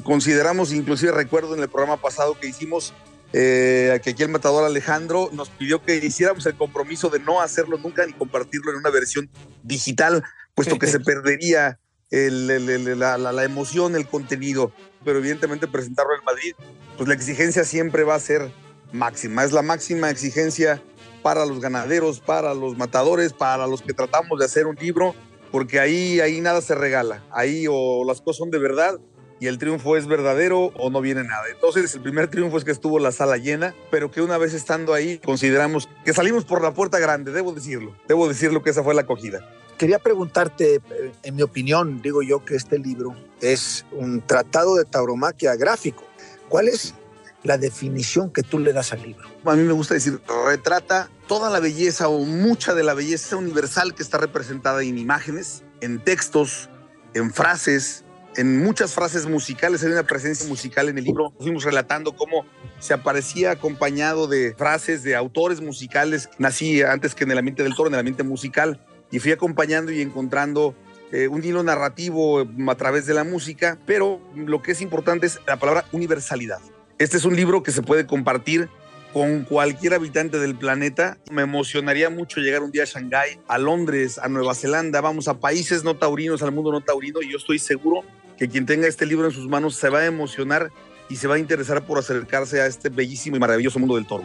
Consideramos, 0.04 0.72
inclusive 0.72 1.12
recuerdo 1.12 1.56
en 1.56 1.62
el 1.62 1.70
programa 1.70 1.98
pasado 1.98 2.40
que 2.40 2.48
hicimos, 2.48 2.94
eh, 3.34 4.00
que 4.04 4.12
aquí 4.12 4.24
el 4.24 4.30
matador 4.30 4.64
Alejandro 4.64 5.30
nos 5.34 5.50
pidió 5.50 5.84
que 5.84 5.98
hiciéramos 5.98 6.46
el 6.46 6.56
compromiso 6.56 7.10
de 7.10 7.20
no 7.20 7.42
hacerlo 7.42 7.78
nunca 7.78 8.06
ni 8.06 8.14
compartirlo 8.14 8.72
en 8.72 8.78
una 8.78 8.90
versión 8.90 9.30
digital, 9.64 10.24
puesto 10.56 10.78
que 10.78 10.88
se 10.88 11.00
perdería 11.02 11.80
la, 12.12 13.44
emoción, 13.44 13.96
el 13.96 14.08
contenido. 14.08 14.72
Pero 15.04 15.20
evidentemente 15.20 15.68
presentarlo 15.68 16.14
en 16.16 16.24
Madrid, 16.24 16.54
pues 16.98 17.08
la 17.08 17.16
exigencia 17.16 17.64
siempre 17.64 18.04
va 18.04 18.16
a 18.16 18.20
ser 18.20 18.52
máxima. 18.92 19.44
Es 19.44 19.52
la 19.52 19.62
máxima 19.62 20.10
exigencia 20.10 20.82
para 21.24 21.46
los 21.46 21.60
ganaderos, 21.60 22.20
para 22.20 22.54
los 22.54 22.78
matadores, 22.78 23.34
para 23.34 23.68
los 23.68 23.82
que 23.82 23.94
tratamos 23.94 24.40
de 24.40 24.46
hacer 24.46 24.68
un 24.68 24.76
libro, 24.76 25.16
porque 25.52 25.80
ahí, 25.80 26.20
ahí 26.20 26.42
nada 26.42 26.62
se 26.62 26.76
regala. 26.76 27.24
Ahí 27.32 27.66
o 27.70 28.04
las 28.06 28.22
cosas 28.22 28.38
son 28.38 28.52
de 28.52 28.60
verdad 28.60 29.00
y 29.42 29.48
el 29.48 29.58
triunfo 29.58 29.98
es 29.98 30.06
verdadero 30.06 30.68
o 30.78 30.92
no 30.92 31.02
viene 31.02 31.24
nada. 31.24 31.46
Entonces, 31.52 31.96
el 31.96 32.02
primer 32.02 32.30
triunfo 32.30 32.58
es 32.58 32.64
que 32.64 32.72
estuvo 32.72 33.00
la 33.00 33.12
sala 33.12 33.38
llena, 33.38 33.74
pero 33.90 34.12
que 34.12 34.22
una 34.22 34.38
vez 34.38 34.54
estando 34.54 34.94
ahí, 34.94 35.18
consideramos 35.18 35.90
que 36.06 36.14
salimos 36.14 36.46
por 36.46 36.62
la 36.62 36.76
puerta 36.76 37.00
grande, 37.00 37.32
debo 37.32 37.52
decirlo. 37.52 37.96
Debo 38.08 38.28
decirlo 38.28 38.62
que 38.62 38.70
esa 38.70 38.84
fue 38.84 38.94
la 38.94 39.02
acogida. 39.02 39.40
Quería 39.82 39.98
preguntarte, 39.98 40.76
eh, 40.76 41.12
en 41.24 41.36
mi 41.36 41.42
opinión, 41.42 42.04
digo 42.04 42.22
yo 42.22 42.46
que 42.46 42.56
este 42.56 42.78
libro 42.78 43.16
es 43.42 43.84
un 43.92 44.22
tratado 44.22 44.76
de 44.76 44.86
tauromaquia 44.86 45.56
gráfico. 45.56 46.04
¿Cuál 46.50 46.68
es 46.68 46.94
la 47.42 47.58
definición 47.58 48.30
que 48.30 48.44
tú 48.44 48.60
le 48.60 48.74
das 48.74 48.94
al 48.94 49.02
libro? 49.02 49.28
A 49.44 49.56
mí 49.56 49.64
me 49.64 49.74
gusta 49.74 49.96
decir, 49.96 50.22
retrata 50.46 51.10
toda 51.28 51.50
la 51.50 51.60
belleza 51.60 52.10
o 52.10 52.20
mucha 52.20 52.76
de 52.76 52.84
la 52.84 52.94
belleza 52.94 53.38
universal 53.38 53.96
que 53.96 54.04
está 54.04 54.20
representada 54.20 54.84
en 54.84 55.00
imágenes, 55.00 55.64
en 55.80 56.00
textos, 56.00 56.70
en 57.16 57.34
frases, 57.34 58.06
en 58.38 58.64
muchas 58.64 58.94
frases 58.94 59.26
musicales, 59.26 59.84
hay 59.84 59.94
una 59.94 60.04
presencia 60.04 60.48
musical 60.48 60.90
en 60.90 61.00
el 61.00 61.06
libro. 61.06 61.34
Fuimos 61.40 61.64
relatando 61.64 62.16
cómo 62.16 62.46
se 62.78 62.94
aparecía 62.94 63.50
acompañado 63.50 64.28
de 64.28 64.54
frases 64.56 65.02
de 65.02 65.16
autores 65.16 65.60
musicales. 65.60 66.30
Nací 66.38 66.84
antes 66.84 67.16
que 67.16 67.24
en 67.24 67.32
el 67.32 67.40
ambiente 67.40 67.64
del 67.64 67.74
toro, 67.74 67.88
en 67.90 67.96
el 67.96 68.02
ambiente 68.02 68.22
musical, 68.22 68.80
y 69.12 69.20
fui 69.20 69.32
acompañando 69.32 69.92
y 69.92 70.02
encontrando 70.02 70.76
eh, 71.12 71.28
un 71.28 71.44
hilo 71.44 71.62
narrativo 71.62 72.46
mm, 72.46 72.70
a 72.70 72.76
través 72.76 73.06
de 73.06 73.14
la 73.14 73.24
música, 73.24 73.78
pero 73.86 74.22
lo 74.36 74.62
que 74.62 74.72
es 74.72 74.82
importante 74.82 75.28
es 75.28 75.40
la 75.46 75.58
palabra 75.58 75.86
universalidad. 75.92 76.60
Este 76.98 77.18
es 77.18 77.26
un 77.26 77.36
libro 77.36 77.64
que 77.64 77.72
se 77.72 77.82
puede 77.82 78.06
compartir 78.06 78.70
con 79.12 79.44
cualquier 79.44 79.94
habitante 79.94 80.40
del 80.40 80.56
planeta. 80.56 81.18
Me 81.30 81.42
emocionaría 81.42 82.10
mucho 82.10 82.40
llegar 82.40 82.62
un 82.62 82.72
día 82.72 82.84
a 82.84 82.86
Shanghái, 82.86 83.40
a 83.48 83.58
Londres, 83.58 84.20
a 84.20 84.30
Nueva 84.30 84.56
Zelanda, 84.56 85.02
vamos 85.02 85.28
a 85.28 85.40
países 85.40 85.84
no 85.84 85.98
taurinos, 85.98 86.42
al 86.44 86.54
mundo 86.54 86.72
no 86.72 86.82
taurino, 86.82 87.22
y 87.22 87.32
yo 87.32 87.38
estoy 87.38 87.60
seguro 87.60 88.04
que 88.38 88.48
quien 88.48 88.66
tenga 88.66 88.88
este 88.88 89.06
libro 89.06 89.28
en 89.28 89.34
sus 89.34 89.48
manos 89.48 89.76
se 89.76 89.90
va 89.90 90.00
a 90.00 90.06
emocionar 90.06 90.72
y 91.10 91.18
se 91.18 91.28
va 91.28 91.36
a 91.36 91.40
interesar 91.40 91.86
por 91.86 92.00
acercarse 92.00 92.62
a 92.62 92.68
este 92.68 92.88
bellísimo 92.88 93.36
y 93.36 93.40
maravilloso 93.40 93.80
mundo 93.80 93.96
del 93.96 94.08
toro. 94.08 94.24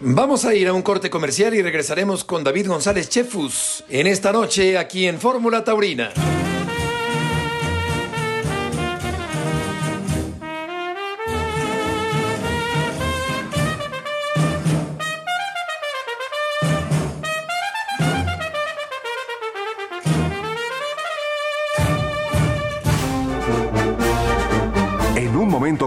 Vamos 0.00 0.44
a 0.44 0.54
ir 0.54 0.68
a 0.68 0.72
un 0.72 0.82
corte 0.82 1.10
comercial 1.10 1.54
y 1.54 1.62
regresaremos 1.62 2.22
con 2.22 2.44
David 2.44 2.68
González 2.68 3.08
Chefus 3.08 3.82
en 3.88 4.06
esta 4.06 4.32
noche 4.32 4.78
aquí 4.78 5.08
en 5.08 5.18
Fórmula 5.18 5.64
Taurina. 5.64 6.12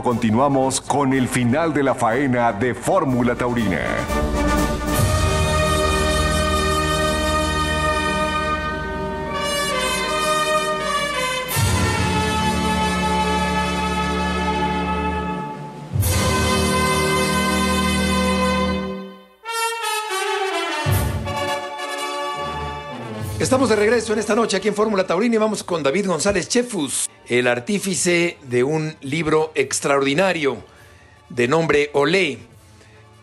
Continuamos 0.03 0.81
con 0.81 1.13
el 1.13 1.27
final 1.27 1.71
de 1.73 1.83
la 1.83 1.93
faena 1.93 2.51
de 2.51 2.73
Fórmula 2.73 3.35
Taurina. 3.35 3.79
Estamos 23.51 23.69
de 23.69 23.75
regreso 23.75 24.13
en 24.13 24.19
esta 24.19 24.33
noche 24.33 24.55
aquí 24.55 24.67
en 24.67 24.75
Fórmula 24.75 25.05
Taurina 25.05 25.35
y 25.35 25.37
vamos 25.37 25.63
con 25.63 25.83
David 25.83 26.07
González 26.07 26.47
Chefus, 26.47 27.09
el 27.31 27.47
artífice 27.47 28.37
de 28.49 28.65
un 28.65 28.93
libro 28.99 29.53
extraordinario 29.55 30.61
de 31.29 31.47
nombre 31.47 31.89
Olé. 31.93 32.39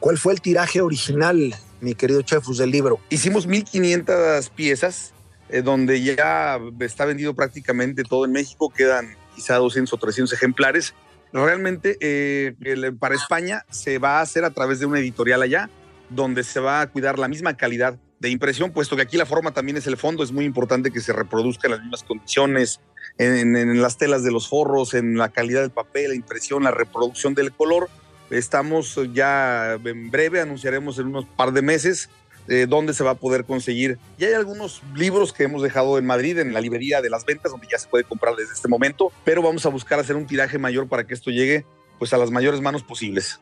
¿Cuál 0.00 0.16
fue 0.16 0.32
el 0.32 0.40
tiraje 0.40 0.80
original, 0.80 1.54
mi 1.82 1.94
querido 1.94 2.22
Chefus, 2.22 2.56
del 2.56 2.70
libro? 2.70 3.00
Hicimos 3.10 3.46
1500 3.46 4.48
piezas, 4.48 5.12
eh, 5.50 5.60
donde 5.60 6.00
ya 6.00 6.58
está 6.80 7.04
vendido 7.04 7.34
prácticamente 7.34 8.02
todo 8.02 8.24
en 8.24 8.32
México, 8.32 8.72
quedan 8.74 9.14
quizá 9.36 9.56
200 9.56 9.92
o 9.92 9.96
300 9.98 10.32
ejemplares. 10.32 10.94
Realmente 11.30 11.98
eh, 12.00 12.54
para 12.98 13.14
España 13.14 13.66
se 13.68 13.98
va 13.98 14.20
a 14.20 14.22
hacer 14.22 14.42
a 14.46 14.50
través 14.50 14.80
de 14.80 14.86
una 14.86 15.00
editorial 15.00 15.42
allá, 15.42 15.68
donde 16.08 16.44
se 16.44 16.60
va 16.60 16.80
a 16.80 16.86
cuidar 16.86 17.18
la 17.18 17.28
misma 17.28 17.58
calidad 17.58 17.98
de 18.20 18.30
impresión, 18.30 18.72
puesto 18.72 18.96
que 18.96 19.02
aquí 19.02 19.18
la 19.18 19.26
forma 19.26 19.52
también 19.52 19.76
es 19.76 19.86
el 19.86 19.98
fondo, 19.98 20.24
es 20.24 20.32
muy 20.32 20.46
importante 20.46 20.90
que 20.90 21.00
se 21.02 21.12
reproduzca 21.12 21.68
en 21.68 21.72
las 21.72 21.80
mismas 21.82 22.02
condiciones, 22.04 22.80
en, 23.18 23.82
las 23.82 23.98
telas 23.98 24.22
de 24.22 24.30
los 24.30 24.48
forros, 24.48 24.94
en 24.94 25.18
la 25.18 25.28
calidad 25.28 25.60
del 25.60 25.70
papel, 25.70 26.10
la 26.10 26.14
impresión, 26.14 26.62
la 26.62 26.70
reproducción 26.70 27.34
del 27.34 27.52
color. 27.52 27.88
Estamos 28.30 28.98
ya 29.12 29.74
en 29.84 30.10
breve, 30.10 30.40
anunciaremos 30.40 30.98
en 30.98 31.06
unos 31.06 31.24
par 31.24 31.52
de 31.52 31.62
meses 31.62 32.10
eh, 32.46 32.66
dónde 32.68 32.94
se 32.94 33.04
va 33.04 33.10
a 33.10 33.14
poder 33.14 33.44
conseguir. 33.44 33.98
Y 34.18 34.24
hay 34.24 34.34
algunos 34.34 34.82
libros 34.94 35.32
que 35.32 35.44
hemos 35.44 35.62
dejado 35.62 35.98
en 35.98 36.06
Madrid, 36.06 36.38
en 36.38 36.52
la 36.52 36.60
librería 36.60 37.02
de 37.02 37.10
las 37.10 37.24
ventas, 37.24 37.52
donde 37.52 37.66
ya 37.70 37.78
se 37.78 37.88
puede 37.88 38.04
comprar 38.04 38.36
desde 38.36 38.54
este 38.54 38.68
momento, 38.68 39.12
pero 39.24 39.42
vamos 39.42 39.66
a 39.66 39.68
buscar 39.68 39.98
hacer 39.98 40.16
un 40.16 40.26
tiraje 40.26 40.58
mayor 40.58 40.88
para 40.88 41.04
que 41.04 41.14
esto 41.14 41.30
llegue 41.30 41.64
pues 41.98 42.12
a 42.12 42.18
las 42.18 42.30
mayores 42.30 42.60
manos 42.60 42.82
posibles. 42.82 43.40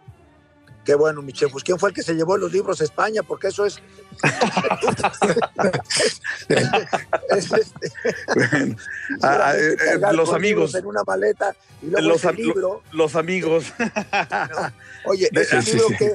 Qué 0.86 0.94
bueno, 0.94 1.20
mi 1.20 1.32
chef. 1.32 1.50
Pues, 1.50 1.64
¿Quién 1.64 1.80
fue 1.80 1.88
el 1.88 1.94
que 1.94 2.04
se 2.04 2.14
llevó 2.14 2.36
los 2.36 2.52
libros 2.52 2.80
a 2.80 2.84
España? 2.84 3.24
Porque 3.24 3.48
eso 3.48 3.66
es. 3.66 3.82
los 10.12 10.32
amigos. 10.32 10.76
En 10.76 10.86
una 10.86 11.02
maleta 11.04 11.56
y 11.82 11.86
luego 11.86 12.08
los, 12.08 12.24
libro. 12.36 12.84
los 12.92 13.16
amigos. 13.16 13.72
Oye, 15.06 15.28
ese 15.32 15.74
libro 15.74 15.88
que. 15.98 16.14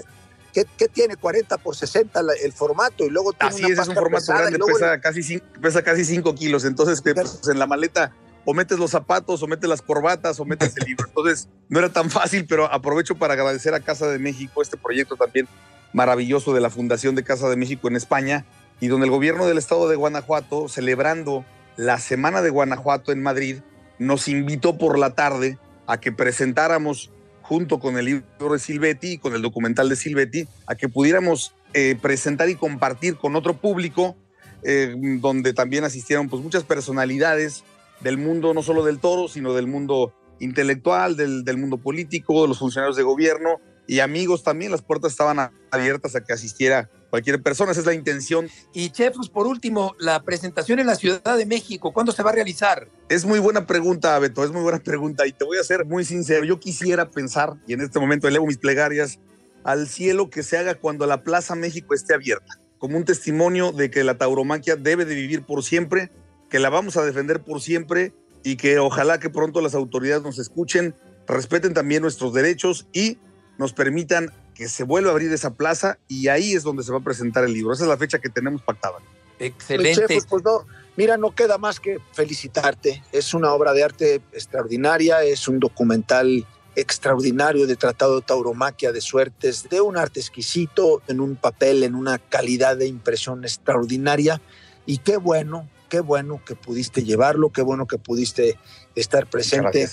¿Qué, 0.53 0.65
tiene? 0.89 1.15
40 1.15 1.57
por 1.59 1.77
60 1.77 2.19
el 2.43 2.51
formato 2.51 3.05
y 3.05 3.09
luego 3.09 3.31
tiene 3.31 3.55
Así 3.55 3.63
es, 3.63 3.79
es 3.79 3.87
un 3.87 3.95
formato 3.95 4.33
grande, 4.33 4.59
pesa, 4.59 4.99
casi, 4.99 5.41
pesa 5.61 5.81
casi 5.81 6.03
5 6.03 6.35
kilos. 6.35 6.65
Entonces, 6.65 7.01
pues, 7.01 7.47
en 7.47 7.57
la 7.57 7.67
maleta 7.67 8.11
o 8.45 8.53
metes 8.53 8.79
los 8.79 8.91
zapatos, 8.91 9.41
o 9.43 9.47
metes 9.47 9.69
las 9.69 9.81
corbatas, 9.81 10.39
o 10.39 10.45
metes 10.45 10.75
el 10.77 10.87
libro. 10.87 11.05
Entonces, 11.07 11.47
no 11.69 11.79
era 11.79 11.89
tan 11.89 12.09
fácil, 12.09 12.45
pero 12.47 12.71
aprovecho 12.71 13.15
para 13.15 13.33
agradecer 13.33 13.73
a 13.73 13.79
Casa 13.79 14.07
de 14.07 14.19
México 14.19 14.61
este 14.61 14.77
proyecto 14.77 15.15
también 15.15 15.47
maravilloso 15.93 16.53
de 16.53 16.61
la 16.61 16.69
Fundación 16.69 17.15
de 17.15 17.23
Casa 17.23 17.49
de 17.49 17.55
México 17.55 17.87
en 17.87 17.95
España, 17.95 18.45
y 18.79 18.87
donde 18.87 19.05
el 19.05 19.11
gobierno 19.11 19.45
del 19.45 19.57
estado 19.57 19.87
de 19.87 19.95
Guanajuato, 19.95 20.67
celebrando 20.67 21.45
la 21.77 21.99
Semana 21.99 22.41
de 22.41 22.49
Guanajuato 22.49 23.11
en 23.11 23.21
Madrid, 23.21 23.59
nos 23.99 24.27
invitó 24.27 24.77
por 24.77 24.97
la 24.97 25.13
tarde 25.13 25.59
a 25.85 25.99
que 25.99 26.11
presentáramos 26.11 27.11
junto 27.41 27.79
con 27.79 27.97
el 27.97 28.05
libro 28.05 28.53
de 28.53 28.59
Silvetti 28.59 29.13
y 29.13 29.17
con 29.17 29.35
el 29.35 29.41
documental 29.41 29.89
de 29.89 29.95
Silvetti, 29.95 30.47
a 30.65 30.75
que 30.75 30.89
pudiéramos 30.89 31.53
eh, 31.73 31.97
presentar 32.01 32.49
y 32.49 32.55
compartir 32.55 33.17
con 33.17 33.35
otro 33.35 33.55
público, 33.55 34.15
eh, 34.63 34.95
donde 35.19 35.53
también 35.53 35.83
asistieron 35.83 36.29
pues, 36.29 36.41
muchas 36.41 36.63
personalidades 36.63 37.63
del 38.03 38.17
mundo 38.17 38.53
no 38.53 38.63
solo 38.63 38.83
del 38.83 38.99
toro, 38.99 39.27
sino 39.27 39.53
del 39.53 39.67
mundo 39.67 40.13
intelectual, 40.39 41.15
del, 41.15 41.43
del 41.43 41.57
mundo 41.57 41.77
político, 41.77 42.41
de 42.41 42.47
los 42.47 42.59
funcionarios 42.59 42.97
de 42.97 43.03
gobierno 43.03 43.59
y 43.87 43.99
amigos 43.99 44.43
también. 44.43 44.71
Las 44.71 44.81
puertas 44.81 45.11
estaban 45.11 45.51
abiertas 45.71 46.15
a 46.15 46.23
que 46.23 46.33
asistiera 46.33 46.89
cualquier 47.09 47.43
persona, 47.43 47.71
esa 47.71 47.81
es 47.81 47.85
la 47.85 47.93
intención. 47.93 48.49
Y 48.73 48.89
Chefus, 48.89 49.29
por 49.29 49.45
último, 49.45 49.95
la 49.99 50.23
presentación 50.23 50.79
en 50.79 50.87
la 50.87 50.95
Ciudad 50.95 51.37
de 51.37 51.45
México, 51.45 51.91
¿cuándo 51.91 52.11
se 52.11 52.23
va 52.23 52.31
a 52.31 52.33
realizar? 52.33 52.87
Es 53.09 53.25
muy 53.25 53.39
buena 53.39 53.67
pregunta, 53.67 54.17
Beto, 54.17 54.43
es 54.43 54.51
muy 54.51 54.61
buena 54.61 54.79
pregunta 54.79 55.27
y 55.27 55.33
te 55.33 55.43
voy 55.43 55.57
a 55.57 55.63
ser 55.63 55.85
muy 55.85 56.05
sincero. 56.05 56.45
Yo 56.45 56.59
quisiera 56.59 57.11
pensar, 57.11 57.55
y 57.67 57.73
en 57.73 57.81
este 57.81 57.99
momento 57.99 58.27
elevo 58.27 58.47
mis 58.47 58.57
plegarias 58.57 59.19
al 59.63 59.87
cielo 59.87 60.29
que 60.29 60.41
se 60.41 60.57
haga 60.57 60.75
cuando 60.75 61.05
la 61.05 61.21
Plaza 61.21 61.53
México 61.55 61.93
esté 61.93 62.15
abierta, 62.15 62.59
como 62.79 62.97
un 62.97 63.05
testimonio 63.05 63.73
de 63.73 63.91
que 63.91 64.03
la 64.03 64.17
tauromaquia 64.17 64.75
debe 64.75 65.05
de 65.05 65.13
vivir 65.13 65.43
por 65.43 65.63
siempre 65.63 66.09
que 66.51 66.59
la 66.59 66.69
vamos 66.69 66.97
a 66.97 67.05
defender 67.05 67.41
por 67.41 67.61
siempre 67.61 68.13
y 68.43 68.57
que 68.57 68.77
ojalá 68.77 69.19
que 69.19 69.29
pronto 69.29 69.61
las 69.61 69.73
autoridades 69.73 70.21
nos 70.21 70.37
escuchen, 70.37 70.93
respeten 71.25 71.73
también 71.73 72.01
nuestros 72.01 72.33
derechos 72.33 72.87
y 72.91 73.17
nos 73.57 73.71
permitan 73.71 74.31
que 74.53 74.67
se 74.67 74.83
vuelva 74.83 75.09
a 75.09 75.13
abrir 75.13 75.31
esa 75.31 75.53
plaza 75.53 75.97
y 76.09 76.27
ahí 76.27 76.53
es 76.53 76.63
donde 76.63 76.83
se 76.83 76.91
va 76.91 76.97
a 76.97 77.03
presentar 77.03 77.45
el 77.45 77.53
libro. 77.53 77.73
Esa 77.73 77.83
es 77.83 77.89
la 77.89 77.97
fecha 77.97 78.19
que 78.19 78.27
tenemos 78.27 78.61
pactada. 78.61 78.97
Excelente. 79.39 80.03
Pues, 80.07 80.25
pues 80.25 80.43
no, 80.43 80.65
mira, 80.97 81.15
no 81.15 81.33
queda 81.33 81.57
más 81.57 81.79
que 81.79 81.99
felicitarte. 82.11 83.01
Es 83.13 83.33
una 83.33 83.53
obra 83.53 83.71
de 83.71 83.83
arte 83.85 84.15
extraordinaria, 84.33 85.23
es 85.23 85.47
un 85.47 85.59
documental 85.59 86.45
extraordinario 86.75 87.65
de 87.65 87.77
tratado 87.77 88.17
de 88.17 88.25
tauromaquia 88.25 88.91
de 88.91 88.99
suertes, 88.99 89.69
de 89.69 89.79
un 89.79 89.95
arte 89.95 90.19
exquisito, 90.19 91.01
en 91.07 91.21
un 91.21 91.37
papel, 91.37 91.83
en 91.83 91.95
una 91.95 92.17
calidad 92.19 92.75
de 92.75 92.87
impresión 92.87 93.45
extraordinaria. 93.45 94.41
Y 94.85 94.97
qué 94.97 95.15
bueno 95.15 95.69
qué 95.91 95.99
bueno 95.99 96.41
que 96.45 96.55
pudiste 96.55 97.03
llevarlo, 97.03 97.49
qué 97.49 97.61
bueno 97.61 97.85
que 97.85 97.97
pudiste 97.97 98.57
estar 98.95 99.27
presente. 99.27 99.89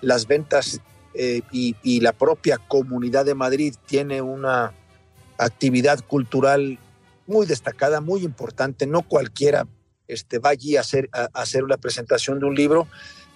Las 0.00 0.26
ventas 0.26 0.80
eh, 1.12 1.42
y, 1.52 2.00
la 2.00 2.14
propia 2.14 2.56
comunidad 2.56 3.26
de 3.26 3.34
Madrid 3.34 3.74
tiene 3.86 4.22
una 4.22 4.72
actividad 5.36 6.00
cultural 6.00 6.78
muy 7.26 7.44
destacada, 7.44 8.00
muy 8.00 8.24
importante. 8.24 8.86
No 8.86 9.02
cualquiera 9.02 9.68
este, 10.08 10.38
va 10.38 10.48
allí 10.48 10.78
a 10.78 10.80
hacer, 10.80 11.10
a, 11.12 11.28
hacer 11.34 11.62
una 11.62 11.76
presentación 11.76 12.40
de 12.40 12.46
un 12.46 12.54
libro. 12.54 12.88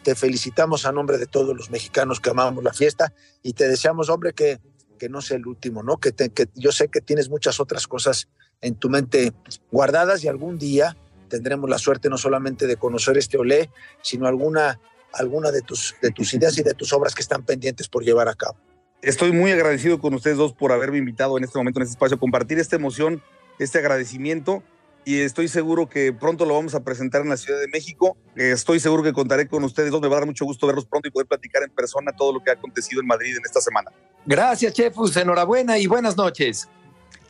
te 0.02 0.14
felicitamos 0.14 0.86
a 0.86 0.92
nombre 0.92 1.18
de 1.18 1.26
todos 1.26 1.54
los 1.54 1.68
mexicanos 1.70 2.20
que 2.20 2.30
amamos 2.30 2.64
la 2.64 2.72
fiesta 2.72 3.12
y 3.42 3.52
te 3.52 3.68
deseamos, 3.68 4.08
hombre, 4.08 4.32
que, 4.32 4.60
que 4.98 5.10
no 5.10 5.20
sea 5.20 5.36
el 5.36 5.46
último, 5.46 5.82
¿no? 5.82 5.98
Que, 5.98 6.14
que 6.14 6.48
yo 6.54 6.72
sé 6.72 6.88
que 6.88 7.02
tienes 7.02 7.28
muchas 7.28 7.60
otras 7.60 7.86
cosas 7.86 8.28
en 8.62 8.76
tu 8.76 8.88
mente 8.88 9.34
guardadas 9.70 10.24
y 10.24 10.28
algún 10.28 10.56
día 10.56 10.96
tendremos 11.28 11.70
la 11.70 11.78
suerte 11.78 12.08
no 12.08 12.18
solamente 12.18 12.66
de 12.66 12.76
conocer 12.76 13.16
este 13.16 13.38
Olé, 13.38 13.70
sino 14.02 14.26
alguna, 14.26 14.80
alguna 15.12 15.50
de, 15.50 15.62
tus, 15.62 15.94
de 16.02 16.10
tus 16.10 16.34
ideas 16.34 16.58
y 16.58 16.62
de 16.62 16.74
tus 16.74 16.92
obras 16.92 17.14
que 17.14 17.22
están 17.22 17.44
pendientes 17.44 17.88
por 17.88 18.02
llevar 18.02 18.28
a 18.28 18.34
cabo. 18.34 18.56
Estoy 19.00 19.30
muy 19.30 19.52
agradecido 19.52 20.00
con 20.00 20.14
ustedes 20.14 20.36
dos 20.36 20.52
por 20.52 20.72
haberme 20.72 20.98
invitado 20.98 21.38
en 21.38 21.44
este 21.44 21.56
momento, 21.56 21.78
en 21.78 21.84
este 21.84 21.92
espacio, 21.92 22.16
a 22.16 22.20
compartir 22.20 22.58
esta 22.58 22.74
emoción, 22.74 23.22
este 23.60 23.78
agradecimiento 23.78 24.64
y 25.08 25.22
estoy 25.22 25.48
seguro 25.48 25.88
que 25.88 26.12
pronto 26.12 26.44
lo 26.44 26.52
vamos 26.52 26.74
a 26.74 26.80
presentar 26.80 27.22
en 27.22 27.30
la 27.30 27.38
Ciudad 27.38 27.58
de 27.58 27.68
México. 27.68 28.18
Estoy 28.36 28.78
seguro 28.78 29.02
que 29.02 29.14
contaré 29.14 29.48
con 29.48 29.64
ustedes 29.64 29.90
dos. 29.90 30.02
Me 30.02 30.08
va 30.08 30.16
a 30.16 30.18
dar 30.18 30.26
mucho 30.26 30.44
gusto 30.44 30.66
verlos 30.66 30.84
pronto 30.84 31.08
y 31.08 31.10
poder 31.10 31.26
platicar 31.26 31.62
en 31.62 31.70
persona 31.70 32.12
todo 32.12 32.30
lo 32.34 32.40
que 32.44 32.50
ha 32.50 32.52
acontecido 32.52 33.00
en 33.00 33.06
Madrid 33.06 33.34
en 33.34 33.42
esta 33.42 33.62
semana. 33.62 33.90
Gracias, 34.26 34.74
Chefus. 34.74 35.16
Enhorabuena 35.16 35.78
y 35.78 35.86
buenas 35.86 36.14
noches. 36.14 36.68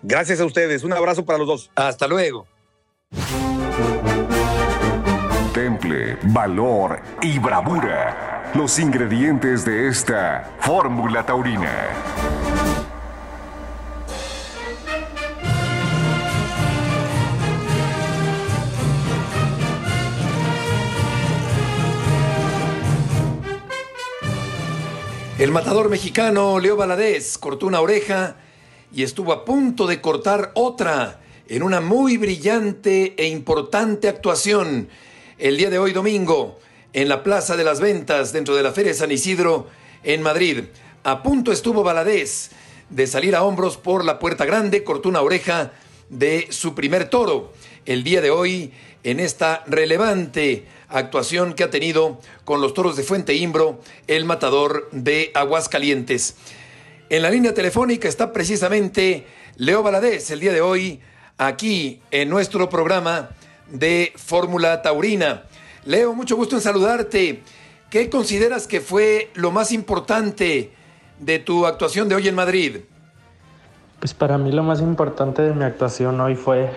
Gracias 0.02 0.40
a 0.40 0.44
ustedes. 0.44 0.82
Un 0.82 0.92
abrazo 0.92 1.24
para 1.24 1.38
los 1.38 1.46
dos. 1.46 1.70
Hasta 1.76 2.08
luego. 2.08 2.48
Temple, 5.52 6.18
valor 6.24 7.00
y 7.22 7.38
bravura. 7.38 8.52
Los 8.54 8.78
ingredientes 8.78 9.64
de 9.64 9.88
esta 9.88 10.50
fórmula 10.60 11.24
taurina. 11.24 11.72
El 25.38 25.52
matador 25.52 25.88
mexicano 25.88 26.58
Leo 26.58 26.76
Valadez 26.76 27.38
cortó 27.38 27.68
una 27.68 27.80
oreja 27.80 28.34
y 28.92 29.04
estuvo 29.04 29.32
a 29.32 29.44
punto 29.44 29.86
de 29.86 30.00
cortar 30.00 30.50
otra 30.54 31.20
en 31.48 31.62
una 31.62 31.80
muy 31.80 32.18
brillante 32.18 33.14
e 33.16 33.26
importante 33.26 34.08
actuación 34.08 34.88
el 35.38 35.56
día 35.56 35.70
de 35.70 35.78
hoy 35.78 35.92
domingo 35.92 36.58
en 36.92 37.08
la 37.08 37.22
Plaza 37.22 37.56
de 37.56 37.64
las 37.64 37.80
Ventas 37.80 38.32
dentro 38.32 38.54
de 38.54 38.62
la 38.62 38.72
Feria 38.72 38.92
de 38.92 38.98
San 38.98 39.10
Isidro 39.10 39.66
en 40.04 40.20
Madrid. 40.20 40.64
A 41.04 41.22
punto 41.22 41.50
estuvo 41.50 41.82
Valadez 41.82 42.50
de 42.90 43.06
salir 43.06 43.34
a 43.34 43.44
hombros 43.44 43.78
por 43.78 44.04
la 44.04 44.18
puerta 44.18 44.44
grande, 44.44 44.84
cortó 44.84 45.08
una 45.08 45.22
oreja 45.22 45.72
de 46.10 46.48
su 46.50 46.74
primer 46.74 47.08
toro. 47.08 47.54
El 47.86 48.04
día 48.04 48.20
de 48.20 48.30
hoy 48.30 48.72
en 49.02 49.18
esta 49.18 49.64
relevante 49.66 50.66
actuación 50.88 51.54
que 51.54 51.64
ha 51.64 51.70
tenido 51.70 52.20
con 52.44 52.60
los 52.60 52.74
toros 52.74 52.94
de 52.96 53.04
Fuente 53.04 53.34
Imbro, 53.34 53.80
el 54.06 54.26
matador 54.26 54.90
de 54.92 55.30
Aguascalientes. 55.34 56.34
En 57.08 57.22
la 57.22 57.30
línea 57.30 57.54
telefónica 57.54 58.06
está 58.06 58.34
precisamente 58.34 59.26
Leo 59.56 59.82
Valadez 59.82 60.30
el 60.30 60.40
día 60.40 60.52
de 60.52 60.60
hoy 60.60 61.00
aquí 61.38 62.02
en 62.10 62.28
nuestro 62.28 62.68
programa 62.68 63.30
de 63.70 64.12
Fórmula 64.16 64.82
Taurina. 64.82 65.44
Leo, 65.84 66.12
mucho 66.12 66.36
gusto 66.36 66.56
en 66.56 66.62
saludarte. 66.62 67.42
¿Qué 67.90 68.10
consideras 68.10 68.66
que 68.66 68.80
fue 68.80 69.30
lo 69.34 69.52
más 69.52 69.72
importante 69.72 70.72
de 71.20 71.38
tu 71.38 71.64
actuación 71.64 72.08
de 72.08 72.16
hoy 72.16 72.28
en 72.28 72.34
Madrid? 72.34 72.78
Pues 74.00 74.14
para 74.14 74.36
mí 74.36 74.52
lo 74.52 74.62
más 74.62 74.80
importante 74.80 75.42
de 75.42 75.54
mi 75.54 75.64
actuación 75.64 76.20
hoy 76.20 76.34
fue 76.34 76.70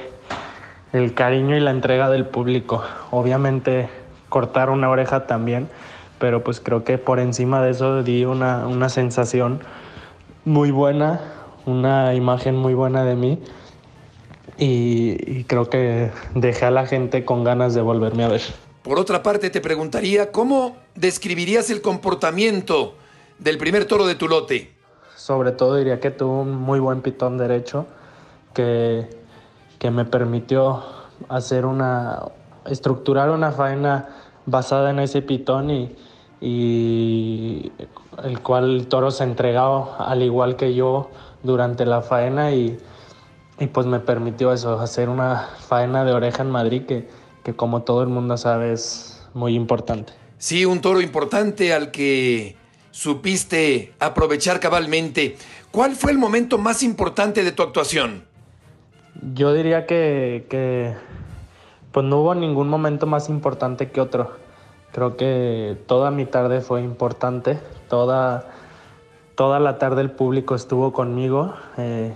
el 0.93 1.14
cariño 1.14 1.57
y 1.57 1.59
la 1.59 1.72
entrega 1.72 2.09
del 2.09 2.26
público. 2.26 2.84
Obviamente 3.09 3.89
cortar 4.30 4.70
una 4.70 4.89
oreja 4.89 5.28
también, 5.28 5.70
pero 6.20 6.43
pues 6.43 6.62
creo 6.62 6.84
que 6.84 6.97
por 6.97 7.20
encima 7.20 7.62
de 7.62 7.72
eso 7.72 8.03
di 8.03 8.26
una, 8.26 8.68
una 8.68 8.89
sensación 8.89 9.59
muy 10.45 10.72
buena, 10.72 11.20
una 11.66 12.14
imagen 12.14 12.55
muy 12.55 12.74
buena 12.74 13.03
de 13.03 13.16
mí 13.16 13.39
y, 14.64 15.43
creo 15.45 15.72
que 15.72 16.12
dejé 16.36 16.66
a 16.66 16.72
la 16.72 16.86
gente 16.86 17.26
con 17.26 17.43
ganas 17.43 17.74
de 17.74 17.82
volverme 17.82 18.24
a 18.24 18.28
ver. 18.28 18.41
Por 18.84 18.99
otra 18.99 19.24
parte, 19.24 19.49
te 19.49 19.59
preguntaría, 19.59 20.32
¿cómo 20.32 20.78
describirías 20.93 21.72
el 21.72 21.82
comportamiento 21.82 22.93
del 23.39 23.57
primer 23.57 23.86
toro 23.86 24.05
de 24.05 24.14
tu 24.14 24.28
lote? 24.28 24.72
Sobre 25.16 25.51
todo 25.51 25.78
diría 25.78 25.99
que 25.99 26.12
tuvo 26.12 26.41
un 26.41 26.55
muy 26.55 26.80
buen 26.80 27.01
pitón 27.01 27.39
derecho 27.39 27.88
que, 28.53 29.09
que 29.80 29.89
me 29.89 30.05
permitió 30.05 30.84
hacer 31.28 31.66
una, 31.66 32.20
estructurar 32.68 33.32
una 33.32 33.51
faena 33.51 34.09
basada 34.45 34.91
en 34.91 34.99
ese 34.99 35.24
pitón 35.24 35.72
y, 35.72 35.95
y 36.39 37.72
el 38.24 38.39
cual 38.41 38.76
el 38.76 38.88
toro 38.88 39.09
se 39.09 39.24
entregado 39.24 39.95
al 39.97 40.22
igual 40.22 40.55
que 40.55 40.76
yo 40.76 41.09
durante 41.41 41.84
la 41.88 42.01
faena 42.01 42.51
y, 42.51 42.78
y 43.62 43.68
pues 43.68 43.86
me 43.86 43.99
permitió 43.99 44.51
eso, 44.51 44.80
hacer 44.80 45.07
una 45.07 45.49
faena 45.68 46.03
de 46.03 46.14
oreja 46.14 46.41
en 46.41 46.49
Madrid 46.49 46.88
que, 46.88 47.07
que 47.43 47.55
como 47.55 47.84
todo 47.84 48.01
el 48.01 48.09
mundo 48.09 48.36
sabe 48.36 48.74
es 48.74 49.30
muy 49.36 49.53
importante. 49.53 50.14
Sí, 50.39 50.66
un 50.66 50.82
toro 50.82 50.99
importante 50.99 51.72
al 51.72 51.91
que 51.91 52.55
supiste 52.89 53.93
aprovechar 53.99 54.59
cabalmente. 54.59 55.38
¿Cuál 55.70 55.95
fue 55.95 56.12
el 56.12 56.18
momento 56.18 56.57
más 56.57 56.82
importante 56.82 57.43
de 57.43 57.51
tu 57.51 57.62
actuación? 57.62 58.24
Yo 59.36 59.53
diría 59.53 59.86
que, 59.86 60.47
que 60.49 60.95
pues 61.91 62.03
no 62.03 62.22
hubo 62.22 62.34
ningún 62.34 62.68
momento 62.68 63.05
más 63.05 63.30
importante 63.30 63.91
que 63.91 64.01
otro. 64.01 64.32
Creo 64.91 65.18
que 65.18 65.78
toda 65.86 66.09
mi 66.09 66.26
tarde 66.26 66.62
fue 66.62 66.82
importante, 66.82 67.59
toda, 67.89 68.49
toda 69.36 69.59
la 69.59 69.78
tarde 69.78 70.01
el 70.01 70.09
público 70.09 70.55
estuvo 70.55 70.91
conmigo. 70.91 71.53
Eh, 71.78 72.16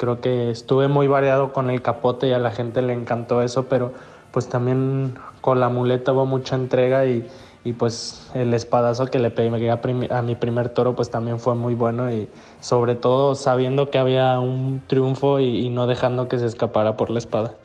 Creo 0.00 0.22
que 0.22 0.50
estuve 0.50 0.88
muy 0.88 1.08
variado 1.08 1.52
con 1.52 1.68
el 1.68 1.82
capote 1.82 2.26
y 2.26 2.32
a 2.32 2.38
la 2.38 2.52
gente 2.52 2.80
le 2.80 2.94
encantó 2.94 3.42
eso, 3.42 3.66
pero 3.66 3.92
pues 4.30 4.48
también 4.48 5.18
con 5.42 5.60
la 5.60 5.68
muleta 5.68 6.12
hubo 6.12 6.24
mucha 6.24 6.56
entrega 6.56 7.04
y, 7.04 7.28
y 7.64 7.74
pues 7.74 8.30
el 8.32 8.54
espadazo 8.54 9.08
que 9.08 9.18
le 9.18 9.30
pegué 9.30 9.70
a, 9.70 9.78
a, 10.08 10.22
mi 10.22 10.36
primer 10.36 10.70
toro 10.70 10.96
pues 10.96 11.10
también 11.10 11.38
fue 11.38 11.54
muy 11.54 11.74
bueno 11.74 12.10
y 12.10 12.30
sobre 12.60 12.94
todo 12.94 13.34
sabiendo 13.34 13.90
que 13.90 13.98
había 13.98 14.40
un 14.40 14.80
triunfo 14.86 15.38
y, 15.38 15.66
y, 15.66 15.68
no 15.68 15.86
dejando 15.86 16.28
que 16.28 16.38
se 16.38 16.46
escapara 16.46 16.96
por 16.96 17.10
la 17.10 17.18
espada. 17.18 17.56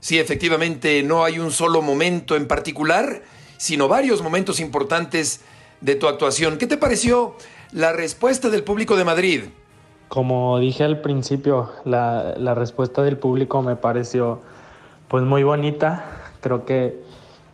Sí, 0.00 0.18
efectivamente 0.18 1.02
no 1.02 1.24
hay 1.24 1.38
un 1.38 1.50
solo 1.50 1.82
momento 1.82 2.36
en 2.36 2.48
particular, 2.48 3.20
sino 3.58 3.86
varios 3.86 4.22
momentos 4.22 4.60
importantes 4.60 5.42
de 5.82 5.94
tu 5.94 6.08
actuación. 6.08 6.56
¿Qué 6.56 6.66
te 6.66 6.78
pareció 6.78 7.34
la 7.70 7.92
respuesta 7.92 8.48
del 8.48 8.64
público 8.64 8.96
de 8.96 9.04
Madrid? 9.04 9.42
Como 10.08 10.58
dije 10.60 10.84
al 10.84 11.00
principio, 11.00 11.70
la, 11.84 12.54
respuesta 12.54 13.02
del 13.02 13.18
público 13.18 13.60
me 13.62 13.74
pareció 13.74 14.40
pues 15.08 15.24
muy 15.24 15.42
bonita. 15.42 16.04
Creo 16.40 16.64
que, 16.64 17.02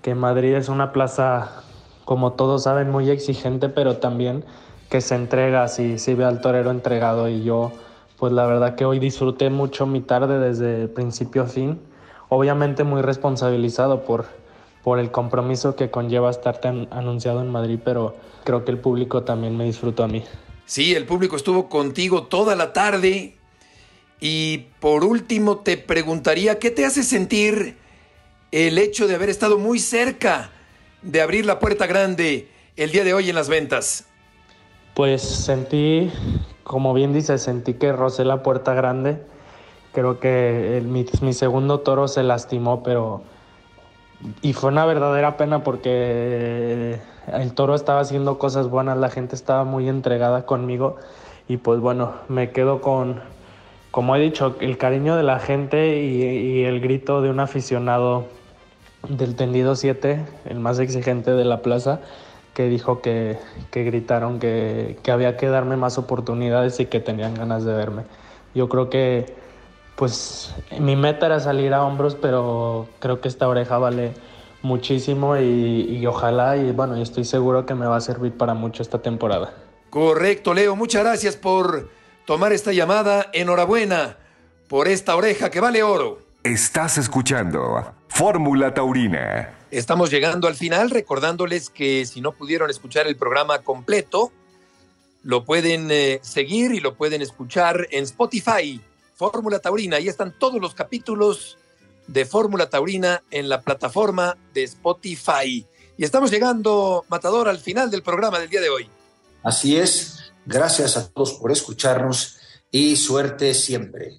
que 0.02 0.14
Madrid 0.14 0.54
es 0.54 0.68
una 0.68 0.92
plaza, 0.92 1.62
como 2.04 2.32
todos 2.32 2.64
saben, 2.64 2.90
muy 2.90 3.08
exigente, 3.08 3.70
pero 3.70 3.96
también 3.96 4.44
que 4.90 5.00
se 5.00 5.14
entrega 5.14 5.66
si, 5.68 5.98
si 5.98 6.14
ve 6.14 6.26
al 6.26 6.42
torero 6.42 6.70
entregado. 6.70 7.26
Y 7.30 7.42
yo, 7.42 7.72
pues 8.18 8.34
la 8.34 8.44
verdad 8.44 8.74
que 8.74 8.84
hoy 8.84 8.98
disfruté 8.98 9.48
mucho 9.48 9.86
mi 9.86 10.02
tarde 10.02 10.38
desde 10.38 10.88
principio 10.88 11.44
a 11.44 11.46
fin. 11.46 11.80
Obviamente 12.28 12.84
muy 12.84 13.00
responsabilizado 13.00 14.02
por, 14.02 14.26
por 14.84 14.98
el 14.98 15.10
compromiso 15.10 15.74
que 15.74 15.90
conlleva 15.90 16.30
estar 16.30 16.58
tan 16.58 16.86
anunciado 16.90 17.40
en 17.40 17.50
Madrid, 17.50 17.80
pero 17.82 18.14
creo 18.44 18.64
que 18.66 18.72
el 18.72 18.78
público 18.78 19.22
también 19.22 19.56
me 19.56 19.64
disfrutó 19.64 20.04
a 20.04 20.08
mí. 20.08 20.22
Sí, 20.66 20.94
el 20.94 21.04
público 21.04 21.36
estuvo 21.36 21.68
contigo 21.68 22.24
toda 22.24 22.54
la 22.54 22.72
tarde. 22.72 23.36
Y 24.20 24.66
por 24.80 25.04
último 25.04 25.58
te 25.58 25.76
preguntaría, 25.76 26.58
¿qué 26.58 26.70
te 26.70 26.86
hace 26.86 27.02
sentir 27.02 27.76
el 28.52 28.78
hecho 28.78 29.08
de 29.08 29.16
haber 29.16 29.30
estado 29.30 29.58
muy 29.58 29.78
cerca 29.80 30.50
de 31.02 31.20
abrir 31.20 31.44
la 31.44 31.58
puerta 31.58 31.86
grande 31.86 32.48
el 32.76 32.92
día 32.92 33.02
de 33.02 33.14
hoy 33.14 33.28
en 33.28 33.34
las 33.34 33.48
ventas? 33.48 34.06
Pues 34.94 35.22
sentí, 35.22 36.12
como 36.62 36.94
bien 36.94 37.12
dices, 37.12 37.42
sentí 37.42 37.74
que 37.74 37.92
rocé 37.92 38.24
la 38.24 38.42
puerta 38.42 38.74
grande. 38.74 39.22
Creo 39.92 40.20
que 40.20 40.82
mi 41.20 41.32
segundo 41.34 41.80
toro 41.80 42.08
se 42.08 42.22
lastimó, 42.22 42.82
pero... 42.82 43.24
Y 44.40 44.52
fue 44.52 44.70
una 44.70 44.86
verdadera 44.86 45.36
pena 45.36 45.64
porque 45.64 47.00
el 47.26 47.54
toro 47.54 47.74
estaba 47.74 48.00
haciendo 48.00 48.38
cosas 48.38 48.68
buenas, 48.68 48.98
la 48.98 49.10
gente 49.10 49.34
estaba 49.34 49.64
muy 49.64 49.88
entregada 49.88 50.44
conmigo 50.46 50.96
y 51.48 51.56
pues 51.56 51.80
bueno, 51.80 52.14
me 52.28 52.50
quedo 52.50 52.80
con, 52.80 53.20
como 53.90 54.16
he 54.16 54.20
dicho, 54.20 54.56
el 54.60 54.78
cariño 54.78 55.16
de 55.16 55.22
la 55.22 55.38
gente 55.38 56.02
y, 56.02 56.64
el 56.64 56.80
grito 56.80 57.22
de 57.22 57.30
un 57.30 57.40
aficionado 57.40 58.24
del 59.08 59.36
tendido 59.36 59.74
7, 59.74 60.24
el 60.46 60.60
más 60.60 60.78
exigente 60.78 61.32
de 61.32 61.44
la 61.44 61.62
plaza, 61.62 62.00
que 62.54 62.68
dijo 62.68 63.00
que, 63.00 63.38
gritaron 63.72 64.38
que, 64.38 64.98
que, 65.02 65.10
había 65.10 65.36
que 65.36 65.48
darme 65.48 65.76
más 65.76 65.98
oportunidades 65.98 66.78
y 66.80 66.86
que 66.86 67.00
tenían 67.00 67.34
ganas 67.34 67.64
de 67.64 67.72
verme. 67.72 68.02
Yo 68.54 68.68
creo 68.68 68.90
que 68.90 69.34
pues 69.96 70.54
mi 70.80 70.96
meta 70.96 71.26
era 71.26 71.40
salir 71.40 71.74
a 71.74 71.84
hombros, 71.84 72.14
pero 72.14 72.86
creo 72.98 73.20
que 73.20 73.28
esta 73.28 73.48
oreja 73.48 73.78
vale 73.78 74.12
muchísimo 74.62 75.36
y, 75.36 76.04
ojalá 76.06 76.56
y 76.56 76.72
bueno, 76.72 76.96
yo 76.96 77.02
estoy 77.02 77.24
seguro 77.24 77.66
que 77.66 77.74
me 77.74 77.86
va 77.86 77.96
a 77.96 78.00
servir 78.00 78.32
para 78.32 78.54
mucho 78.54 78.82
esta 78.82 79.02
temporada. 79.02 79.54
Correcto, 79.90 80.54
Leo. 80.54 80.76
Muchas 80.76 81.02
gracias 81.02 81.36
por 81.36 81.90
tomar 82.24 82.52
esta 82.52 82.72
llamada. 82.72 83.28
Enhorabuena 83.32 84.16
por 84.68 84.88
esta 84.88 85.16
oreja 85.16 85.50
que 85.50 85.60
vale 85.60 85.82
oro. 85.82 86.18
Estás 86.42 86.98
escuchando 86.98 87.94
Fórmula 88.08 88.72
Taurina. 88.74 89.58
Estamos 89.70 90.10
llegando 90.10 90.48
al 90.48 90.54
final 90.54 90.90
recordándoles 90.90 91.70
que 91.70 92.04
si 92.04 92.20
no 92.20 92.32
pudieron 92.32 92.68
escuchar 92.68 93.06
el 93.06 93.16
programa 93.16 93.60
completo, 93.60 94.32
lo 95.22 95.44
pueden 95.44 95.88
eh, 95.90 96.20
seguir 96.22 96.72
y 96.72 96.80
lo 96.80 96.94
pueden 96.94 97.22
escuchar 97.22 97.86
en 97.90 98.04
Spotify, 98.04 98.80
Fórmula 99.14 99.60
Taurina. 99.60 99.96
Ahí 99.96 100.08
están 100.08 100.34
todos 100.38 100.60
los 100.60 100.74
capítulos 100.74 101.58
de 102.06 102.24
Fórmula 102.24 102.68
Taurina 102.68 103.22
en 103.30 103.48
la 103.48 103.60
plataforma 103.60 104.36
de 104.54 104.64
Spotify. 104.64 105.66
Y 105.96 106.04
estamos 106.04 106.30
llegando, 106.30 107.04
Matador, 107.08 107.48
al 107.48 107.58
final 107.58 107.90
del 107.90 108.02
programa 108.02 108.38
del 108.38 108.48
día 108.48 108.60
de 108.60 108.70
hoy. 108.70 108.88
Así 109.42 109.76
es. 109.76 110.32
Gracias 110.46 110.96
a 110.96 111.08
todos 111.08 111.34
por 111.34 111.52
escucharnos 111.52 112.38
y 112.70 112.96
suerte 112.96 113.54
siempre. 113.54 114.18